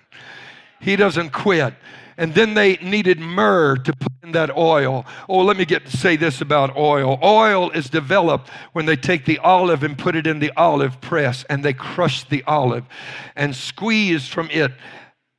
He 0.81 0.95
doesn't 0.95 1.31
quit. 1.31 1.75
And 2.17 2.33
then 2.33 2.55
they 2.55 2.77
needed 2.77 3.19
myrrh 3.19 3.77
to 3.77 3.93
put 3.93 4.13
in 4.23 4.33
that 4.33 4.57
oil. 4.57 5.05
Oh, 5.29 5.39
let 5.39 5.57
me 5.57 5.65
get 5.65 5.85
to 5.87 5.97
say 5.97 6.15
this 6.15 6.41
about 6.41 6.77
oil. 6.77 7.19
Oil 7.25 7.71
is 7.71 7.91
developed 7.91 8.51
when 8.73 8.87
they 8.87 8.95
take 8.95 9.25
the 9.25 9.39
olive 9.39 9.83
and 9.83 9.99
put 9.99 10.15
it 10.15 10.29
in 10.29 10.39
the 10.39 10.53
olive 10.57 11.01
press 11.01 11.45
and 11.51 11.65
they 11.65 11.73
crush 11.73 12.23
the 12.23 12.45
olive 12.45 12.85
and 13.35 13.55
squeeze 13.57 14.29
from 14.29 14.49
it 14.51 14.71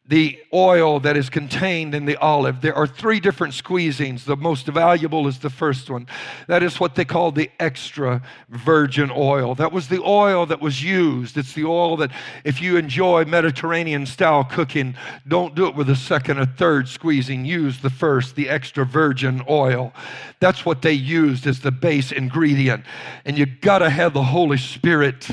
the 0.09 0.39
oil 0.51 0.99
that 0.99 1.15
is 1.15 1.29
contained 1.29 1.93
in 1.93 2.05
the 2.05 2.17
olive. 2.17 2.61
There 2.61 2.73
are 2.73 2.87
three 2.87 3.19
different 3.19 3.53
squeezings. 3.53 4.25
The 4.25 4.35
most 4.35 4.65
valuable 4.65 5.27
is 5.27 5.37
the 5.37 5.51
first 5.51 5.87
one. 5.87 6.07
That 6.47 6.63
is 6.63 6.79
what 6.79 6.95
they 6.95 7.05
call 7.05 7.31
the 7.31 7.51
extra 7.59 8.23
virgin 8.49 9.11
oil. 9.15 9.53
That 9.53 9.71
was 9.71 9.87
the 9.87 10.01
oil 10.01 10.47
that 10.47 10.61
was 10.61 10.83
used. 10.83 11.37
It's 11.37 11.53
the 11.53 11.65
oil 11.65 11.95
that, 11.97 12.11
if 12.43 12.59
you 12.59 12.75
enjoy 12.75 13.25
Mediterranean 13.25 14.07
style 14.07 14.43
cooking, 14.43 14.95
don't 15.27 15.53
do 15.53 15.67
it 15.67 15.75
with 15.75 15.91
a 15.91 15.95
second 15.95 16.39
or 16.39 16.47
third 16.47 16.87
squeezing. 16.87 17.45
Use 17.45 17.79
the 17.79 17.91
first, 17.91 18.35
the 18.35 18.49
extra 18.49 18.87
virgin 18.87 19.43
oil. 19.47 19.93
That's 20.39 20.65
what 20.65 20.81
they 20.81 20.93
used 20.93 21.45
as 21.45 21.59
the 21.59 21.71
base 21.71 22.11
ingredient. 22.11 22.83
And 23.25 23.37
you 23.37 23.45
got 23.45 23.79
to 23.79 23.91
have 23.91 24.13
the 24.13 24.23
Holy 24.23 24.57
Spirit 24.57 25.29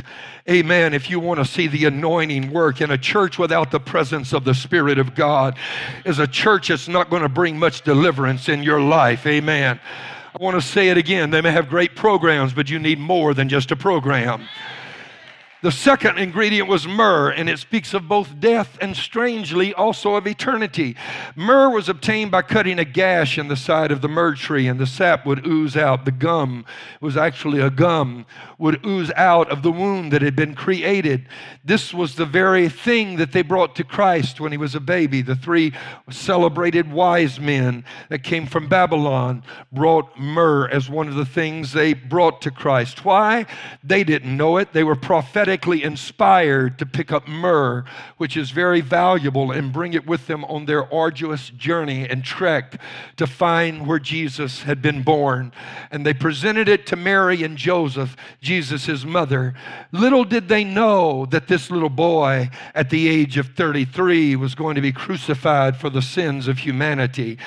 Amen. 0.48 0.94
If 0.94 1.10
you 1.10 1.18
want 1.18 1.40
to 1.40 1.44
see 1.44 1.66
the 1.66 1.86
anointing 1.86 2.52
work 2.52 2.80
in 2.80 2.92
a 2.92 2.98
church 2.98 3.36
without 3.36 3.72
the 3.72 3.80
presence 3.80 4.32
of 4.32 4.44
the 4.44 4.54
Spirit 4.54 4.96
of 4.96 5.12
God, 5.16 5.58
is 6.04 6.20
a 6.20 6.26
church 6.28 6.68
that's 6.68 6.86
not 6.86 7.10
going 7.10 7.22
to 7.22 7.28
bring 7.28 7.58
much 7.58 7.82
deliverance 7.82 8.48
in 8.48 8.62
your 8.62 8.80
life. 8.80 9.26
Amen. 9.26 9.80
I 10.32 10.38
want 10.38 10.54
to 10.54 10.60
say 10.60 10.88
it 10.88 10.98
again. 10.98 11.30
They 11.30 11.40
may 11.40 11.50
have 11.50 11.68
great 11.68 11.96
programs, 11.96 12.52
but 12.52 12.70
you 12.70 12.78
need 12.78 13.00
more 13.00 13.34
than 13.34 13.48
just 13.48 13.72
a 13.72 13.76
program. 13.76 14.46
The 15.62 15.72
second 15.72 16.18
ingredient 16.18 16.68
was 16.68 16.86
myrrh, 16.86 17.30
and 17.30 17.48
it 17.48 17.58
speaks 17.58 17.94
of 17.94 18.06
both 18.06 18.38
death 18.40 18.76
and 18.82 18.94
strangely 18.94 19.72
also 19.72 20.14
of 20.14 20.26
eternity. 20.26 20.96
Myrrh 21.34 21.70
was 21.70 21.88
obtained 21.88 22.30
by 22.30 22.42
cutting 22.42 22.78
a 22.78 22.84
gash 22.84 23.38
in 23.38 23.48
the 23.48 23.56
side 23.56 23.90
of 23.90 24.02
the 24.02 24.08
myrrh 24.08 24.34
tree, 24.34 24.68
and 24.68 24.78
the 24.78 24.86
sap 24.86 25.24
would 25.24 25.46
ooze 25.46 25.74
out. 25.74 26.04
The 26.04 26.12
gum 26.12 26.66
was 27.00 27.16
actually 27.16 27.60
a 27.60 27.70
gum, 27.70 28.26
would 28.58 28.84
ooze 28.84 29.10
out 29.16 29.50
of 29.50 29.62
the 29.62 29.72
wound 29.72 30.12
that 30.12 30.20
had 30.20 30.36
been 30.36 30.54
created. 30.54 31.26
This 31.64 31.94
was 31.94 32.16
the 32.16 32.26
very 32.26 32.68
thing 32.68 33.16
that 33.16 33.32
they 33.32 33.42
brought 33.42 33.74
to 33.76 33.84
Christ 33.84 34.40
when 34.40 34.52
he 34.52 34.58
was 34.58 34.74
a 34.74 34.80
baby. 34.80 35.22
The 35.22 35.36
three 35.36 35.72
celebrated 36.10 36.92
wise 36.92 37.40
men 37.40 37.82
that 38.10 38.22
came 38.22 38.46
from 38.46 38.68
Babylon 38.68 39.42
brought 39.72 40.18
myrrh 40.18 40.68
as 40.68 40.90
one 40.90 41.08
of 41.08 41.14
the 41.14 41.24
things 41.24 41.72
they 41.72 41.94
brought 41.94 42.42
to 42.42 42.50
Christ. 42.50 43.06
Why? 43.06 43.46
They 43.82 44.04
didn't 44.04 44.36
know 44.36 44.58
it. 44.58 44.74
They 44.74 44.84
were 44.84 44.96
prophetic 44.96 45.45
prophetically 45.46 45.84
inspired 45.84 46.76
to 46.76 46.84
pick 46.84 47.12
up 47.12 47.28
myrrh, 47.28 47.84
which 48.16 48.36
is 48.36 48.50
very 48.50 48.80
valuable, 48.80 49.52
and 49.52 49.72
bring 49.72 49.92
it 49.92 50.04
with 50.04 50.26
them 50.26 50.44
on 50.46 50.66
their 50.66 50.92
arduous 50.92 51.50
journey 51.50 52.04
and 52.08 52.24
trek 52.24 52.80
to 53.16 53.28
find 53.28 53.86
where 53.86 54.00
Jesus 54.00 54.62
had 54.64 54.82
been 54.82 55.04
born. 55.04 55.52
And 55.92 56.04
they 56.04 56.14
presented 56.14 56.68
it 56.68 56.84
to 56.86 56.96
Mary 56.96 57.44
and 57.44 57.56
Joseph, 57.56 58.16
Jesus' 58.40 59.04
mother. 59.04 59.54
Little 59.92 60.24
did 60.24 60.48
they 60.48 60.64
know 60.64 61.26
that 61.26 61.46
this 61.46 61.70
little 61.70 61.90
boy, 61.90 62.50
at 62.74 62.90
the 62.90 63.06
age 63.06 63.38
of 63.38 63.50
33, 63.54 64.34
was 64.34 64.56
going 64.56 64.74
to 64.74 64.80
be 64.80 64.90
crucified 64.90 65.76
for 65.76 65.90
the 65.90 66.02
sins 66.02 66.48
of 66.48 66.58
humanity 66.58 67.38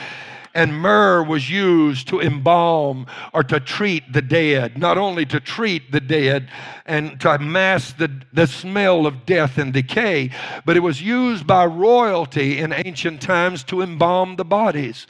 and 0.59 0.77
myrrh 0.77 1.23
was 1.23 1.49
used 1.49 2.09
to 2.09 2.19
embalm 2.19 3.07
or 3.33 3.43
to 3.43 3.61
treat 3.61 4.11
the 4.11 4.21
dead, 4.21 4.77
not 4.77 4.97
only 4.97 5.25
to 5.25 5.39
treat 5.39 5.89
the 5.93 6.01
dead 6.01 6.49
and 6.85 7.17
to 7.21 7.39
mask 7.39 7.95
the, 7.95 8.11
the 8.33 8.45
smell 8.45 9.07
of 9.07 9.25
death 9.25 9.57
and 9.57 9.71
decay, 9.71 10.29
but 10.65 10.75
it 10.75 10.81
was 10.81 11.01
used 11.01 11.47
by 11.47 11.65
royalty 11.65 12.59
in 12.59 12.73
ancient 12.73 13.21
times 13.21 13.63
to 13.63 13.81
embalm 13.81 14.35
the 14.35 14.43
bodies. 14.43 15.07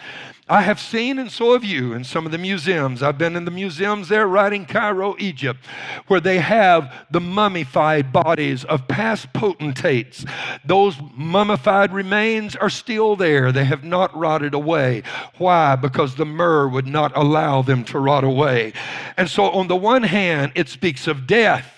I 0.50 0.64
have 0.64 0.80
seen, 0.80 1.20
and 1.20 1.32
so 1.32 1.54
have 1.54 1.64
you, 1.64 1.94
in 1.94 2.04
some 2.04 2.26
of 2.26 2.32
the 2.32 2.40
museums. 2.40 3.04
I've 3.04 3.20
been 3.20 3.36
in 3.36 3.46
the 3.46 3.52
museums 3.52 4.10
there 4.10 4.28
right 4.28 4.52
in 4.52 4.66
Cairo, 4.66 5.16
Egypt, 5.20 5.64
where 6.08 6.20
they 6.20 6.40
have 6.40 6.92
the 7.12 7.22
mummified 7.22 8.12
bodies 8.12 8.64
of 8.66 8.88
past 8.88 9.32
potentates. 9.32 10.26
Those 10.66 10.96
mummified 11.14 11.94
remains 11.94 12.56
are 12.56 12.72
still 12.72 13.16
there. 13.16 13.52
They 13.52 13.66
have 13.66 13.84
not 13.84 14.16
rotted 14.18 14.56
away. 14.56 15.04
Why? 15.38 15.76
Because 15.76 16.16
the 16.16 16.26
myrrh 16.26 16.68
would 16.68 16.88
not 16.88 17.16
allow 17.16 17.62
them 17.62 17.84
to 17.86 18.00
rot 18.00 18.24
away. 18.24 18.74
And 19.18 19.30
so, 19.30 19.52
on 19.52 19.68
the 19.68 19.76
one 19.76 20.02
hand, 20.02 20.54
it 20.56 20.68
speaks 20.68 21.06
of 21.06 21.28
death 21.28 21.76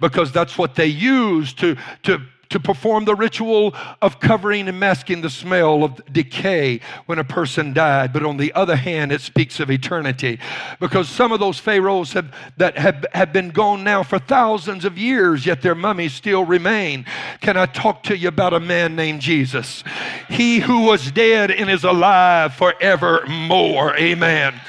because 0.00 0.32
that's 0.32 0.58
what 0.58 0.74
they 0.74 0.86
use 0.86 1.52
to, 1.54 1.76
to 2.02 2.20
to 2.50 2.60
perform 2.60 3.04
the 3.04 3.14
ritual 3.14 3.74
of 4.02 4.20
covering 4.20 4.68
and 4.68 4.78
masking 4.78 5.22
the 5.22 5.30
smell 5.30 5.82
of 5.82 6.00
decay 6.12 6.80
when 7.06 7.18
a 7.18 7.24
person 7.24 7.72
died. 7.72 8.12
But 8.12 8.24
on 8.24 8.36
the 8.36 8.52
other 8.52 8.76
hand, 8.76 9.12
it 9.12 9.20
speaks 9.20 9.60
of 9.60 9.70
eternity 9.70 10.38
because 10.78 11.08
some 11.08 11.32
of 11.32 11.40
those 11.40 11.58
pharaohs 11.58 12.12
have, 12.12 12.34
that 12.56 12.76
have, 12.76 13.06
have 13.12 13.32
been 13.32 13.50
gone 13.50 13.82
now 13.84 14.02
for 14.02 14.18
thousands 14.18 14.84
of 14.84 14.98
years, 14.98 15.46
yet 15.46 15.62
their 15.62 15.74
mummies 15.74 16.12
still 16.12 16.44
remain. 16.44 17.06
Can 17.40 17.56
I 17.56 17.66
talk 17.66 18.02
to 18.04 18.16
you 18.16 18.28
about 18.28 18.52
a 18.52 18.60
man 18.60 18.96
named 18.96 19.20
Jesus? 19.20 19.82
He 20.28 20.58
who 20.58 20.86
was 20.86 21.10
dead 21.10 21.50
and 21.50 21.70
is 21.70 21.84
alive 21.84 22.54
forevermore. 22.54 23.96
Amen. 23.96 24.60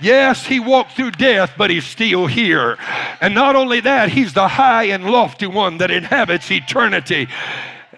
Yes, 0.00 0.46
he 0.46 0.60
walked 0.60 0.92
through 0.92 1.12
death, 1.12 1.52
but 1.56 1.70
he's 1.70 1.86
still 1.86 2.26
here. 2.26 2.76
And 3.20 3.34
not 3.34 3.56
only 3.56 3.80
that, 3.80 4.10
he's 4.10 4.34
the 4.34 4.48
high 4.48 4.84
and 4.84 5.10
lofty 5.10 5.46
one 5.46 5.78
that 5.78 5.90
inhabits 5.90 6.50
eternity. 6.50 7.28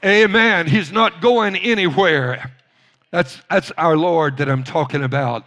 Amen. 0.05 0.67
He's 0.69 0.93
not 0.93 1.21
going 1.21 1.57
anywhere. 1.57 2.53
That's, 3.11 3.41
that's 3.51 3.73
our 3.73 3.97
Lord 3.97 4.37
that 4.37 4.49
I'm 4.49 4.65
talking 4.65 5.03
about. 5.03 5.45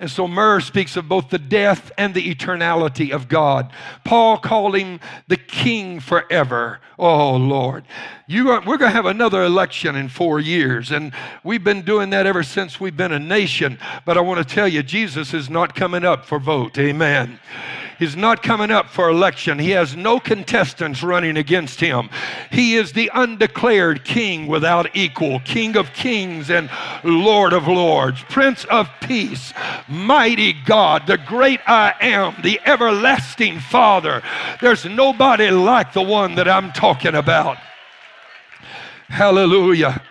And 0.00 0.10
so 0.10 0.28
myrrh 0.28 0.60
speaks 0.60 0.96
of 0.96 1.08
both 1.08 1.30
the 1.30 1.38
death 1.38 1.90
and 1.98 2.14
the 2.14 2.32
eternality 2.32 3.10
of 3.10 3.28
God. 3.28 3.72
Paul 4.04 4.38
called 4.38 4.76
him 4.76 5.00
the 5.26 5.36
king 5.36 5.98
forever. 5.98 6.78
Oh, 6.98 7.34
Lord. 7.36 7.84
You 8.28 8.50
are, 8.50 8.60
we're 8.60 8.76
going 8.76 8.90
to 8.90 8.96
have 8.96 9.06
another 9.06 9.42
election 9.42 9.96
in 9.96 10.08
four 10.08 10.38
years, 10.38 10.92
and 10.92 11.12
we've 11.42 11.64
been 11.64 11.82
doing 11.82 12.10
that 12.10 12.26
ever 12.26 12.44
since 12.44 12.78
we've 12.78 12.96
been 12.96 13.12
a 13.12 13.18
nation. 13.18 13.78
But 14.04 14.16
I 14.16 14.20
want 14.20 14.46
to 14.46 14.54
tell 14.54 14.68
you, 14.68 14.84
Jesus 14.84 15.34
is 15.34 15.50
not 15.50 15.74
coming 15.74 16.04
up 16.04 16.24
for 16.24 16.38
vote. 16.38 16.78
Amen. 16.78 17.40
He's 17.98 18.16
not 18.16 18.42
coming 18.42 18.70
up 18.70 18.88
for 18.88 19.08
election. 19.08 19.58
He 19.58 19.70
has 19.70 19.96
no 19.96 20.20
contestants 20.20 21.02
running 21.02 21.36
against 21.36 21.80
him. 21.80 22.10
He 22.50 22.76
is 22.76 22.92
the 22.92 23.10
undeclared 23.12 24.04
king 24.04 24.46
without 24.46 24.94
equal, 24.94 25.40
king 25.40 25.76
of 25.76 25.92
kings 25.92 26.48
and 26.48 26.70
lord 27.02 27.52
of 27.52 27.66
lords, 27.66 28.22
prince 28.28 28.64
of 28.66 28.88
peace, 29.00 29.52
mighty 29.88 30.52
God, 30.52 31.06
the 31.06 31.18
great 31.18 31.60
I 31.66 31.94
am, 32.00 32.36
the 32.42 32.60
everlasting 32.64 33.58
Father. 33.58 34.22
There's 34.60 34.84
nobody 34.84 35.50
like 35.50 35.92
the 35.92 36.02
one 36.02 36.36
that 36.36 36.48
I'm 36.48 36.72
talking 36.72 37.16
about. 37.16 37.58
Hallelujah. 39.08 40.02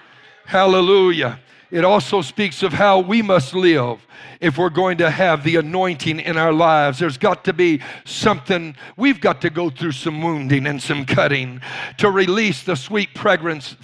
Hallelujah. 0.46 1.40
It 1.70 1.84
also 1.84 2.22
speaks 2.22 2.64
of 2.64 2.72
how 2.72 3.00
we 3.00 3.22
must 3.22 3.54
live 3.54 4.06
if 4.40 4.58
we're 4.58 4.70
going 4.70 5.00
to 5.00 5.10
have 5.10 5.44
the 5.44 5.58
anointing 5.58 6.22
in 6.22 6.38
our 6.38 6.54
lives. 6.54 7.00
There's 7.00 7.18
got 7.18 7.44
to 7.46 7.54
be 7.54 7.82
something, 8.06 8.76
we've 8.96 9.20
got 9.20 9.42
to 9.42 9.50
go 9.50 9.70
through 9.70 9.92
some 9.92 10.22
wounding 10.22 10.66
and 10.66 10.82
some 10.82 11.06
cutting 11.06 11.60
to 11.98 12.10
release 12.10 12.64
the 12.64 12.76
sweet 12.76 13.18
fragrance, 13.18 13.76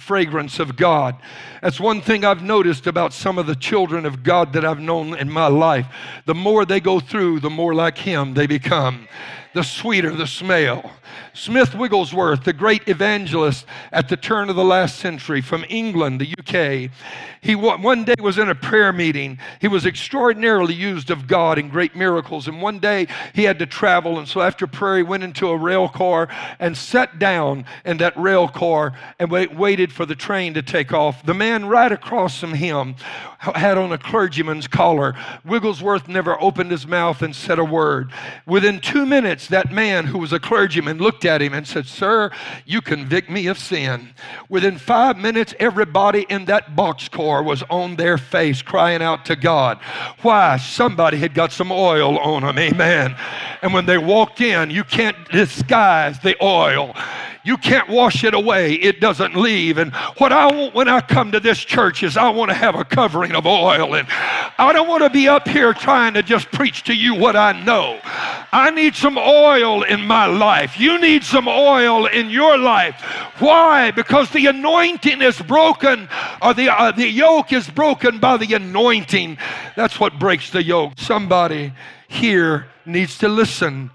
of 0.58 0.76
God. 0.76 1.16
That's 1.60 1.78
one 1.78 2.00
thing 2.00 2.24
I've 2.24 2.42
noticed 2.42 2.86
about 2.86 3.12
some 3.12 3.38
of 3.38 3.46
the 3.46 3.56
children 3.56 4.06
of 4.06 4.22
God 4.22 4.54
that 4.54 4.64
I've 4.64 4.80
known 4.80 5.16
in 5.18 5.30
my 5.30 5.48
life. 5.48 5.86
The 6.24 6.34
more 6.34 6.64
they 6.64 6.80
go 6.80 7.00
through, 7.00 7.40
the 7.40 7.50
more 7.50 7.74
like 7.74 7.98
Him 7.98 8.34
they 8.34 8.46
become 8.46 9.08
the 9.54 9.62
sweeter 9.62 10.14
the 10.14 10.26
smell. 10.26 10.92
Smith 11.32 11.74
Wigglesworth, 11.74 12.44
the 12.44 12.52
great 12.52 12.86
evangelist 12.88 13.66
at 13.92 14.08
the 14.08 14.16
turn 14.16 14.50
of 14.50 14.56
the 14.56 14.64
last 14.64 14.98
century 14.98 15.40
from 15.40 15.64
England, 15.68 16.20
the 16.20 16.34
UK, 16.38 16.90
he 17.44 17.54
one 17.54 18.04
day 18.04 18.14
was 18.20 18.38
in 18.38 18.48
a 18.48 18.54
prayer 18.54 18.90
meeting. 18.90 19.38
He 19.60 19.68
was 19.68 19.84
extraordinarily 19.84 20.72
used 20.72 21.10
of 21.10 21.26
God 21.26 21.58
in 21.58 21.68
great 21.68 21.94
miracles. 21.94 22.48
And 22.48 22.62
one 22.62 22.78
day 22.78 23.06
he 23.34 23.44
had 23.44 23.58
to 23.58 23.66
travel. 23.66 24.18
And 24.18 24.26
so 24.26 24.40
after 24.40 24.66
prayer, 24.66 24.96
he 24.96 25.02
went 25.02 25.24
into 25.24 25.48
a 25.48 25.56
rail 25.56 25.86
car 25.86 26.28
and 26.58 26.74
sat 26.74 27.18
down 27.18 27.66
in 27.84 27.98
that 27.98 28.16
rail 28.16 28.48
car 28.48 28.98
and 29.18 29.30
wait, 29.30 29.54
waited 29.54 29.92
for 29.92 30.06
the 30.06 30.14
train 30.14 30.54
to 30.54 30.62
take 30.62 30.94
off. 30.94 31.26
The 31.26 31.34
man 31.34 31.66
right 31.66 31.92
across 31.92 32.40
from 32.40 32.54
him 32.54 32.96
had 33.54 33.78
on 33.78 33.92
a 33.92 33.98
clergyman's 33.98 34.66
collar. 34.66 35.14
Wigglesworth 35.44 36.08
never 36.08 36.40
opened 36.40 36.70
his 36.70 36.86
mouth 36.86 37.22
and 37.22 37.34
said 37.34 37.58
a 37.58 37.64
word. 37.64 38.10
Within 38.46 38.80
two 38.80 39.06
minutes, 39.06 39.48
that 39.48 39.72
man 39.72 40.06
who 40.06 40.18
was 40.18 40.32
a 40.32 40.40
clergyman 40.40 40.98
looked 40.98 41.24
at 41.24 41.42
him 41.42 41.52
and 41.54 41.66
said, 41.66 41.86
Sir, 41.86 42.30
you 42.64 42.80
convict 42.80 43.30
me 43.30 43.46
of 43.46 43.58
sin. 43.58 44.14
Within 44.48 44.78
five 44.78 45.16
minutes, 45.16 45.54
everybody 45.58 46.26
in 46.28 46.44
that 46.46 46.74
boxcar 46.74 47.44
was 47.44 47.62
on 47.70 47.96
their 47.96 48.18
face 48.18 48.62
crying 48.62 49.02
out 49.02 49.24
to 49.26 49.36
God. 49.36 49.78
Why? 50.22 50.56
Somebody 50.56 51.18
had 51.18 51.34
got 51.34 51.52
some 51.52 51.70
oil 51.70 52.18
on 52.18 52.42
them. 52.42 52.58
Amen. 52.58 53.16
And 53.62 53.72
when 53.72 53.86
they 53.86 53.98
walked 53.98 54.40
in, 54.40 54.70
you 54.70 54.84
can't 54.84 55.16
disguise 55.30 56.18
the 56.20 56.36
oil. 56.42 56.94
You 57.44 57.58
can't 57.58 57.90
wash 57.90 58.24
it 58.24 58.32
away, 58.32 58.72
it 58.72 59.00
doesn't 59.00 59.36
leave. 59.36 59.76
And 59.76 59.94
what 60.16 60.32
I 60.32 60.46
want 60.46 60.74
when 60.74 60.88
I 60.88 61.02
come 61.02 61.30
to 61.32 61.40
this 61.40 61.58
church 61.58 62.02
is 62.02 62.16
I 62.16 62.30
want 62.30 62.50
to 62.50 62.54
have 62.54 62.74
a 62.74 62.84
covering 62.84 63.32
of 63.32 63.46
oil. 63.46 63.94
And 63.94 64.08
I 64.10 64.72
don't 64.72 64.88
want 64.88 65.02
to 65.02 65.10
be 65.10 65.28
up 65.28 65.46
here 65.46 65.74
trying 65.74 66.14
to 66.14 66.22
just 66.22 66.50
preach 66.50 66.84
to 66.84 66.94
you 66.94 67.14
what 67.14 67.36
I 67.36 67.52
know. 67.62 68.00
I 68.50 68.70
need 68.70 68.94
some 68.94 69.18
oil 69.18 69.82
in 69.82 70.06
my 70.06 70.24
life. 70.24 70.80
You 70.80 70.98
need 70.98 71.22
some 71.22 71.46
oil 71.46 72.06
in 72.06 72.30
your 72.30 72.56
life. 72.56 72.98
Why? 73.40 73.90
Because 73.90 74.30
the 74.30 74.46
anointing 74.46 75.20
is 75.20 75.38
broken, 75.42 76.08
or 76.40 76.54
the, 76.54 76.70
uh, 76.70 76.92
the 76.92 77.08
yoke 77.08 77.52
is 77.52 77.68
broken 77.68 78.18
by 78.18 78.38
the 78.38 78.54
anointing. 78.54 79.36
That's 79.76 80.00
what 80.00 80.18
breaks 80.18 80.50
the 80.50 80.62
yoke. 80.62 80.94
Somebody 80.96 81.72
here 82.08 82.68
needs 82.86 83.18
to 83.18 83.28
listen. 83.28 83.90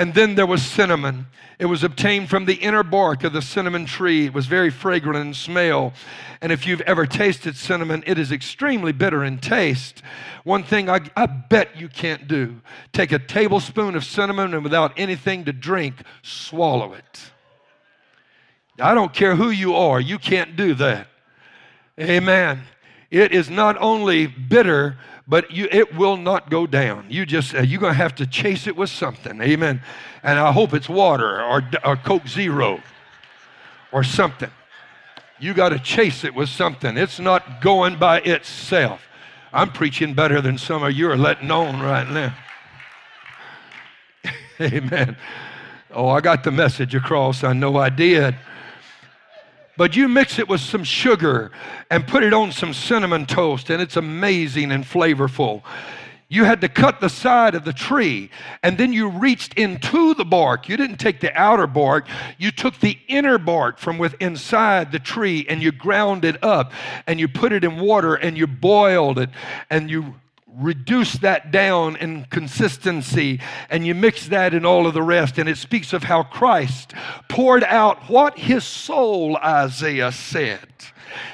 And 0.00 0.14
then 0.14 0.34
there 0.34 0.46
was 0.46 0.62
cinnamon. 0.62 1.26
It 1.58 1.66
was 1.66 1.84
obtained 1.84 2.30
from 2.30 2.46
the 2.46 2.54
inner 2.54 2.82
bark 2.82 3.22
of 3.22 3.34
the 3.34 3.42
cinnamon 3.42 3.84
tree. 3.84 4.24
It 4.24 4.32
was 4.32 4.46
very 4.46 4.70
fragrant 4.70 5.18
in 5.18 5.34
smell. 5.34 5.92
And 6.40 6.50
if 6.50 6.66
you've 6.66 6.80
ever 6.80 7.04
tasted 7.04 7.54
cinnamon, 7.54 8.02
it 8.06 8.18
is 8.18 8.32
extremely 8.32 8.92
bitter 8.92 9.22
in 9.22 9.36
taste. 9.36 10.00
One 10.42 10.62
thing 10.62 10.88
I, 10.88 11.00
I 11.14 11.26
bet 11.26 11.78
you 11.78 11.90
can't 11.90 12.26
do 12.26 12.62
take 12.94 13.12
a 13.12 13.18
tablespoon 13.18 13.94
of 13.94 14.02
cinnamon 14.02 14.54
and 14.54 14.64
without 14.64 14.94
anything 14.96 15.44
to 15.44 15.52
drink, 15.52 15.96
swallow 16.22 16.94
it. 16.94 17.20
I 18.78 18.94
don't 18.94 19.12
care 19.12 19.36
who 19.36 19.50
you 19.50 19.74
are, 19.74 20.00
you 20.00 20.18
can't 20.18 20.56
do 20.56 20.72
that. 20.76 21.08
Amen. 22.00 22.62
It 23.10 23.32
is 23.32 23.50
not 23.50 23.76
only 23.78 24.28
bitter, 24.28 24.96
but 25.30 25.52
you, 25.52 25.68
it 25.70 25.94
will 25.94 26.16
not 26.16 26.50
go 26.50 26.66
down. 26.66 27.06
You 27.08 27.24
just 27.24 27.54
uh, 27.54 27.60
you're 27.60 27.80
gonna 27.80 27.94
have 27.94 28.16
to 28.16 28.26
chase 28.26 28.66
it 28.66 28.76
with 28.76 28.90
something, 28.90 29.40
amen. 29.40 29.80
And 30.24 30.38
I 30.40 30.50
hope 30.50 30.74
it's 30.74 30.88
water 30.88 31.40
or, 31.40 31.62
or 31.84 31.96
Coke 31.96 32.26
Zero 32.26 32.82
or 33.92 34.02
something. 34.02 34.50
You 35.38 35.54
got 35.54 35.70
to 35.70 35.78
chase 35.78 36.24
it 36.24 36.34
with 36.34 36.48
something. 36.48 36.98
It's 36.98 37.20
not 37.20 37.62
going 37.62 37.98
by 37.98 38.20
itself. 38.20 39.00
I'm 39.52 39.70
preaching 39.70 40.14
better 40.14 40.40
than 40.40 40.58
some 40.58 40.82
of 40.82 40.92
you 40.92 41.10
are 41.10 41.16
letting 41.16 41.50
on 41.50 41.80
right 41.80 42.08
now. 42.10 42.36
amen. 44.60 45.16
Oh, 45.92 46.08
I 46.08 46.20
got 46.20 46.44
the 46.44 46.50
message 46.50 46.94
across. 46.94 47.42
I 47.42 47.52
know 47.52 47.76
I 47.76 47.88
did. 47.88 48.34
But 49.80 49.96
you 49.96 50.08
mix 50.08 50.38
it 50.38 50.46
with 50.46 50.60
some 50.60 50.84
sugar 50.84 51.52
and 51.88 52.06
put 52.06 52.22
it 52.22 52.34
on 52.34 52.52
some 52.52 52.74
cinnamon 52.74 53.24
toast, 53.24 53.70
and 53.70 53.80
it's 53.80 53.96
amazing 53.96 54.72
and 54.72 54.84
flavorful. 54.84 55.62
You 56.28 56.44
had 56.44 56.60
to 56.60 56.68
cut 56.68 57.00
the 57.00 57.08
side 57.08 57.54
of 57.54 57.64
the 57.64 57.72
tree, 57.72 58.28
and 58.62 58.76
then 58.76 58.92
you 58.92 59.08
reached 59.08 59.54
into 59.54 60.12
the 60.12 60.26
bark. 60.26 60.68
You 60.68 60.76
didn't 60.76 60.98
take 60.98 61.20
the 61.20 61.34
outer 61.34 61.66
bark, 61.66 62.06
you 62.36 62.50
took 62.50 62.78
the 62.80 62.98
inner 63.08 63.38
bark 63.38 63.78
from 63.78 63.96
within 63.96 64.32
inside 64.32 64.92
the 64.92 64.98
tree 64.98 65.46
and 65.48 65.62
you 65.62 65.72
ground 65.72 66.26
it 66.26 66.44
up, 66.44 66.74
and 67.06 67.18
you 67.18 67.26
put 67.26 67.50
it 67.50 67.64
in 67.64 67.78
water 67.78 68.16
and 68.16 68.36
you 68.36 68.46
boiled 68.46 69.18
it, 69.18 69.30
and 69.70 69.88
you 69.88 70.14
reduce 70.56 71.14
that 71.14 71.50
down 71.50 71.96
in 71.96 72.24
consistency 72.24 73.40
and 73.68 73.86
you 73.86 73.94
mix 73.94 74.28
that 74.28 74.54
in 74.54 74.64
all 74.64 74.86
of 74.86 74.94
the 74.94 75.02
rest 75.02 75.38
and 75.38 75.48
it 75.48 75.58
speaks 75.58 75.92
of 75.92 76.04
how 76.04 76.22
Christ 76.22 76.94
poured 77.28 77.64
out 77.64 78.08
what 78.08 78.38
his 78.38 78.64
soul 78.64 79.36
Isaiah 79.36 80.12
said. 80.12 80.68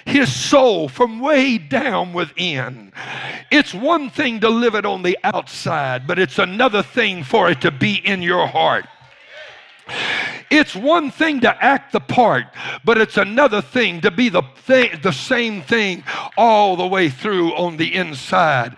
His 0.07 0.35
soul 0.35 0.89
from 0.89 1.21
way 1.21 1.59
down 1.59 2.13
within. 2.13 2.93
It's 3.51 3.75
one 3.75 4.09
thing 4.09 4.41
to 4.41 4.49
live 4.49 4.75
it 4.75 4.87
on 4.87 5.03
the 5.03 5.19
outside 5.23 6.07
but 6.07 6.19
it's 6.19 6.39
another 6.39 6.83
thing 6.83 7.25
for 7.25 7.51
it 7.51 7.61
to 7.63 7.71
be 7.71 7.95
in 7.95 8.23
your 8.23 8.47
heart. 8.47 8.87
It's 10.51 10.75
one 10.75 11.11
thing 11.11 11.41
to 11.41 11.65
act 11.65 11.93
the 11.93 12.01
part, 12.01 12.47
but 12.85 12.99
it's 12.99 13.17
another 13.17 13.61
thing 13.61 14.01
to 14.03 14.11
be 14.11 14.29
the, 14.29 14.43
thing, 14.57 15.01
the 15.03 15.13
same 15.13 15.63
thing 15.63 16.05
all 16.37 16.77
the 16.77 16.87
way 16.87 17.09
through 17.09 17.55
on 17.55 17.77
the 17.77 17.95
inside. 17.95 18.77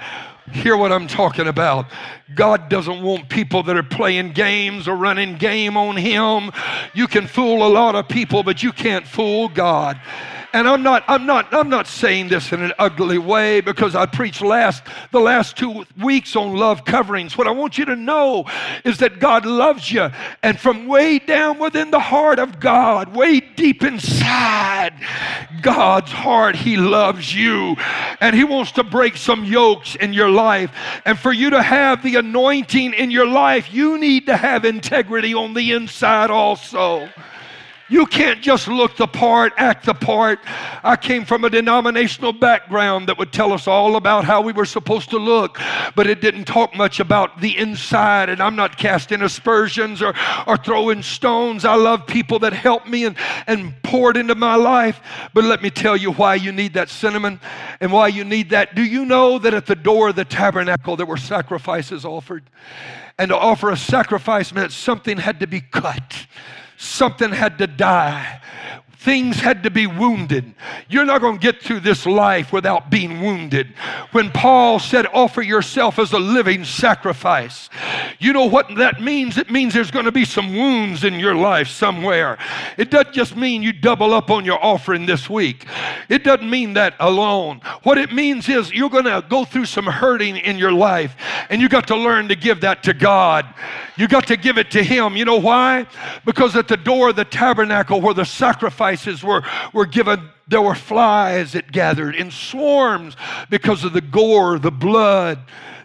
Hear 0.53 0.77
what 0.77 0.93
I'm 0.93 1.07
talking 1.07 1.47
about. 1.47 1.87
God 2.35 2.69
doesn't 2.69 3.03
want 3.03 3.29
people 3.29 3.63
that 3.65 3.77
are 3.77 3.83
playing 3.83 4.33
games 4.33 4.89
or 4.89 4.97
running 4.97 5.37
game 5.37 5.77
on 5.77 5.97
Him. 5.97 6.51
You 6.95 7.07
can 7.07 7.27
fool 7.27 7.67
a 7.67 7.69
lot 7.69 7.95
of 7.95 8.09
people, 8.09 8.43
but 8.43 8.63
you 8.63 8.73
can't 8.73 9.07
fool 9.07 9.49
God. 9.49 10.01
And 10.53 10.67
I'm 10.67 10.83
not, 10.83 11.05
I'm 11.09 11.27
not, 11.27 11.53
I'm 11.53 11.69
not 11.69 11.87
saying 11.87 12.29
this 12.29 12.53
in 12.53 12.63
an 12.63 12.73
ugly 12.79 13.19
way 13.19 13.61
because 13.61 13.95
I 13.95 14.07
preached 14.07 14.41
last 14.41 14.83
the 15.11 15.21
last 15.21 15.57
two 15.57 15.85
weeks 16.01 16.37
on 16.37 16.57
love 16.57 16.85
coverings. 16.85 17.37
What 17.37 17.47
I 17.47 17.51
want 17.51 17.77
you 17.77 17.85
to 17.85 17.97
know 17.97 18.47
is 18.85 18.99
that 18.99 19.21
God 19.21 19.45
loves 19.45 19.93
you. 19.93 20.09
And 20.43 20.59
from 20.59 20.87
way 20.87 21.19
down 21.19 21.59
within 21.59 21.91
the 21.91 22.01
heart 22.01 22.39
of 22.39 22.61
God, 22.61 23.15
way 23.15 23.41
deep 23.41 23.83
inside 23.83 24.95
God's 25.61 26.11
heart, 26.11 26.57
He 26.57 26.77
loves 26.77 27.35
you. 27.35 27.77
And 28.21 28.35
He 28.35 28.45
wants 28.45 28.73
to 28.73 28.85
break 28.85 29.17
some 29.17 29.45
yokes 29.45 29.97
in 29.97 30.15
your 30.15 30.31
life. 30.31 30.71
And 31.05 31.19
for 31.19 31.33
you 31.33 31.51
to 31.51 31.63
have 31.63 32.03
the 32.03 32.17
anointing 32.17 32.95
in 32.95 33.11
your 33.11 33.27
life, 33.27 33.73
you 33.73 33.99
need 33.99 34.27
to 34.27 34.37
have 34.37 34.65
integrity 34.65 35.35
on 35.35 35.53
the 35.53 35.73
inside 35.73 36.31
also. 36.31 37.09
You 37.91 38.05
can't 38.05 38.43
just 38.43 38.69
look 38.69 38.97
the 38.97 39.07
part, 39.07 39.55
act 39.57 39.87
the 39.87 39.95
part. 39.95 40.41
I 40.85 40.97
came 40.97 41.25
from 41.25 41.45
a 41.45 41.51
denominational 41.51 42.35
background 42.35 43.09
that 43.09 43.17
would 43.17 43.33
tell 43.33 43.53
us 43.53 43.67
all 43.67 43.97
about 43.97 44.25
how 44.25 44.43
we 44.43 44.53
were 44.53 44.67
supposed 44.67 45.09
to 45.11 45.19
look, 45.19 45.59
but 45.95 46.07
it 46.07 46.21
didn't 46.21 46.45
talk 46.45 46.77
much 46.77 47.01
about 47.01 47.41
the 47.41 47.57
inside. 47.57 48.29
And 48.29 48.43
I'm 48.43 48.57
not 48.57 48.77
casting 48.77 49.23
aspersions 49.23 50.03
or, 50.03 50.15
or 50.47 50.59
throwing 50.59 51.03
stones. 51.03 51.65
I 51.65 51.77
love 51.77 52.07
people 52.07 52.39
that 52.41 52.53
help 52.53 52.87
me 52.87 53.07
and, 53.07 53.17
and 53.47 53.83
poured 53.83 54.19
into 54.19 54.35
my 54.35 54.55
life. 54.55 55.01
But 55.33 55.45
let 55.45 55.63
me 55.63 55.71
tell 55.71 55.97
you 55.97 56.13
why 56.13 56.35
you 56.35 56.53
need 56.53 56.75
that 56.75 56.91
cinnamon 56.91 57.41
and 57.81 57.91
why 57.91 58.09
you 58.09 58.23
need 58.23 58.51
that. 58.51 58.75
Do 58.75 58.83
you 58.83 59.07
know 59.07 59.39
that 59.39 59.55
at 59.55 59.65
the 59.65 59.77
door 59.77 60.11
of 60.11 60.17
the 60.17 60.27
tabernacle 60.27 60.97
there 60.97 61.07
were 61.07 61.17
sacrifices 61.17 62.05
offered? 62.05 62.45
And 63.19 63.31
to 63.31 63.37
offer 63.37 63.71
a 63.71 63.77
sacrifice 63.77 64.53
meant 64.53 64.73
something 64.73 65.17
had 65.17 65.41
to 65.41 65.47
be 65.47 65.61
cut 65.63 66.27
something 66.79 67.33
had 67.33 67.59
to 67.59 67.67
die. 67.67 68.41
Things 69.01 69.37
had 69.37 69.63
to 69.63 69.71
be 69.71 69.87
wounded. 69.87 70.55
You're 70.89 71.05
not 71.05 71.21
going 71.21 71.39
to 71.39 71.41
get 71.41 71.63
through 71.63 71.81
this 71.81 72.05
life 72.05 72.53
without 72.53 72.91
being 72.91 73.21
wounded. 73.21 73.69
When 74.11 74.33
Paul 74.33 74.81
said, 74.81 75.07
offer 75.13 75.41
yourself 75.41 76.01
as 76.01 76.13
a 76.13 76.19
living 76.19 76.65
sacrifice, 76.65 77.71
you 78.19 78.33
know 78.33 78.47
what 78.47 78.75
that 78.75 79.01
means? 79.01 79.39
It 79.39 79.53
means 79.53 79.73
there's 79.73 79.93
going 79.93 80.07
to 80.07 80.13
be 80.13 80.25
some 80.25 80.53
wounds 80.53 81.05
in 81.05 81.21
your 81.21 81.37
life 81.37 81.69
somewhere. 81.69 82.39
It 82.77 82.91
doesn't 82.91 83.15
just 83.15 83.37
mean 83.37 83.63
you 83.63 83.73
double 83.73 84.13
up 84.13 84.31
on 84.31 84.45
your 84.45 84.63
offering 84.65 85.07
this 85.07 85.31
week, 85.31 85.67
it 86.09 86.25
doesn't 86.25 86.51
mean 86.51 86.73
that 86.73 86.95
alone. 86.99 87.61
What 87.85 87.99
it 87.99 88.13
means 88.13 88.49
is 88.49 88.73
you're 88.73 88.91
going 88.91 89.05
to 89.05 89.25
go 89.29 89.45
through 89.45 89.67
some 89.67 89.87
hurting 89.87 90.39
in 90.39 90.59
your 90.59 90.73
life, 90.73 91.15
and 91.51 91.63
you 91.63 91.69
got 91.69 91.87
to 91.87 91.97
learn 91.97 92.27
to 92.29 92.35
give 92.35 92.63
that 92.63 92.83
to 92.83 92.95
God. 92.95 93.47
You 93.97 94.09
got 94.09 94.27
to 94.29 94.37
give 94.37 94.59
it 94.59 94.73
to 94.73 94.83
Him. 94.83 95.17
You 95.17 95.25
know 95.25 95.41
why? 95.41 95.87
Because 96.25 96.57
at 96.57 96.67
the 96.67 96.77
door 96.77 97.11
of 97.11 97.17
the 97.17 97.25
tabernacle 97.25 98.01
where 98.01 98.15
the 98.15 98.25
sacrifice 98.25 98.88
sacrifices 98.97 99.23
were, 99.25 99.43
were 99.73 99.87
given, 99.87 100.31
there 100.47 100.63
were 100.63 100.75
flies 100.75 101.53
that 101.53 101.71
gathered 101.73 102.15
in 102.15 102.31
swarms 102.31 103.17
because 103.51 103.85
of 103.85 103.93
the 103.93 104.01
gore, 104.01 104.59
the 104.59 104.71
blood, 104.71 105.39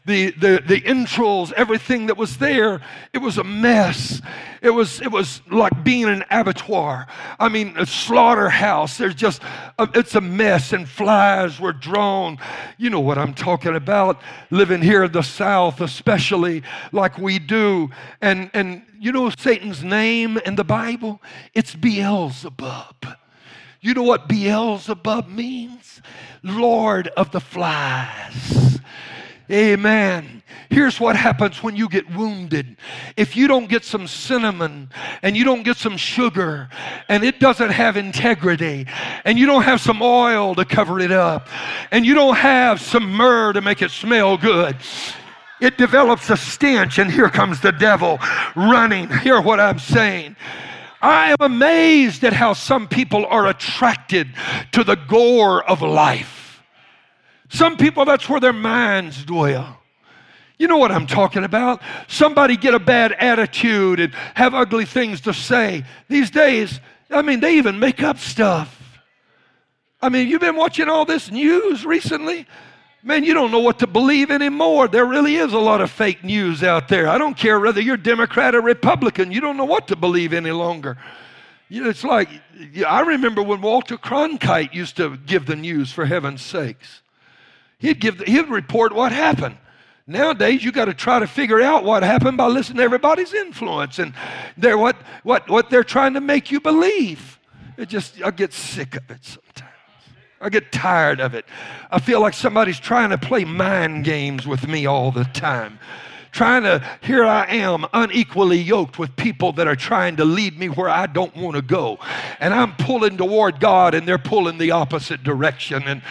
the, 0.06 0.32
the, 0.32 0.62
the 0.66 0.86
entrails, 0.86 1.54
everything 1.54 2.08
that 2.08 2.18
was 2.18 2.38
there. 2.38 2.82
It 3.14 3.20
was 3.20 3.38
a 3.38 3.44
mess. 3.44 4.22
It 4.62 4.72
was, 4.72 5.02
it 5.02 5.12
was 5.12 5.42
like 5.50 5.84
being 5.84 6.06
an 6.06 6.24
abattoir. 6.30 7.08
I 7.40 7.50
mean, 7.50 7.76
a 7.78 7.86
slaughterhouse. 7.86 8.98
There's 8.98 9.16
just, 9.16 9.42
a, 9.80 9.90
it's 9.94 10.16
a 10.16 10.22
mess, 10.22 10.74
and 10.74 10.88
flies 10.88 11.60
were 11.60 11.74
drawn. 11.74 12.38
You 12.78 12.90
know 12.90 13.00
what 13.00 13.18
I'm 13.18 13.34
talking 13.34 13.76
about. 13.76 14.22
Living 14.50 14.82
here 14.82 15.06
in 15.06 15.12
the 15.12 15.24
South, 15.24 15.80
especially 15.80 16.64
like 16.92 17.18
we 17.18 17.40
do. 17.40 17.90
And, 18.22 18.50
and 18.54 18.84
you 19.00 19.12
know 19.12 19.30
Satan's 19.30 19.84
name 19.84 20.38
in 20.46 20.56
the 20.56 20.64
Bible? 20.64 21.22
It's 21.54 21.76
Beelzebub. 21.76 23.06
You 23.80 23.94
know 23.94 24.04
what 24.04 24.30
Beelzebub 24.30 25.28
means? 25.28 26.02
Lord 26.42 27.10
of 27.10 27.32
the 27.32 27.42
flies. 27.42 28.80
Amen. 29.54 30.42
Here's 30.72 31.00
what 31.00 31.16
happens 31.16 31.62
when 31.62 31.76
you 31.76 31.88
get 31.88 32.10
wounded. 32.16 32.76
If 33.16 33.38
you 33.38 33.48
don't 33.48 33.70
get 33.70 33.86
some 33.86 34.08
cinnamon 34.08 34.90
and 35.22 35.38
you 35.38 35.44
don't 35.44 35.62
get 35.62 35.78
some 35.78 35.96
sugar 35.96 36.70
and 37.08 37.24
it 37.24 37.40
doesn't 37.40 37.70
have 37.70 37.96
integrity 37.96 38.88
and 39.26 39.38
you 39.38 39.46
don't 39.46 39.62
have 39.62 39.80
some 39.80 40.02
oil 40.02 40.56
to 40.56 40.66
cover 40.66 41.00
it 41.00 41.12
up 41.12 41.50
and 41.92 42.04
you 42.04 42.16
don't 42.16 42.36
have 42.36 42.82
some 42.82 43.12
myrrh 43.14 43.54
to 43.54 43.62
make 43.62 43.84
it 43.84 43.92
smell 43.92 44.38
good, 44.38 44.76
it 45.62 45.78
develops 45.78 46.30
a 46.30 46.36
stench, 46.36 46.98
and 46.98 47.10
here 47.12 47.30
comes 47.30 47.62
the 47.62 47.72
devil 47.72 48.20
running. 48.56 49.10
Hear 49.20 49.40
what 49.40 49.60
I'm 49.60 49.80
saying. 49.80 50.36
I 51.02 51.30
am 51.32 51.38
amazed 51.40 52.24
at 52.24 52.34
how 52.34 52.54
some 52.54 52.88
people 52.88 53.26
are 53.28 53.48
attracted 53.48 54.34
to 54.72 54.84
the 54.84 54.96
gore 54.96 55.64
of 55.64 55.82
life. 55.82 56.43
Some 57.54 57.78
people, 57.78 58.04
that's 58.04 58.28
where 58.28 58.40
their 58.40 58.52
minds 58.52 59.24
dwell. 59.24 59.80
You 60.58 60.68
know 60.68 60.78
what 60.78 60.92
I'm 60.92 61.06
talking 61.06 61.44
about. 61.44 61.84
Somebody 62.08 62.58
get 62.58 62.74
a 62.74 62.80
bad 62.80 63.12
attitude 63.12 64.00
and 64.00 64.12
have 64.34 64.56
ugly 64.56 64.86
things 64.86 65.22
to 65.22 65.34
say. 65.34 65.86
These 66.10 66.32
days, 66.32 66.80
I 67.12 67.22
mean, 67.22 67.42
they 67.42 67.58
even 67.58 67.78
make 67.80 68.02
up 68.02 68.18
stuff. 68.18 69.00
I 70.02 70.10
mean, 70.10 70.28
you've 70.28 70.42
been 70.42 70.56
watching 70.56 70.90
all 70.90 71.06
this 71.06 71.30
news 71.30 71.86
recently. 71.86 72.48
Man, 73.04 73.24
you 73.24 73.36
don't 73.36 73.52
know 73.52 73.60
what 73.60 73.80
to 73.80 73.88
believe 73.88 74.32
anymore. 74.32 74.88
There 74.88 75.06
really 75.06 75.36
is 75.36 75.54
a 75.54 75.60
lot 75.60 75.80
of 75.80 75.92
fake 75.92 76.24
news 76.24 76.64
out 76.64 76.88
there. 76.88 77.08
I 77.08 77.20
don't 77.20 77.38
care 77.38 77.60
whether 77.60 77.82
you're 77.82 77.98
Democrat 77.98 78.56
or 78.56 78.62
Republican, 78.62 79.32
you 79.32 79.42
don't 79.42 79.58
know 79.58 79.66
what 79.66 79.88
to 79.90 79.96
believe 79.96 80.34
any 80.34 80.52
longer. 80.52 80.98
It's 81.70 82.04
like, 82.04 82.30
I 82.88 83.02
remember 83.02 83.44
when 83.44 83.62
Walter 83.62 83.98
Cronkite 83.98 84.74
used 84.74 84.98
to 84.98 85.18
give 85.18 85.46
the 85.46 85.56
news, 85.56 85.92
for 85.92 86.06
heaven's 86.06 86.42
sakes. 86.42 87.03
He'd, 87.84 88.00
give, 88.00 88.22
he'd 88.22 88.48
report 88.48 88.94
what 88.94 89.12
happened. 89.12 89.58
Nowadays, 90.08 90.64
you 90.64 90.72
got 90.72 90.86
to 90.86 90.94
try 90.94 91.20
to 91.20 91.28
figure 91.28 91.62
out 91.62 91.84
what 91.84 92.02
happened 92.02 92.38
by 92.38 92.48
listening 92.48 92.78
to 92.78 92.84
everybody's 92.84 93.34
influence 93.34 94.00
and 94.00 94.14
they're 94.58 94.78
what, 94.78 94.96
what, 95.24 95.50
what 95.50 95.70
they're 95.70 95.84
trying 95.84 96.14
to 96.14 96.22
make 96.22 96.50
you 96.50 96.62
believe. 96.62 97.38
It 97.76 97.90
just, 97.90 98.24
I 98.24 98.32
get 98.32 98.54
sick 98.54 98.96
of 98.96 99.12
it 99.12 99.26
sometimes. 99.26 99.70
I 100.40 100.48
get 100.48 100.72
tired 100.72 101.20
of 101.20 101.36
it. 101.36 101.44
I 101.92 102.00
feel 102.00 102.22
like 102.22 102.34
somebody's 102.34 102.80
trying 102.80 103.10
to 103.10 103.18
play 103.18 103.44
mind 103.44 104.06
games 104.06 104.48
with 104.48 104.66
me 104.66 104.86
all 104.86 105.12
the 105.12 105.26
time. 105.26 105.78
Trying 106.32 106.64
to, 106.64 106.82
here 107.02 107.26
I 107.26 107.48
am, 107.48 107.86
unequally 107.92 108.60
yoked 108.60 108.98
with 108.98 109.14
people 109.18 109.52
that 109.54 109.68
are 109.68 109.76
trying 109.76 110.16
to 110.16 110.26
lead 110.26 110.58
me 110.58 110.70
where 110.70 110.90
I 110.90 111.06
don't 111.06 111.36
want 111.36 111.58
to 111.58 111.62
go. 111.62 112.00
And 112.40 112.54
I'm 112.54 112.78
pulling 112.78 113.18
toward 113.18 113.60
God 113.60 113.94
and 113.94 114.08
they're 114.08 114.18
pulling 114.18 114.58
the 114.58 114.72
opposite 114.72 115.22
direction. 115.22 115.84
And 115.86 116.02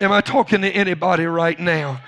am 0.00 0.12
I 0.12 0.20
talking 0.20 0.62
to 0.62 0.70
anybody 0.70 1.26
right 1.26 1.58
now? 1.58 2.00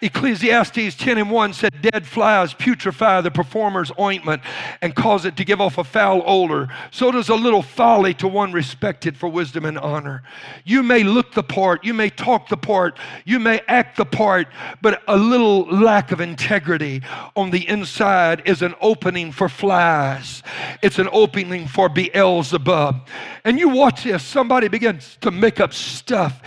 Ecclesiastes 0.00 0.94
10 0.94 1.18
and 1.18 1.30
1 1.30 1.52
said, 1.52 1.82
Dead 1.82 2.06
flies 2.06 2.54
putrefy 2.54 3.20
the 3.22 3.30
performer's 3.30 3.90
ointment 3.98 4.42
and 4.80 4.94
cause 4.94 5.24
it 5.24 5.36
to 5.36 5.44
give 5.44 5.60
off 5.60 5.76
a 5.76 5.82
foul 5.82 6.22
odor. 6.24 6.68
So 6.92 7.10
does 7.10 7.28
a 7.28 7.34
little 7.34 7.62
folly 7.62 8.14
to 8.14 8.28
one 8.28 8.52
respected 8.52 9.16
for 9.16 9.28
wisdom 9.28 9.64
and 9.64 9.76
honor. 9.76 10.22
You 10.64 10.84
may 10.84 11.02
look 11.02 11.32
the 11.32 11.42
part, 11.42 11.84
you 11.84 11.94
may 11.94 12.10
talk 12.10 12.48
the 12.48 12.56
part, 12.56 12.96
you 13.24 13.40
may 13.40 13.60
act 13.66 13.96
the 13.96 14.04
part, 14.04 14.46
but 14.80 15.02
a 15.08 15.16
little 15.16 15.66
lack 15.66 16.12
of 16.12 16.20
integrity 16.20 17.02
on 17.34 17.50
the 17.50 17.68
inside 17.68 18.42
is 18.44 18.62
an 18.62 18.74
opening 18.80 19.32
for 19.32 19.48
flies. 19.48 20.44
It's 20.80 21.00
an 21.00 21.08
opening 21.10 21.66
for 21.66 21.88
Beelzebub. 21.88 23.08
And 23.44 23.58
you 23.58 23.68
watch 23.68 24.04
this, 24.04 24.22
somebody 24.22 24.68
begins 24.68 25.18
to 25.22 25.32
make 25.32 25.58
up 25.58 25.74
stuff 25.74 26.40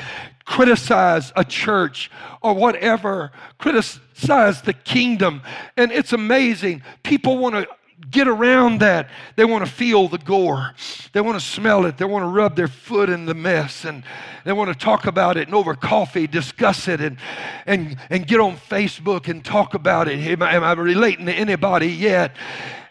criticize 0.46 1.32
a 1.36 1.44
church 1.44 2.12
or 2.42 2.54
whatever, 2.54 3.32
criticize 3.58 4.62
the 4.62 4.74
kingdom. 4.74 5.42
And 5.78 5.92
it's 5.92 6.14
amazing. 6.14 6.84
People 7.04 7.38
want 7.38 7.56
to 7.56 7.68
get 8.10 8.28
around 8.28 8.80
that. 8.80 9.10
They 9.36 9.46
want 9.46 9.66
to 9.66 9.72
feel 9.72 10.08
the 10.08 10.18
gore. 10.18 10.74
They 11.14 11.22
want 11.22 11.40
to 11.40 11.46
smell 11.46 11.86
it. 11.86 11.98
They 11.98 12.06
want 12.06 12.24
to 12.24 12.28
rub 12.28 12.56
their 12.56 12.68
foot 12.68 13.10
in 13.10 13.26
the 13.26 13.34
mess. 13.34 13.86
And 13.86 14.04
they 14.44 14.54
want 14.54 14.72
to 14.72 14.78
talk 14.78 15.06
about 15.06 15.38
it 15.38 15.48
and 15.48 15.56
over 15.56 15.76
coffee 15.76 16.28
discuss 16.28 16.88
it 16.88 17.00
and, 17.00 17.18
and, 17.66 17.98
and 18.10 18.26
get 18.26 18.40
on 18.40 18.58
Facebook 18.58 19.28
and 19.28 19.46
talk 19.46 19.74
about 19.74 20.08
it. 20.08 20.20
Am 20.20 20.42
I, 20.42 20.56
am 20.56 20.64
I 20.64 20.74
relating 20.74 21.28
to 21.28 21.34
anybody 21.34 21.88
yet? 21.88 22.36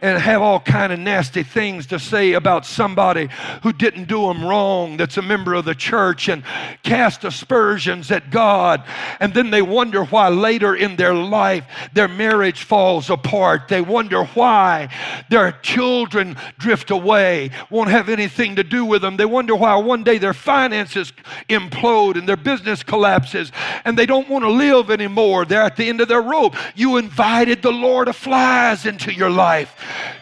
And 0.02 0.20
have 0.20 0.42
all 0.42 0.60
kind 0.60 0.92
of 0.92 0.98
nasty 0.98 1.42
things 1.42 1.86
to 1.86 1.98
say 1.98 2.32
about 2.32 2.64
somebody 2.66 3.28
who 3.62 3.72
didn't 3.72 4.08
do 4.08 4.26
them 4.26 4.44
wrong 4.44 4.96
that's 4.96 5.16
a 5.16 5.22
member 5.22 5.54
of 5.54 5.64
the 5.64 5.74
church 5.74 6.28
and 6.28 6.42
cast 6.82 7.24
aspersions 7.24 8.10
at 8.10 8.30
God. 8.30 8.82
And 9.20 9.34
then 9.34 9.50
they 9.50 9.62
wonder 9.62 10.04
why 10.04 10.28
later 10.28 10.74
in 10.74 10.96
their 10.96 11.14
life 11.14 11.64
their 11.92 12.08
marriage 12.08 12.62
falls 12.62 13.10
apart. 13.10 13.68
They 13.68 13.80
wonder 13.80 14.24
why 14.24 14.88
their 15.28 15.52
children 15.62 16.36
drift 16.58 16.90
away 16.90 17.50
won't 17.68 17.90
have 17.90 18.08
anything 18.08 18.56
to 18.56 18.64
do 18.64 18.84
with 18.84 19.02
them 19.02 19.16
they 19.16 19.24
wonder 19.24 19.54
why 19.54 19.76
one 19.76 20.02
day 20.02 20.18
their 20.18 20.34
finances 20.34 21.12
implode 21.48 22.16
and 22.16 22.28
their 22.28 22.36
business 22.36 22.82
collapses 22.82 23.52
and 23.84 23.98
they 23.98 24.06
don't 24.06 24.28
want 24.28 24.44
to 24.44 24.50
live 24.50 24.90
anymore. 24.90 25.44
They're 25.44 25.62
at 25.62 25.76
the 25.76 25.88
end 25.88 26.00
of 26.00 26.08
their 26.08 26.22
rope. 26.22 26.54
You 26.74 26.96
invited 26.96 27.62
the 27.62 27.70
lord 27.70 28.08
of 28.08 28.16
flies 28.16 28.86
into 28.86 29.12
your 29.12 29.30
life 29.30 29.76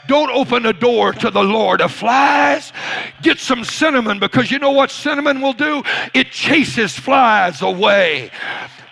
don't 0.06 0.30
open 0.30 0.66
a 0.66 0.72
door 0.72 1.12
to 1.12 1.30
the 1.30 1.42
Lord 1.42 1.80
of 1.80 1.92
flies. 1.92 2.72
Get 3.22 3.38
some 3.38 3.64
cinnamon 3.64 4.18
because 4.18 4.50
you 4.50 4.58
know 4.58 4.70
what 4.70 4.90
cinnamon 4.90 5.40
will 5.40 5.52
do? 5.52 5.82
It 6.14 6.30
chases 6.30 6.98
flies 6.98 7.62
away. 7.62 8.30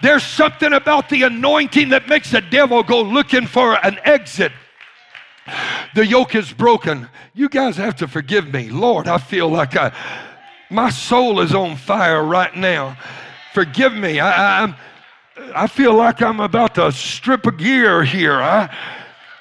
There's 0.03 0.23
something 0.23 0.73
about 0.73 1.09
the 1.09 1.23
anointing 1.23 1.89
that 1.89 2.09
makes 2.09 2.31
the 2.31 2.41
devil 2.41 2.83
go 2.83 3.03
looking 3.03 3.47
for 3.47 3.85
an 3.85 3.99
exit. 4.05 4.53
The 5.95 6.07
yoke 6.07 6.35
is 6.35 6.53
broken. 6.53 7.09
You 7.35 7.49
guys 7.49 7.77
have 7.77 7.97
to 7.97 8.09
forgive 8.09 8.53
me. 8.53 8.69
Lord, 8.69 9.09
I 9.09 9.19
feel 9.19 9.49
like 9.49 9.77
I, 9.77 9.93
my 10.71 10.91
soul 10.91 11.41
is 11.41 11.55
on 11.55 11.77
fire 11.77 12.23
right 12.23 12.55
now. 12.55 12.97
Forgive 13.55 13.95
me. 13.95 14.21
I, 14.21 14.65
I, 14.65 14.77
I 15.55 15.67
feel 15.67 15.95
like 15.95 16.21
I'm 16.21 16.41
about 16.41 16.75
to 16.75 16.91
strip 16.93 17.47
a 17.47 17.53
gear 17.53 18.05
here. 18.05 18.35
I, 18.35 18.75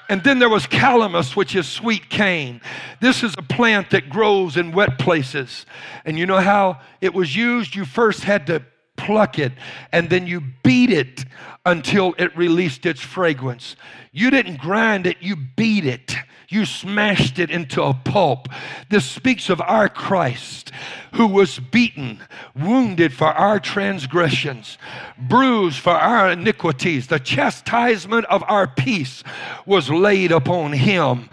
and 0.10 0.24
then 0.24 0.40
there 0.40 0.50
was 0.50 0.66
calamus, 0.68 1.36
which 1.36 1.56
is 1.56 1.68
sweet 1.68 2.10
cane. 2.10 2.62
This 3.02 3.24
is 3.24 3.34
a 3.38 3.42
plant 3.42 3.90
that 3.92 4.10
grows 4.10 4.58
in 4.58 4.72
wet 4.72 5.00
places. 5.00 5.66
And 6.06 6.18
you 6.18 6.26
know 6.26 6.40
how 6.40 6.80
it 7.02 7.14
was 7.14 7.36
used? 7.36 7.76
You 7.76 7.86
first 7.86 8.24
had 8.24 8.48
to 8.48 8.64
pluck 8.96 9.40
it 9.40 9.54
and 9.92 10.10
then 10.10 10.28
you 10.28 10.42
beat 10.64 10.92
it 10.92 11.26
until 11.66 12.14
it 12.18 12.36
released 12.38 12.86
its 12.86 13.02
fragrance. 13.02 13.76
You 14.12 14.30
didn't 14.30 14.60
grind 14.60 15.08
it, 15.08 15.18
you 15.20 15.36
beat 15.36 15.86
it. 15.86 16.16
You 16.48 16.66
smashed 16.66 17.40
it 17.40 17.50
into 17.50 17.82
a 17.82 17.94
pulp. 17.94 18.48
This 18.90 19.04
speaks 19.04 19.50
of 19.50 19.60
our 19.62 19.90
Christ 19.90 20.72
who 21.14 21.28
was 21.28 21.60
beaten, 21.60 22.20
wounded 22.56 23.14
for 23.14 23.28
our 23.28 23.60
transgressions, 23.60 24.78
bruised 25.18 25.80
for 25.80 25.94
our 25.94 26.32
iniquities. 26.32 27.08
The 27.08 27.20
chastisement 27.20 28.26
of 28.28 28.44
our 28.48 28.68
peace 28.68 29.24
was 29.66 29.90
laid 29.90 30.32
upon 30.32 30.74
him 30.74 31.30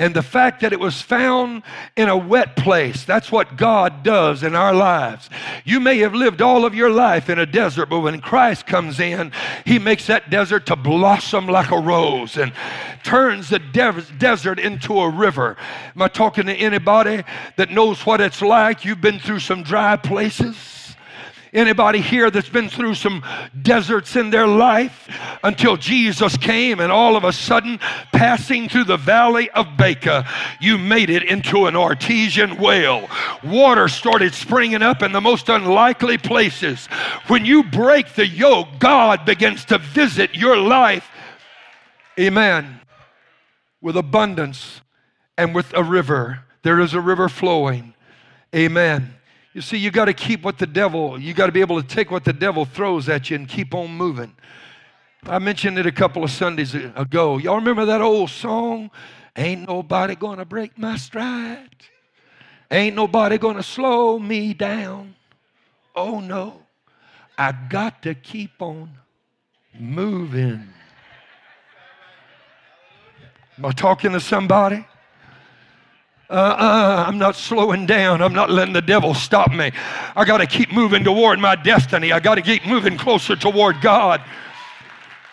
and 0.00 0.16
the 0.16 0.22
fact 0.22 0.62
that 0.62 0.72
it 0.72 0.80
was 0.80 1.02
found 1.02 1.62
in 1.94 2.08
a 2.08 2.16
wet 2.16 2.56
place. 2.56 3.04
That's 3.04 3.30
what 3.30 3.58
God 3.58 4.02
does 4.02 4.42
in 4.42 4.56
our 4.56 4.72
lives. 4.72 5.28
You 5.66 5.78
may 5.78 5.98
have 5.98 6.14
lived 6.14 6.40
all 6.40 6.64
of 6.64 6.74
your 6.74 6.88
life 6.88 7.28
in 7.28 7.38
a 7.38 7.44
desert, 7.44 7.90
but 7.90 8.00
when 8.00 8.22
Christ 8.22 8.66
comes 8.66 8.98
in, 8.98 9.30
He 9.66 9.78
makes 9.78 10.06
that 10.06 10.30
desert 10.30 10.64
to 10.66 10.76
blossom 10.76 11.46
like 11.48 11.70
a 11.70 11.78
rose 11.78 12.38
and 12.38 12.54
turns 13.04 13.50
the 13.50 13.58
de- 13.58 14.06
desert 14.16 14.58
into 14.58 14.98
a 14.98 15.10
river. 15.10 15.58
Am 15.94 16.00
I 16.00 16.08
talking 16.08 16.46
to 16.46 16.54
anybody 16.54 17.22
that 17.56 17.70
knows 17.70 18.06
what 18.06 18.22
it's 18.22 18.40
like? 18.40 18.86
You've 18.86 19.02
been 19.02 19.18
through 19.18 19.40
some 19.40 19.62
dry 19.62 19.96
places. 19.96 20.79
Anybody 21.52 22.00
here 22.00 22.30
that's 22.30 22.48
been 22.48 22.68
through 22.68 22.94
some 22.94 23.24
deserts 23.62 24.14
in 24.14 24.30
their 24.30 24.46
life 24.46 25.08
until 25.42 25.76
Jesus 25.76 26.36
came 26.36 26.78
and 26.78 26.92
all 26.92 27.16
of 27.16 27.24
a 27.24 27.32
sudden, 27.32 27.78
passing 28.12 28.68
through 28.68 28.84
the 28.84 28.96
valley 28.96 29.50
of 29.50 29.66
Baca, 29.76 30.28
you 30.60 30.78
made 30.78 31.10
it 31.10 31.24
into 31.24 31.66
an 31.66 31.74
artesian 31.74 32.56
well. 32.56 33.08
Water 33.42 33.88
started 33.88 34.32
springing 34.32 34.82
up 34.82 35.02
in 35.02 35.10
the 35.10 35.20
most 35.20 35.48
unlikely 35.48 36.18
places. 36.18 36.86
When 37.26 37.44
you 37.44 37.64
break 37.64 38.14
the 38.14 38.28
yoke, 38.28 38.68
God 38.78 39.24
begins 39.24 39.64
to 39.66 39.78
visit 39.78 40.36
your 40.36 40.56
life. 40.56 41.10
Amen. 42.18 42.80
With 43.80 43.96
abundance 43.96 44.82
and 45.36 45.52
with 45.52 45.74
a 45.74 45.82
river. 45.82 46.44
There 46.62 46.78
is 46.78 46.94
a 46.94 47.00
river 47.00 47.28
flowing. 47.28 47.94
Amen. 48.54 49.14
You 49.52 49.60
see, 49.60 49.78
you 49.78 49.90
got 49.90 50.04
to 50.04 50.14
keep 50.14 50.42
what 50.42 50.58
the 50.58 50.66
devil, 50.66 51.18
you 51.18 51.34
got 51.34 51.46
to 51.46 51.52
be 51.52 51.60
able 51.60 51.82
to 51.82 51.86
take 51.86 52.10
what 52.10 52.24
the 52.24 52.32
devil 52.32 52.64
throws 52.64 53.08
at 53.08 53.30
you 53.30 53.36
and 53.36 53.48
keep 53.48 53.74
on 53.74 53.90
moving. 53.90 54.34
I 55.24 55.38
mentioned 55.38 55.78
it 55.78 55.86
a 55.86 55.92
couple 55.92 56.24
of 56.24 56.30
Sundays 56.30 56.74
ago. 56.74 57.38
Y'all 57.38 57.56
remember 57.56 57.84
that 57.86 58.00
old 58.00 58.30
song? 58.30 58.90
Ain't 59.36 59.68
nobody 59.68 60.14
gonna 60.14 60.44
break 60.44 60.78
my 60.78 60.96
stride. 60.96 61.68
Ain't 62.70 62.96
nobody 62.96 63.36
gonna 63.38 63.62
slow 63.62 64.18
me 64.18 64.54
down. 64.54 65.14
Oh 65.94 66.20
no, 66.20 66.62
I 67.36 67.52
got 67.52 68.02
to 68.02 68.14
keep 68.14 68.62
on 68.62 68.90
moving. 69.78 70.68
Am 73.58 73.64
I 73.64 73.72
talking 73.72 74.12
to 74.12 74.20
somebody? 74.20 74.86
Uh, 76.30 76.32
uh, 76.32 77.04
I'm 77.08 77.18
not 77.18 77.34
slowing 77.34 77.86
down. 77.86 78.22
I'm 78.22 78.32
not 78.32 78.50
letting 78.50 78.72
the 78.72 78.80
devil 78.80 79.14
stop 79.14 79.50
me. 79.50 79.72
I 80.14 80.24
got 80.24 80.38
to 80.38 80.46
keep 80.46 80.72
moving 80.72 81.02
toward 81.02 81.40
my 81.40 81.56
destiny. 81.56 82.12
I 82.12 82.20
got 82.20 82.36
to 82.36 82.42
keep 82.42 82.64
moving 82.64 82.96
closer 82.96 83.34
toward 83.34 83.80
God. 83.80 84.22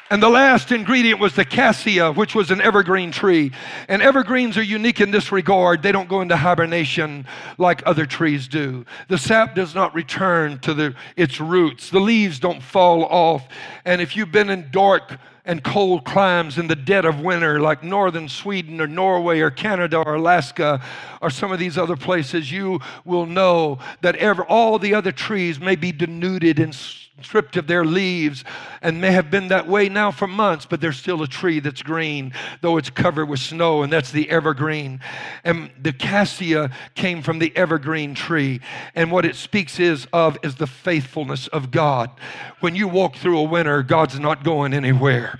And 0.09 0.23
the 0.23 0.29
last 0.29 0.71
ingredient 0.71 1.19
was 1.19 1.35
the 1.35 1.43
cassia, 1.45 2.13
which 2.13 2.33
was 2.33 2.49
an 2.49 2.61
evergreen 2.61 3.11
tree. 3.11 3.51
And 3.89 4.01
evergreens 4.01 4.57
are 4.57 4.63
unique 4.63 5.01
in 5.01 5.11
this 5.11 5.31
regard. 5.31 5.83
They 5.83 5.91
don't 5.91 6.07
go 6.09 6.21
into 6.21 6.37
hibernation 6.37 7.27
like 7.57 7.83
other 7.85 8.05
trees 8.05 8.47
do. 8.47 8.85
The 9.09 9.17
sap 9.17 9.53
does 9.53 9.75
not 9.75 9.93
return 9.93 10.59
to 10.59 10.73
the, 10.73 10.95
its 11.15 11.39
roots. 11.39 11.89
The 11.89 11.99
leaves 11.99 12.39
don't 12.39 12.63
fall 12.63 13.03
off. 13.05 13.47
And 13.85 14.01
if 14.01 14.15
you've 14.15 14.31
been 14.31 14.49
in 14.49 14.69
dark 14.71 15.19
and 15.47 15.63
cold 15.63 16.03
climes 16.03 16.57
in 16.57 16.67
the 16.67 16.75
dead 16.75 17.05
of 17.05 17.21
winter, 17.21 17.59
like 17.59 17.81
northern 17.81 18.27
Sweden 18.27 18.79
or 18.81 18.85
Norway 18.85 19.39
or 19.39 19.49
Canada 19.49 19.97
or 19.97 20.15
Alaska 20.15 20.81
or 21.21 21.29
some 21.29 21.53
of 21.53 21.57
these 21.57 21.77
other 21.77 21.95
places, 21.95 22.51
you 22.51 22.79
will 23.05 23.25
know 23.25 23.79
that 24.01 24.17
ever, 24.17 24.43
all 24.43 24.77
the 24.77 24.93
other 24.93 25.13
trees 25.13 25.59
may 25.59 25.77
be 25.77 25.93
denuded 25.93 26.59
and 26.59 26.75
stripped 27.21 27.57
of 27.57 27.67
their 27.67 27.83
leaves 27.83 28.43
and 28.81 29.01
may 29.01 29.11
have 29.11 29.31
been 29.31 29.47
that 29.47 29.67
way 29.67 29.89
now 29.89 30.11
for 30.11 30.27
months, 30.27 30.65
but 30.65 30.81
there's 30.81 30.97
still 30.97 31.23
a 31.23 31.27
tree 31.27 31.59
that's 31.59 31.81
green, 31.81 32.31
though 32.61 32.77
it's 32.77 32.89
covered 32.89 33.25
with 33.25 33.39
snow, 33.39 33.81
and 33.81 33.91
that's 33.91 34.11
the 34.11 34.29
evergreen. 34.29 34.99
And 35.43 35.71
the 35.81 35.93
cassia 35.93 36.69
came 36.95 37.21
from 37.21 37.39
the 37.39 37.55
evergreen 37.55 38.13
tree. 38.13 38.61
And 38.95 39.11
what 39.11 39.25
it 39.25 39.35
speaks 39.35 39.79
is 39.79 40.07
of 40.13 40.37
is 40.43 40.55
the 40.55 40.67
faithfulness 40.67 41.47
of 41.47 41.71
God. 41.71 42.11
When 42.59 42.75
you 42.75 42.87
walk 42.87 43.15
through 43.15 43.39
a 43.39 43.43
winter, 43.43 43.83
God's 43.83 44.19
not 44.19 44.43
going 44.43 44.73
anywhere. 44.73 45.39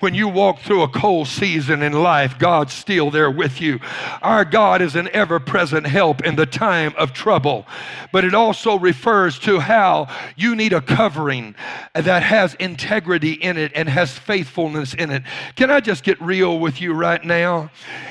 When 0.00 0.14
you 0.14 0.28
walk 0.28 0.60
through 0.60 0.82
a 0.82 0.88
cold 0.88 1.26
season 1.26 1.82
in 1.82 1.92
life, 1.92 2.38
God's 2.38 2.72
still 2.72 3.10
there 3.10 3.30
with 3.30 3.60
you. 3.60 3.80
Our 4.22 4.44
God 4.44 4.80
is 4.80 4.94
an 4.94 5.08
ever 5.12 5.40
present 5.40 5.86
help 5.86 6.24
in 6.24 6.36
the 6.36 6.46
time 6.46 6.94
of 6.96 7.12
trouble. 7.12 7.66
But 8.12 8.24
it 8.24 8.34
also 8.34 8.78
refers 8.78 9.38
to 9.40 9.58
how 9.58 10.08
you 10.36 10.54
need 10.54 10.72
a 10.72 10.80
covering 10.80 11.54
that 11.94 12.22
has 12.22 12.54
integrity 12.54 13.32
in 13.32 13.56
it 13.56 13.72
and 13.74 13.88
has 13.88 14.16
faithfulness 14.16 14.94
in 14.94 15.10
it. 15.10 15.22
Can 15.56 15.70
I 15.70 15.80
just 15.80 16.04
get 16.04 16.20
real 16.20 16.58
with 16.58 16.80
you 16.80 16.92
right 16.92 17.24
now? 17.24 17.70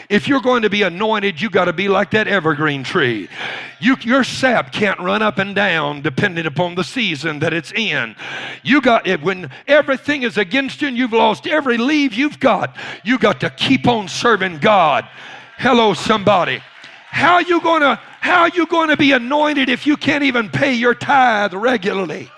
If 0.10 0.28
you're 0.28 0.42
going 0.42 0.64
to 0.64 0.70
be 0.70 0.82
anointed, 0.82 1.42
you 1.42 1.50
got 1.50 1.66
to 1.66 1.74
be 1.74 1.88
like 1.88 2.12
that 2.12 2.28
evergreen 2.28 2.84
tree. 2.84 3.30
You, 3.80 3.96
your 4.02 4.24
sap 4.24 4.72
can't 4.72 5.00
run 5.00 5.22
up 5.22 5.38
and 5.38 5.54
down 5.54 6.02
depending 6.02 6.46
upon 6.46 6.76
the 6.76 6.84
season 6.84 7.40
that 7.40 7.54
it's 7.54 7.72
in. 7.72 8.16
You 8.64 8.82
got 8.82 9.06
it 9.06 9.22
when 9.22 9.52
everything 9.68 10.24
is 10.24 10.38
against 10.38 10.82
you 10.82 10.88
and 10.88 10.98
you've 10.98 11.14
lost 11.14 11.46
every 11.46 11.78
leave 11.78 12.14
you've 12.14 12.40
got. 12.40 12.76
You 13.04 13.20
got 13.20 13.40
to 13.42 13.50
keep 13.52 13.88
on 13.88 14.08
serving 14.08 14.60
God. 14.60 15.08
Hello, 15.58 15.94
somebody. 15.94 16.62
How 17.10 17.40
you 17.40 17.62
gonna 17.62 18.00
how 18.20 18.46
you 18.46 18.66
going 18.66 18.90
to 18.90 18.98
be 18.98 19.14
anointed 19.14 19.70
if 19.70 19.88
you 19.88 19.96
can't 19.96 20.24
even 20.24 20.50
pay 20.50 20.74
your 20.74 20.94
tithe 20.94 21.54
regularly? 21.54 22.30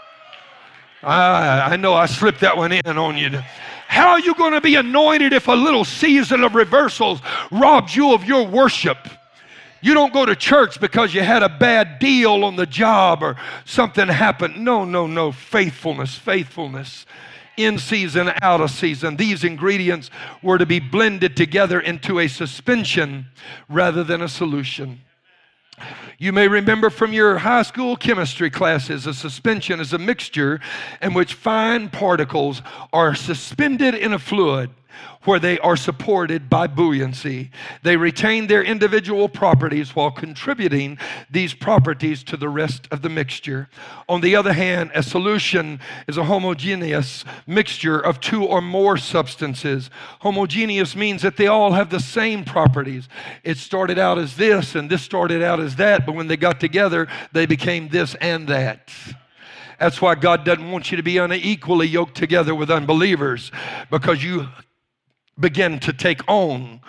I, 1.01 1.73
I 1.73 1.75
know 1.77 1.93
I 1.93 2.05
slipped 2.05 2.41
that 2.41 2.55
one 2.55 2.71
in 2.71 2.97
on 2.97 3.17
you. 3.17 3.41
How 3.87 4.09
are 4.09 4.19
you 4.19 4.35
going 4.35 4.53
to 4.53 4.61
be 4.61 4.75
anointed 4.75 5.33
if 5.33 5.47
a 5.47 5.53
little 5.53 5.83
season 5.83 6.43
of 6.43 6.53
reversals 6.53 7.21
robs 7.51 7.95
you 7.95 8.13
of 8.13 8.23
your 8.23 8.45
worship? 8.45 8.97
You 9.81 9.93
don't 9.93 10.13
go 10.13 10.25
to 10.25 10.35
church 10.35 10.79
because 10.79 11.13
you 11.13 11.21
had 11.21 11.43
a 11.43 11.49
bad 11.49 11.99
deal 11.99 12.43
on 12.43 12.55
the 12.55 12.65
job 12.65 13.23
or 13.23 13.37
something 13.65 14.07
happened. 14.07 14.63
No, 14.63 14.83
no, 14.85 15.07
no. 15.07 15.31
Faithfulness, 15.31 16.15
faithfulness. 16.15 17.05
In 17.57 17.77
season, 17.77 18.31
out 18.41 18.61
of 18.61 18.71
season. 18.71 19.17
These 19.17 19.43
ingredients 19.43 20.09
were 20.41 20.57
to 20.57 20.65
be 20.65 20.79
blended 20.79 21.35
together 21.35 21.81
into 21.81 22.19
a 22.19 22.29
suspension 22.29 23.25
rather 23.67 24.01
than 24.01 24.21
a 24.21 24.29
solution. 24.29 25.01
You 26.17 26.31
may 26.31 26.47
remember 26.47 26.89
from 26.89 27.11
your 27.11 27.37
high 27.37 27.63
school 27.63 27.97
chemistry 27.97 28.49
classes, 28.49 29.07
a 29.07 29.13
suspension 29.13 29.79
is 29.81 29.91
a 29.91 29.97
mixture 29.97 30.61
in 31.01 31.13
which 31.13 31.33
fine 31.33 31.89
particles 31.89 32.61
are 32.93 33.13
suspended 33.13 33.93
in 33.93 34.13
a 34.13 34.19
fluid 34.19 34.69
where 35.23 35.39
they 35.39 35.59
are 35.59 35.75
supported 35.75 36.49
by 36.49 36.65
buoyancy. 36.65 37.51
They 37.83 37.97
retain 37.97 38.47
their 38.47 38.63
individual 38.63 39.27
properties 39.27 39.95
while 39.95 40.11
contributing 40.11 40.97
these 41.29 41.53
properties 41.53 42.23
to 42.23 42.37
the 42.37 42.49
rest 42.49 42.87
of 42.89 43.01
the 43.01 43.09
mixture. 43.09 43.69
On 44.07 44.21
the 44.21 44.35
other 44.35 44.53
hand, 44.53 44.91
a 44.95 45.03
solution 45.03 45.81
is 46.07 46.17
a 46.17 46.23
homogeneous 46.23 47.25
mixture 47.45 47.99
of 47.99 48.19
two 48.19 48.45
or 48.45 48.61
more 48.61 48.97
substances. 48.97 49.89
Homogeneous 50.21 50.95
means 50.95 51.21
that 51.21 51.37
they 51.37 51.47
all 51.47 51.73
have 51.73 51.89
the 51.89 51.99
same 51.99 52.45
properties. 52.45 53.09
It 53.43 53.57
started 53.57 53.99
out 53.99 54.17
as 54.17 54.37
this 54.37 54.75
and 54.75 54.89
this 54.89 55.01
started 55.01 55.43
out 55.43 55.59
as 55.59 55.75
that, 55.75 56.05
but 56.05 56.15
when 56.15 56.27
they 56.27 56.37
got 56.37 56.59
together, 56.59 57.07
they 57.33 57.45
became 57.45 57.89
this 57.89 58.15
and 58.15 58.47
that. 58.47 58.89
That's 59.79 60.01
why 60.01 60.15
God 60.15 60.43
doesn't 60.43 60.71
want 60.71 60.91
you 60.91 60.97
to 60.97 61.03
be 61.03 61.17
unequally 61.17 61.87
yoked 61.87 62.15
together 62.15 62.53
with 62.53 62.69
unbelievers 62.69 63.51
because 63.89 64.21
you 64.21 64.47
begin 65.39 65.79
to 65.79 65.93
take 65.93 66.21
on 66.27 66.81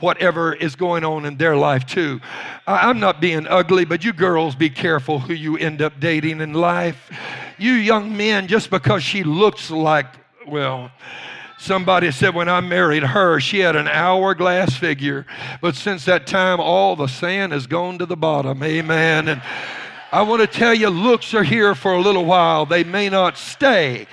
whatever 0.00 0.54
is 0.54 0.76
going 0.76 1.04
on 1.04 1.24
in 1.24 1.36
their 1.36 1.56
life 1.56 1.84
too. 1.86 2.20
I'm 2.66 3.00
not 3.00 3.20
being 3.20 3.46
ugly, 3.46 3.84
but 3.84 4.04
you 4.04 4.12
girls 4.12 4.54
be 4.54 4.70
careful 4.70 5.18
who 5.18 5.34
you 5.34 5.56
end 5.56 5.82
up 5.82 5.98
dating 6.00 6.40
in 6.40 6.52
life. 6.52 7.10
You 7.58 7.72
young 7.72 8.16
men, 8.16 8.46
just 8.46 8.70
because 8.70 9.02
she 9.02 9.24
looks 9.24 9.70
like, 9.70 10.06
well, 10.46 10.90
Somebody 11.60 12.12
said 12.12 12.36
when 12.36 12.48
I 12.48 12.60
married 12.60 13.02
her, 13.02 13.40
she 13.40 13.58
had 13.58 13.74
an 13.74 13.88
hourglass 13.88 14.76
figure. 14.76 15.26
But 15.60 15.74
since 15.74 16.04
that 16.04 16.24
time, 16.24 16.60
all 16.60 16.94
the 16.94 17.08
sand 17.08 17.52
has 17.52 17.66
gone 17.66 17.98
to 17.98 18.06
the 18.06 18.16
bottom. 18.16 18.62
Amen. 18.62 19.26
And 19.26 19.42
I 20.12 20.22
want 20.22 20.40
to 20.40 20.46
tell 20.46 20.72
you, 20.72 20.88
looks 20.88 21.34
are 21.34 21.42
here 21.42 21.74
for 21.74 21.94
a 21.94 22.00
little 22.00 22.24
while, 22.24 22.64
they 22.64 22.84
may 22.84 23.08
not 23.08 23.36
stay. 23.36 24.06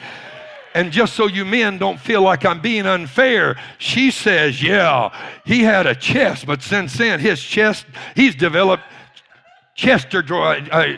And 0.76 0.91
just 0.91 1.13
so 1.15 1.28
you 1.28 1.45
men 1.45 1.78
don't 1.78 1.97
feel 1.97 2.21
like 2.21 2.45
I'm 2.45 2.59
being 2.59 2.86
unfair, 2.86 3.55
she 3.78 4.11
says, 4.11 4.61
yeah, 4.61 5.09
he 5.45 5.61
had 5.61 5.88
a 5.88 5.95
chest, 5.95 6.45
but 6.45 6.61
since 6.61 6.97
then, 6.97 7.21
his 7.21 7.41
chest, 7.41 7.86
he's 8.13 8.36
developed 8.36 8.84
chester 9.73 10.21
draw. 10.21 10.51
Uh, 10.51 10.97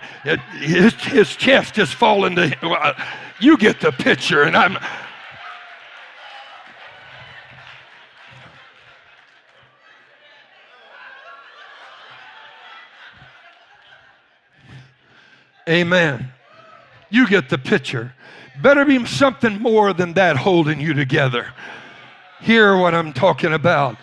his, 0.59 0.93
his 0.95 1.36
chest 1.36 1.75
has 1.75 1.91
fallen 1.91 2.36
to. 2.36 2.67
Uh, 2.67 2.99
you 3.39 3.55
get 3.55 3.80
the 3.80 3.91
picture, 3.91 4.41
and 4.41 4.57
I'm. 4.57 4.78
Amen. 15.69 16.32
You 17.11 17.28
get 17.28 17.49
the 17.49 17.59
picture. 17.59 18.13
Better 18.62 18.86
be 18.86 19.05
something 19.05 19.62
more 19.62 19.93
than 19.93 20.14
that 20.14 20.38
holding 20.38 20.80
you 20.80 20.93
together. 20.93 21.53
Hear 22.41 22.78
what 22.78 22.95
I'm 22.95 23.14
talking 23.14 23.53
about. 23.53 23.97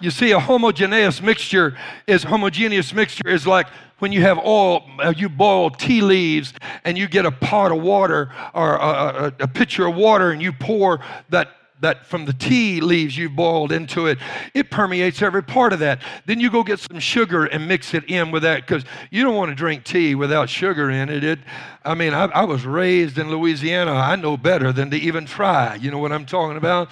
You 0.00 0.10
see, 0.10 0.32
a 0.32 0.40
homogeneous 0.40 1.22
mixture 1.22 1.76
is 2.06 2.24
homogeneous 2.24 2.92
mixture 2.92 3.28
is 3.28 3.46
like 3.46 3.68
when 4.00 4.10
you 4.10 4.20
have 4.22 4.38
oil, 4.38 4.84
uh, 4.98 5.14
you 5.16 5.28
boil 5.28 5.70
tea 5.70 6.00
leaves 6.00 6.52
and 6.84 6.98
you 6.98 7.06
get 7.06 7.24
a 7.24 7.30
pot 7.30 7.70
of 7.70 7.80
water 7.80 8.32
or 8.52 8.74
a, 8.74 8.80
a, 8.80 9.32
a 9.44 9.48
pitcher 9.48 9.86
of 9.86 9.94
water 9.94 10.32
and 10.32 10.42
you 10.42 10.52
pour 10.52 11.00
that 11.30 11.48
that 11.82 12.06
from 12.06 12.24
the 12.24 12.32
tea 12.32 12.80
leaves 12.80 13.16
you've 13.16 13.36
boiled 13.36 13.70
into 13.70 14.06
it, 14.06 14.18
it 14.54 14.70
permeates 14.70 15.20
every 15.20 15.42
part 15.42 15.72
of 15.72 15.80
that. 15.80 16.00
Then 16.26 16.40
you 16.40 16.50
go 16.50 16.62
get 16.62 16.80
some 16.80 16.98
sugar 16.98 17.44
and 17.44 17.68
mix 17.68 17.92
it 17.92 18.04
in 18.04 18.30
with 18.30 18.42
that 18.42 18.62
because 18.62 18.84
you 19.10 19.22
don't 19.22 19.36
want 19.36 19.50
to 19.50 19.54
drink 19.54 19.84
tea 19.84 20.14
without 20.14 20.48
sugar 20.48 20.90
in 20.90 21.08
it. 21.08 21.22
it 21.22 21.38
I 21.84 21.94
mean, 21.94 22.14
I, 22.14 22.24
I 22.26 22.44
was 22.44 22.64
raised 22.64 23.18
in 23.18 23.30
Louisiana. 23.30 23.92
I 23.92 24.16
know 24.16 24.36
better 24.36 24.72
than 24.72 24.90
to 24.90 24.96
even 24.96 25.26
try. 25.26 25.74
You 25.74 25.90
know 25.90 25.98
what 25.98 26.12
I'm 26.12 26.26
talking 26.26 26.56
about? 26.56 26.88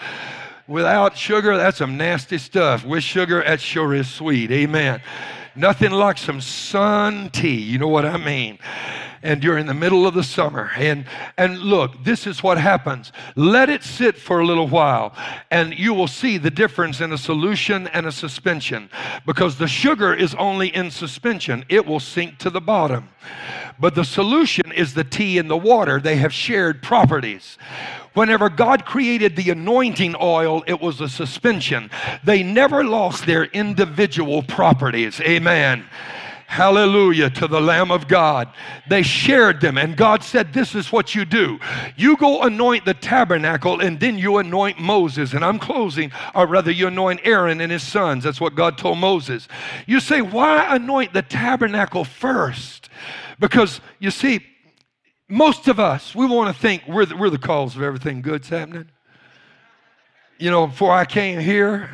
Without 0.67 1.17
sugar, 1.17 1.57
that's 1.57 1.79
some 1.79 1.97
nasty 1.97 2.39
stuff. 2.39 2.85
With 2.85 3.03
sugar, 3.03 3.43
that 3.43 3.61
sure 3.61 3.95
is 3.95 4.09
sweet. 4.09 4.53
Amen. 4.53 5.01
Nothing 5.55 5.91
like 5.91 6.19
some 6.19 6.41
sun 6.41 7.31
tea. 7.31 7.61
You 7.61 7.79
know 7.79 7.89
what 7.89 8.05
I 8.05 8.17
mean? 8.17 8.59
and 9.23 9.45
you're 9.45 9.59
in 9.59 9.67
the 9.67 9.75
middle 9.75 10.07
of 10.07 10.15
the 10.15 10.23
summer. 10.23 10.71
And, 10.77 11.05
and 11.37 11.59
look, 11.59 12.05
this 12.05 12.27
is 12.27 12.43
what 12.43 12.59
happens. 12.59 13.13
Let 13.37 13.69
it 13.69 13.83
sit 13.83 14.17
for 14.17 14.41
a 14.41 14.47
little 14.47 14.69
while, 14.69 15.15
and 15.51 15.79
you 15.79 15.95
will 15.95 16.09
see 16.09 16.39
the 16.39 16.51
difference 16.51 17.01
in 17.01 17.13
a 17.13 17.19
solution 17.19 17.87
and 17.89 18.07
a 18.07 18.13
suspension 18.13 18.91
because 19.27 19.59
the 19.59 19.69
sugar 19.69 20.15
is 20.15 20.35
only 20.37 20.75
in 20.75 20.91
suspension, 20.91 21.65
it 21.69 21.85
will 21.85 22.01
sink 22.01 22.39
to 22.39 22.51
the 22.51 22.61
bottom. 22.61 23.11
But 23.81 23.95
the 23.95 24.05
solution 24.05 24.73
is 24.73 24.93
the 24.93 25.05
tea 25.05 25.39
and 25.39 25.51
the 25.51 25.57
water, 25.57 26.01
they 26.01 26.17
have 26.17 26.35
shared 26.35 26.83
properties. 26.83 27.57
Whenever 28.13 28.51
God 28.51 28.85
created 28.85 29.37
the 29.37 29.51
anointing 29.51 30.17
oil, 30.21 30.63
it 30.67 30.81
was 30.81 31.01
a 31.01 31.09
suspension. 31.09 31.91
They 32.23 32.43
never 32.43 32.85
lost 32.85 33.25
their 33.25 33.45
individual 33.45 34.43
properties. 34.43 35.21
Amen. 35.21 35.87
Hallelujah 36.51 37.31
to 37.31 37.47
the 37.47 37.61
Lamb 37.61 37.93
of 37.93 38.09
God. 38.09 38.53
They 38.89 39.03
shared 39.03 39.61
them, 39.61 39.79
and 39.79 39.97
God 39.97 40.25
said, 40.25 40.53
This 40.53 40.75
is 40.75 40.91
what 40.91 41.15
you 41.15 41.25
do. 41.25 41.61
You 41.97 42.17
go 42.17 42.43
anoint 42.43 42.85
the 42.85 42.93
tabernacle, 42.93 43.81
and 43.81 44.01
then 44.01 44.19
you 44.19 44.39
anoint 44.39 44.81
Moses. 44.81 45.33
And 45.33 45.45
I'm 45.45 45.61
closing, 45.61 46.11
or 46.35 46.49
rather, 46.49 46.73
you 46.73 46.89
anoint 46.89 47.21
Aaron 47.23 47.61
and 47.61 47.71
his 47.71 47.85
sons. 47.85 48.25
That's 48.25 48.41
what 48.41 48.57
God 48.57 48.77
told 48.77 48.99
Moses. 48.99 49.47
You 49.87 50.01
say, 50.01 50.23
Why 50.23 50.75
anoint 50.75 51.13
the 51.13 51.23
tabernacle 51.23 52.03
first? 52.05 52.91
Because 53.39 53.81
you 54.01 54.11
see, 54.11 54.45
most 55.29 55.69
of 55.69 55.79
us, 55.79 56.17
we 56.17 56.27
want 56.27 56.53
to 56.53 56.61
think 56.61 56.83
we're 56.89 57.07
the, 57.07 57.17
we're 57.17 57.31
the 57.31 57.39
cause 57.39 57.77
of 57.77 57.83
everything 57.83 58.23
good's 58.23 58.49
happening. 58.49 58.91
you 60.37 60.51
know, 60.51 60.67
before 60.67 60.91
I 60.91 61.05
came 61.05 61.39
here. 61.39 61.91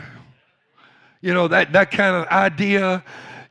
You 1.21 1.35
know, 1.35 1.47
that, 1.49 1.75
that 1.75 1.91
kind 1.91 2.17
of 2.17 2.27
idea. 2.29 3.05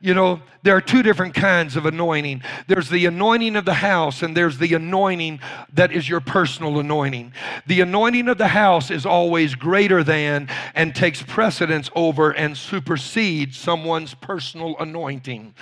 You 0.06 0.14
know, 0.14 0.40
there 0.62 0.76
are 0.76 0.80
two 0.80 1.02
different 1.02 1.34
kinds 1.34 1.74
of 1.74 1.84
anointing 1.84 2.42
there's 2.68 2.88
the 2.88 3.06
anointing 3.06 3.56
of 3.56 3.64
the 3.64 3.74
house, 3.74 4.22
and 4.22 4.36
there's 4.36 4.56
the 4.56 4.74
anointing 4.74 5.40
that 5.74 5.90
is 5.90 6.08
your 6.08 6.20
personal 6.20 6.78
anointing. 6.78 7.32
The 7.66 7.80
anointing 7.80 8.28
of 8.28 8.38
the 8.38 8.46
house 8.46 8.92
is 8.92 9.04
always 9.04 9.56
greater 9.56 10.04
than 10.04 10.48
and 10.76 10.94
takes 10.94 11.24
precedence 11.24 11.90
over 11.96 12.30
and 12.30 12.56
supersedes 12.56 13.58
someone's 13.58 14.14
personal 14.14 14.76
anointing. 14.78 15.56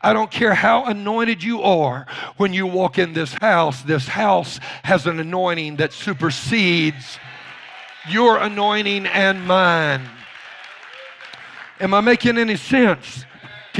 I 0.00 0.14
don't 0.14 0.30
care 0.30 0.54
how 0.54 0.86
anointed 0.86 1.42
you 1.42 1.60
are 1.60 2.06
when 2.38 2.54
you 2.54 2.66
walk 2.66 2.96
in 2.96 3.12
this 3.12 3.34
house, 3.34 3.82
this 3.82 4.08
house 4.08 4.60
has 4.82 5.06
an 5.06 5.20
anointing 5.20 5.76
that 5.76 5.92
supersedes 5.92 7.18
your 8.08 8.38
anointing 8.38 9.04
and 9.08 9.46
mine. 9.46 10.08
Am 11.78 11.92
I 11.92 12.00
making 12.00 12.38
any 12.38 12.56
sense? 12.56 13.26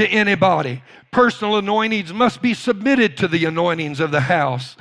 To 0.01 0.07
anybody. 0.07 0.83
Personal 1.11 1.57
anointings 1.57 2.13
must 2.13 2.41
be 2.41 2.53
submitted 2.53 3.17
to 3.17 3.27
the 3.27 3.45
anointings 3.45 3.99
of 3.99 4.11
the 4.11 4.21
house. 4.21 4.75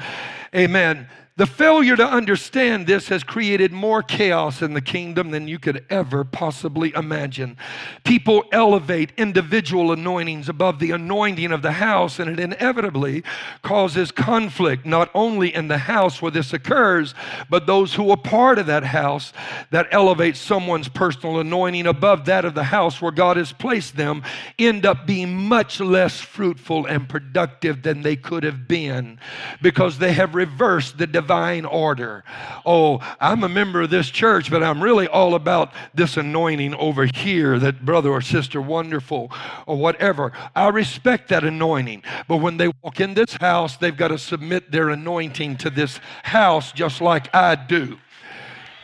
Amen. 0.54 1.08
The 1.40 1.46
failure 1.46 1.96
to 1.96 2.06
understand 2.06 2.86
this 2.86 3.08
has 3.08 3.24
created 3.24 3.72
more 3.72 4.02
chaos 4.02 4.60
in 4.60 4.74
the 4.74 4.82
kingdom 4.82 5.30
than 5.30 5.48
you 5.48 5.58
could 5.58 5.86
ever 5.88 6.22
possibly 6.22 6.92
imagine. 6.94 7.56
People 8.04 8.44
elevate 8.52 9.12
individual 9.16 9.90
anointings 9.90 10.50
above 10.50 10.80
the 10.80 10.90
anointing 10.90 11.50
of 11.50 11.62
the 11.62 11.72
house, 11.72 12.18
and 12.18 12.28
it 12.30 12.38
inevitably 12.38 13.24
causes 13.62 14.12
conflict, 14.12 14.84
not 14.84 15.10
only 15.14 15.54
in 15.54 15.68
the 15.68 15.78
house 15.78 16.20
where 16.20 16.30
this 16.30 16.52
occurs, 16.52 17.14
but 17.48 17.66
those 17.66 17.94
who 17.94 18.10
are 18.10 18.18
part 18.18 18.58
of 18.58 18.66
that 18.66 18.84
house 18.84 19.32
that 19.70 19.88
elevate 19.92 20.36
someone's 20.36 20.90
personal 20.90 21.40
anointing 21.40 21.86
above 21.86 22.26
that 22.26 22.44
of 22.44 22.52
the 22.52 22.64
house 22.64 23.00
where 23.00 23.12
God 23.12 23.38
has 23.38 23.50
placed 23.50 23.96
them 23.96 24.22
end 24.58 24.84
up 24.84 25.06
being 25.06 25.34
much 25.34 25.80
less 25.80 26.20
fruitful 26.20 26.84
and 26.84 27.08
productive 27.08 27.82
than 27.82 28.02
they 28.02 28.16
could 28.16 28.42
have 28.44 28.68
been 28.68 29.18
because 29.62 29.96
they 29.96 30.12
have 30.12 30.34
reversed 30.34 30.98
the 30.98 31.06
divine 31.06 31.29
divine 31.30 31.64
order. 31.64 32.24
Oh, 32.66 32.98
I'm 33.20 33.44
a 33.44 33.48
member 33.48 33.82
of 33.82 33.90
this 33.90 34.10
church, 34.10 34.50
but 34.50 34.64
I'm 34.64 34.82
really 34.82 35.06
all 35.06 35.36
about 35.36 35.72
this 35.94 36.16
anointing 36.16 36.74
over 36.74 37.06
here, 37.06 37.56
that 37.60 37.84
brother 37.84 38.10
or 38.10 38.20
sister, 38.20 38.60
wonderful, 38.60 39.30
or 39.64 39.76
whatever. 39.76 40.32
I 40.56 40.70
respect 40.70 41.28
that 41.28 41.44
anointing. 41.44 42.02
But 42.26 42.38
when 42.38 42.56
they 42.56 42.72
walk 42.82 42.98
in 42.98 43.14
this 43.14 43.34
house, 43.34 43.76
they've 43.76 43.96
got 43.96 44.08
to 44.08 44.18
submit 44.18 44.72
their 44.72 44.88
anointing 44.88 45.58
to 45.58 45.70
this 45.70 46.00
house 46.24 46.72
just 46.72 47.00
like 47.00 47.32
I 47.32 47.54
do. 47.54 47.96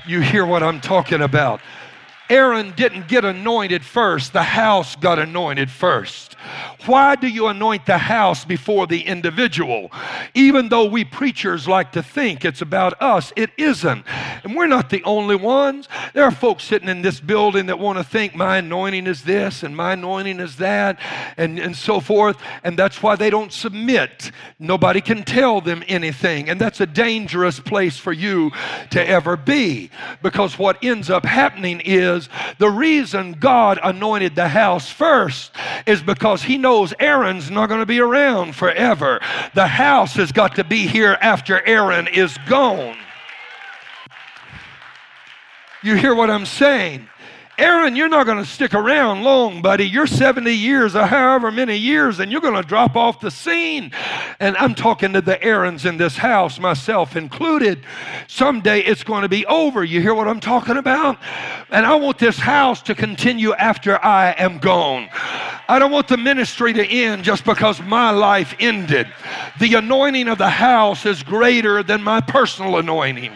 You 0.07 0.21
hear 0.21 0.47
what 0.47 0.63
I'm 0.63 0.81
talking 0.81 1.23
about. 1.23 1.61
Aaron 2.29 2.72
didn't 2.77 3.09
get 3.09 3.24
anointed 3.24 3.85
first, 3.85 4.33
the 4.33 4.43
house 4.43 4.97
got 4.97 5.18
anointed 5.18 5.70
first. 5.70 6.35
Why 6.87 7.16
do 7.16 7.27
you 7.27 7.49
anoint 7.49 7.87
the 7.87 7.99
house 7.99 8.45
before 8.45 8.87
the 8.87 9.01
individual? 9.01 9.91
Even 10.35 10.68
though 10.68 10.85
we 10.85 11.05
preachers 11.05 11.66
like 11.66 11.93
to 11.93 12.03
think 12.03 12.45
it's 12.45 12.62
about 12.62 13.01
us, 13.03 13.33
it 13.35 13.51
isn't. 13.57 14.05
And 14.45 14.55
we're 14.55 14.68
not 14.68 14.91
the 14.91 15.03
only 15.05 15.35
ones. 15.35 15.89
There 16.14 16.22
are 16.22 16.31
folks 16.31 16.64
sitting 16.64 16.89
in 16.89 17.03
this 17.03 17.18
building 17.18 17.66
that 17.66 17.79
want 17.79 17.99
to 17.99 18.05
think 18.05 18.35
my 18.35 18.59
anointing 18.59 19.07
is 19.07 19.22
this 19.24 19.62
and 19.62 19.77
my 19.77 19.95
anointing 19.95 20.39
is 20.39 20.57
that 20.57 21.01
and, 21.37 21.59
and 21.59 21.74
so 21.74 22.01
forth. 22.01 22.37
And 22.62 22.79
that's 22.79 23.03
why 23.03 23.16
they 23.16 23.31
don't 23.31 23.53
submit. 23.53 24.31
Nobody 24.59 25.01
can 25.01 25.24
tell 25.24 25.61
them 25.61 25.83
anything. 25.89 26.49
And 26.49 26.61
that's 26.61 26.81
a 26.81 26.87
dangerous 26.87 27.59
place 27.59 27.97
for 27.97 28.12
you 28.12 28.53
to 28.91 29.07
ever 29.07 29.37
be 29.37 29.91
because 30.22 30.59
what 30.59 30.83
ends 30.85 31.11
up 31.11 31.24
happening 31.24 31.81
is 31.85 32.16
the 32.59 32.71
reason 32.71 33.33
God 33.33 33.79
anointed 33.83 34.35
the 34.35 34.49
house 34.49 34.91
first 34.91 35.55
is 35.87 36.03
because 36.03 36.43
He 36.43 36.59
knows 36.59 36.93
Aaron's 36.99 37.51
not 37.51 37.69
going 37.69 37.81
to 37.81 37.87
be 37.87 38.01
around 38.01 38.55
forever. 38.57 39.21
The 39.55 39.67
house 39.67 40.14
has 40.14 40.33
got 40.33 40.57
to 40.57 40.64
be 40.64 40.87
here 40.87 41.19
after 41.21 41.64
Aaron 41.67 42.09
is 42.09 42.37
gone. 42.49 42.97
You 45.83 45.95
hear 45.95 46.14
what 46.14 46.31
I'm 46.31 46.47
saying? 46.47 47.09
Aaron, 47.59 47.97
you're 47.97 48.09
not 48.09 48.27
going 48.27 48.37
to 48.37 48.45
stick 48.45 48.75
around 48.75 49.23
long, 49.23 49.63
buddy. 49.63 49.89
You're 49.89 50.07
70 50.07 50.53
years 50.53 50.95
or 50.95 51.07
however 51.07 51.51
many 51.51 51.77
years, 51.77 52.21
and 52.21 52.31
you're 52.31 52.43
going 52.43 52.61
to 52.61 52.69
drop 52.69 52.97
off 52.97 53.21
the 53.21 53.31
scene. 53.31 53.93
And 54.41 54.59
I'm 54.59 54.75
talking 54.75 55.15
to 55.15 55.23
the 55.23 55.43
Aarons 55.43 55.87
in 55.87 55.97
this 55.97 56.19
house, 56.19 56.59
myself 56.59 57.17
included. 57.17 57.83
Someday 58.27 58.81
it's 58.81 59.03
going 59.03 59.23
to 59.23 59.29
be 59.29 59.47
over. 59.47 59.85
You 59.85 60.03
hear 60.03 60.13
what 60.13 60.29
I'm 60.29 60.41
talking 60.41 60.77
about? 60.77 61.19
And 61.71 61.87
I 61.87 61.95
want 61.95 62.19
this 62.19 62.39
house 62.39 62.83
to 62.83 62.95
continue 62.95 63.55
after 63.55 64.05
I 64.05 64.33
am 64.33 64.59
gone. 64.59 65.09
I 65.69 65.79
don't 65.79 65.91
want 65.91 66.09
the 66.09 66.19
ministry 66.19 66.75
to 66.75 66.87
end 66.87 67.25
just 67.25 67.45
because 67.45 67.81
my 67.81 68.11
life 68.11 68.55
ended. 68.61 69.09
The 69.61 69.75
anointing 69.75 70.29
of 70.29 70.37
the 70.37 70.51
house 70.51 71.07
is 71.07 71.23
greater 71.23 71.83
than 71.83 72.03
my 72.03 72.21
personal 72.21 72.77
anointing. 72.77 73.33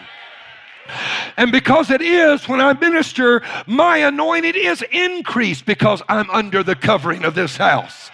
And 1.37 1.51
because 1.51 1.89
it 1.89 2.01
is, 2.01 2.47
when 2.47 2.61
I 2.61 2.73
minister, 2.73 3.41
my 3.67 3.97
anointing 3.97 4.55
is 4.55 4.83
increased 4.91 5.65
because 5.65 6.01
I'm 6.09 6.29
under 6.29 6.63
the 6.63 6.75
covering 6.75 7.23
of 7.23 7.35
this 7.35 7.57
house. 7.57 8.09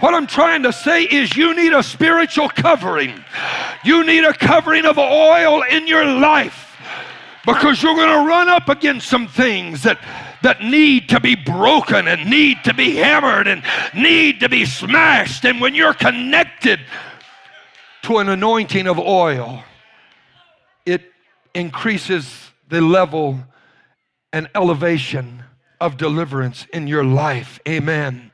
What 0.00 0.14
I'm 0.14 0.26
trying 0.26 0.62
to 0.62 0.72
say 0.72 1.04
is, 1.04 1.36
you 1.36 1.54
need 1.54 1.72
a 1.72 1.82
spiritual 1.82 2.48
covering. 2.48 3.24
You 3.84 4.04
need 4.04 4.24
a 4.24 4.32
covering 4.32 4.84
of 4.84 4.98
oil 4.98 5.62
in 5.62 5.86
your 5.86 6.04
life 6.04 6.76
because 7.44 7.82
you're 7.82 7.96
going 7.96 8.08
to 8.08 8.28
run 8.28 8.48
up 8.48 8.68
against 8.68 9.08
some 9.08 9.26
things 9.26 9.82
that 9.82 9.98
that 10.42 10.62
need 10.62 11.08
to 11.08 11.20
be 11.20 11.34
broken 11.34 12.06
and 12.06 12.30
need 12.30 12.62
to 12.64 12.74
be 12.74 12.94
hammered 12.94 13.48
and 13.48 13.62
need 13.94 14.40
to 14.40 14.48
be 14.48 14.64
smashed. 14.64 15.44
And 15.44 15.60
when 15.60 15.74
you're 15.74 15.94
connected 15.94 16.80
to 18.02 18.18
an 18.18 18.28
anointing 18.28 18.86
of 18.86 18.98
oil, 18.98 19.64
increases 21.54 22.50
the 22.68 22.80
level 22.80 23.38
and 24.32 24.48
elevation 24.54 25.42
of 25.80 25.96
deliverance 25.96 26.66
in 26.72 26.86
your 26.86 27.04
life. 27.04 27.58
Amen. 27.66 28.27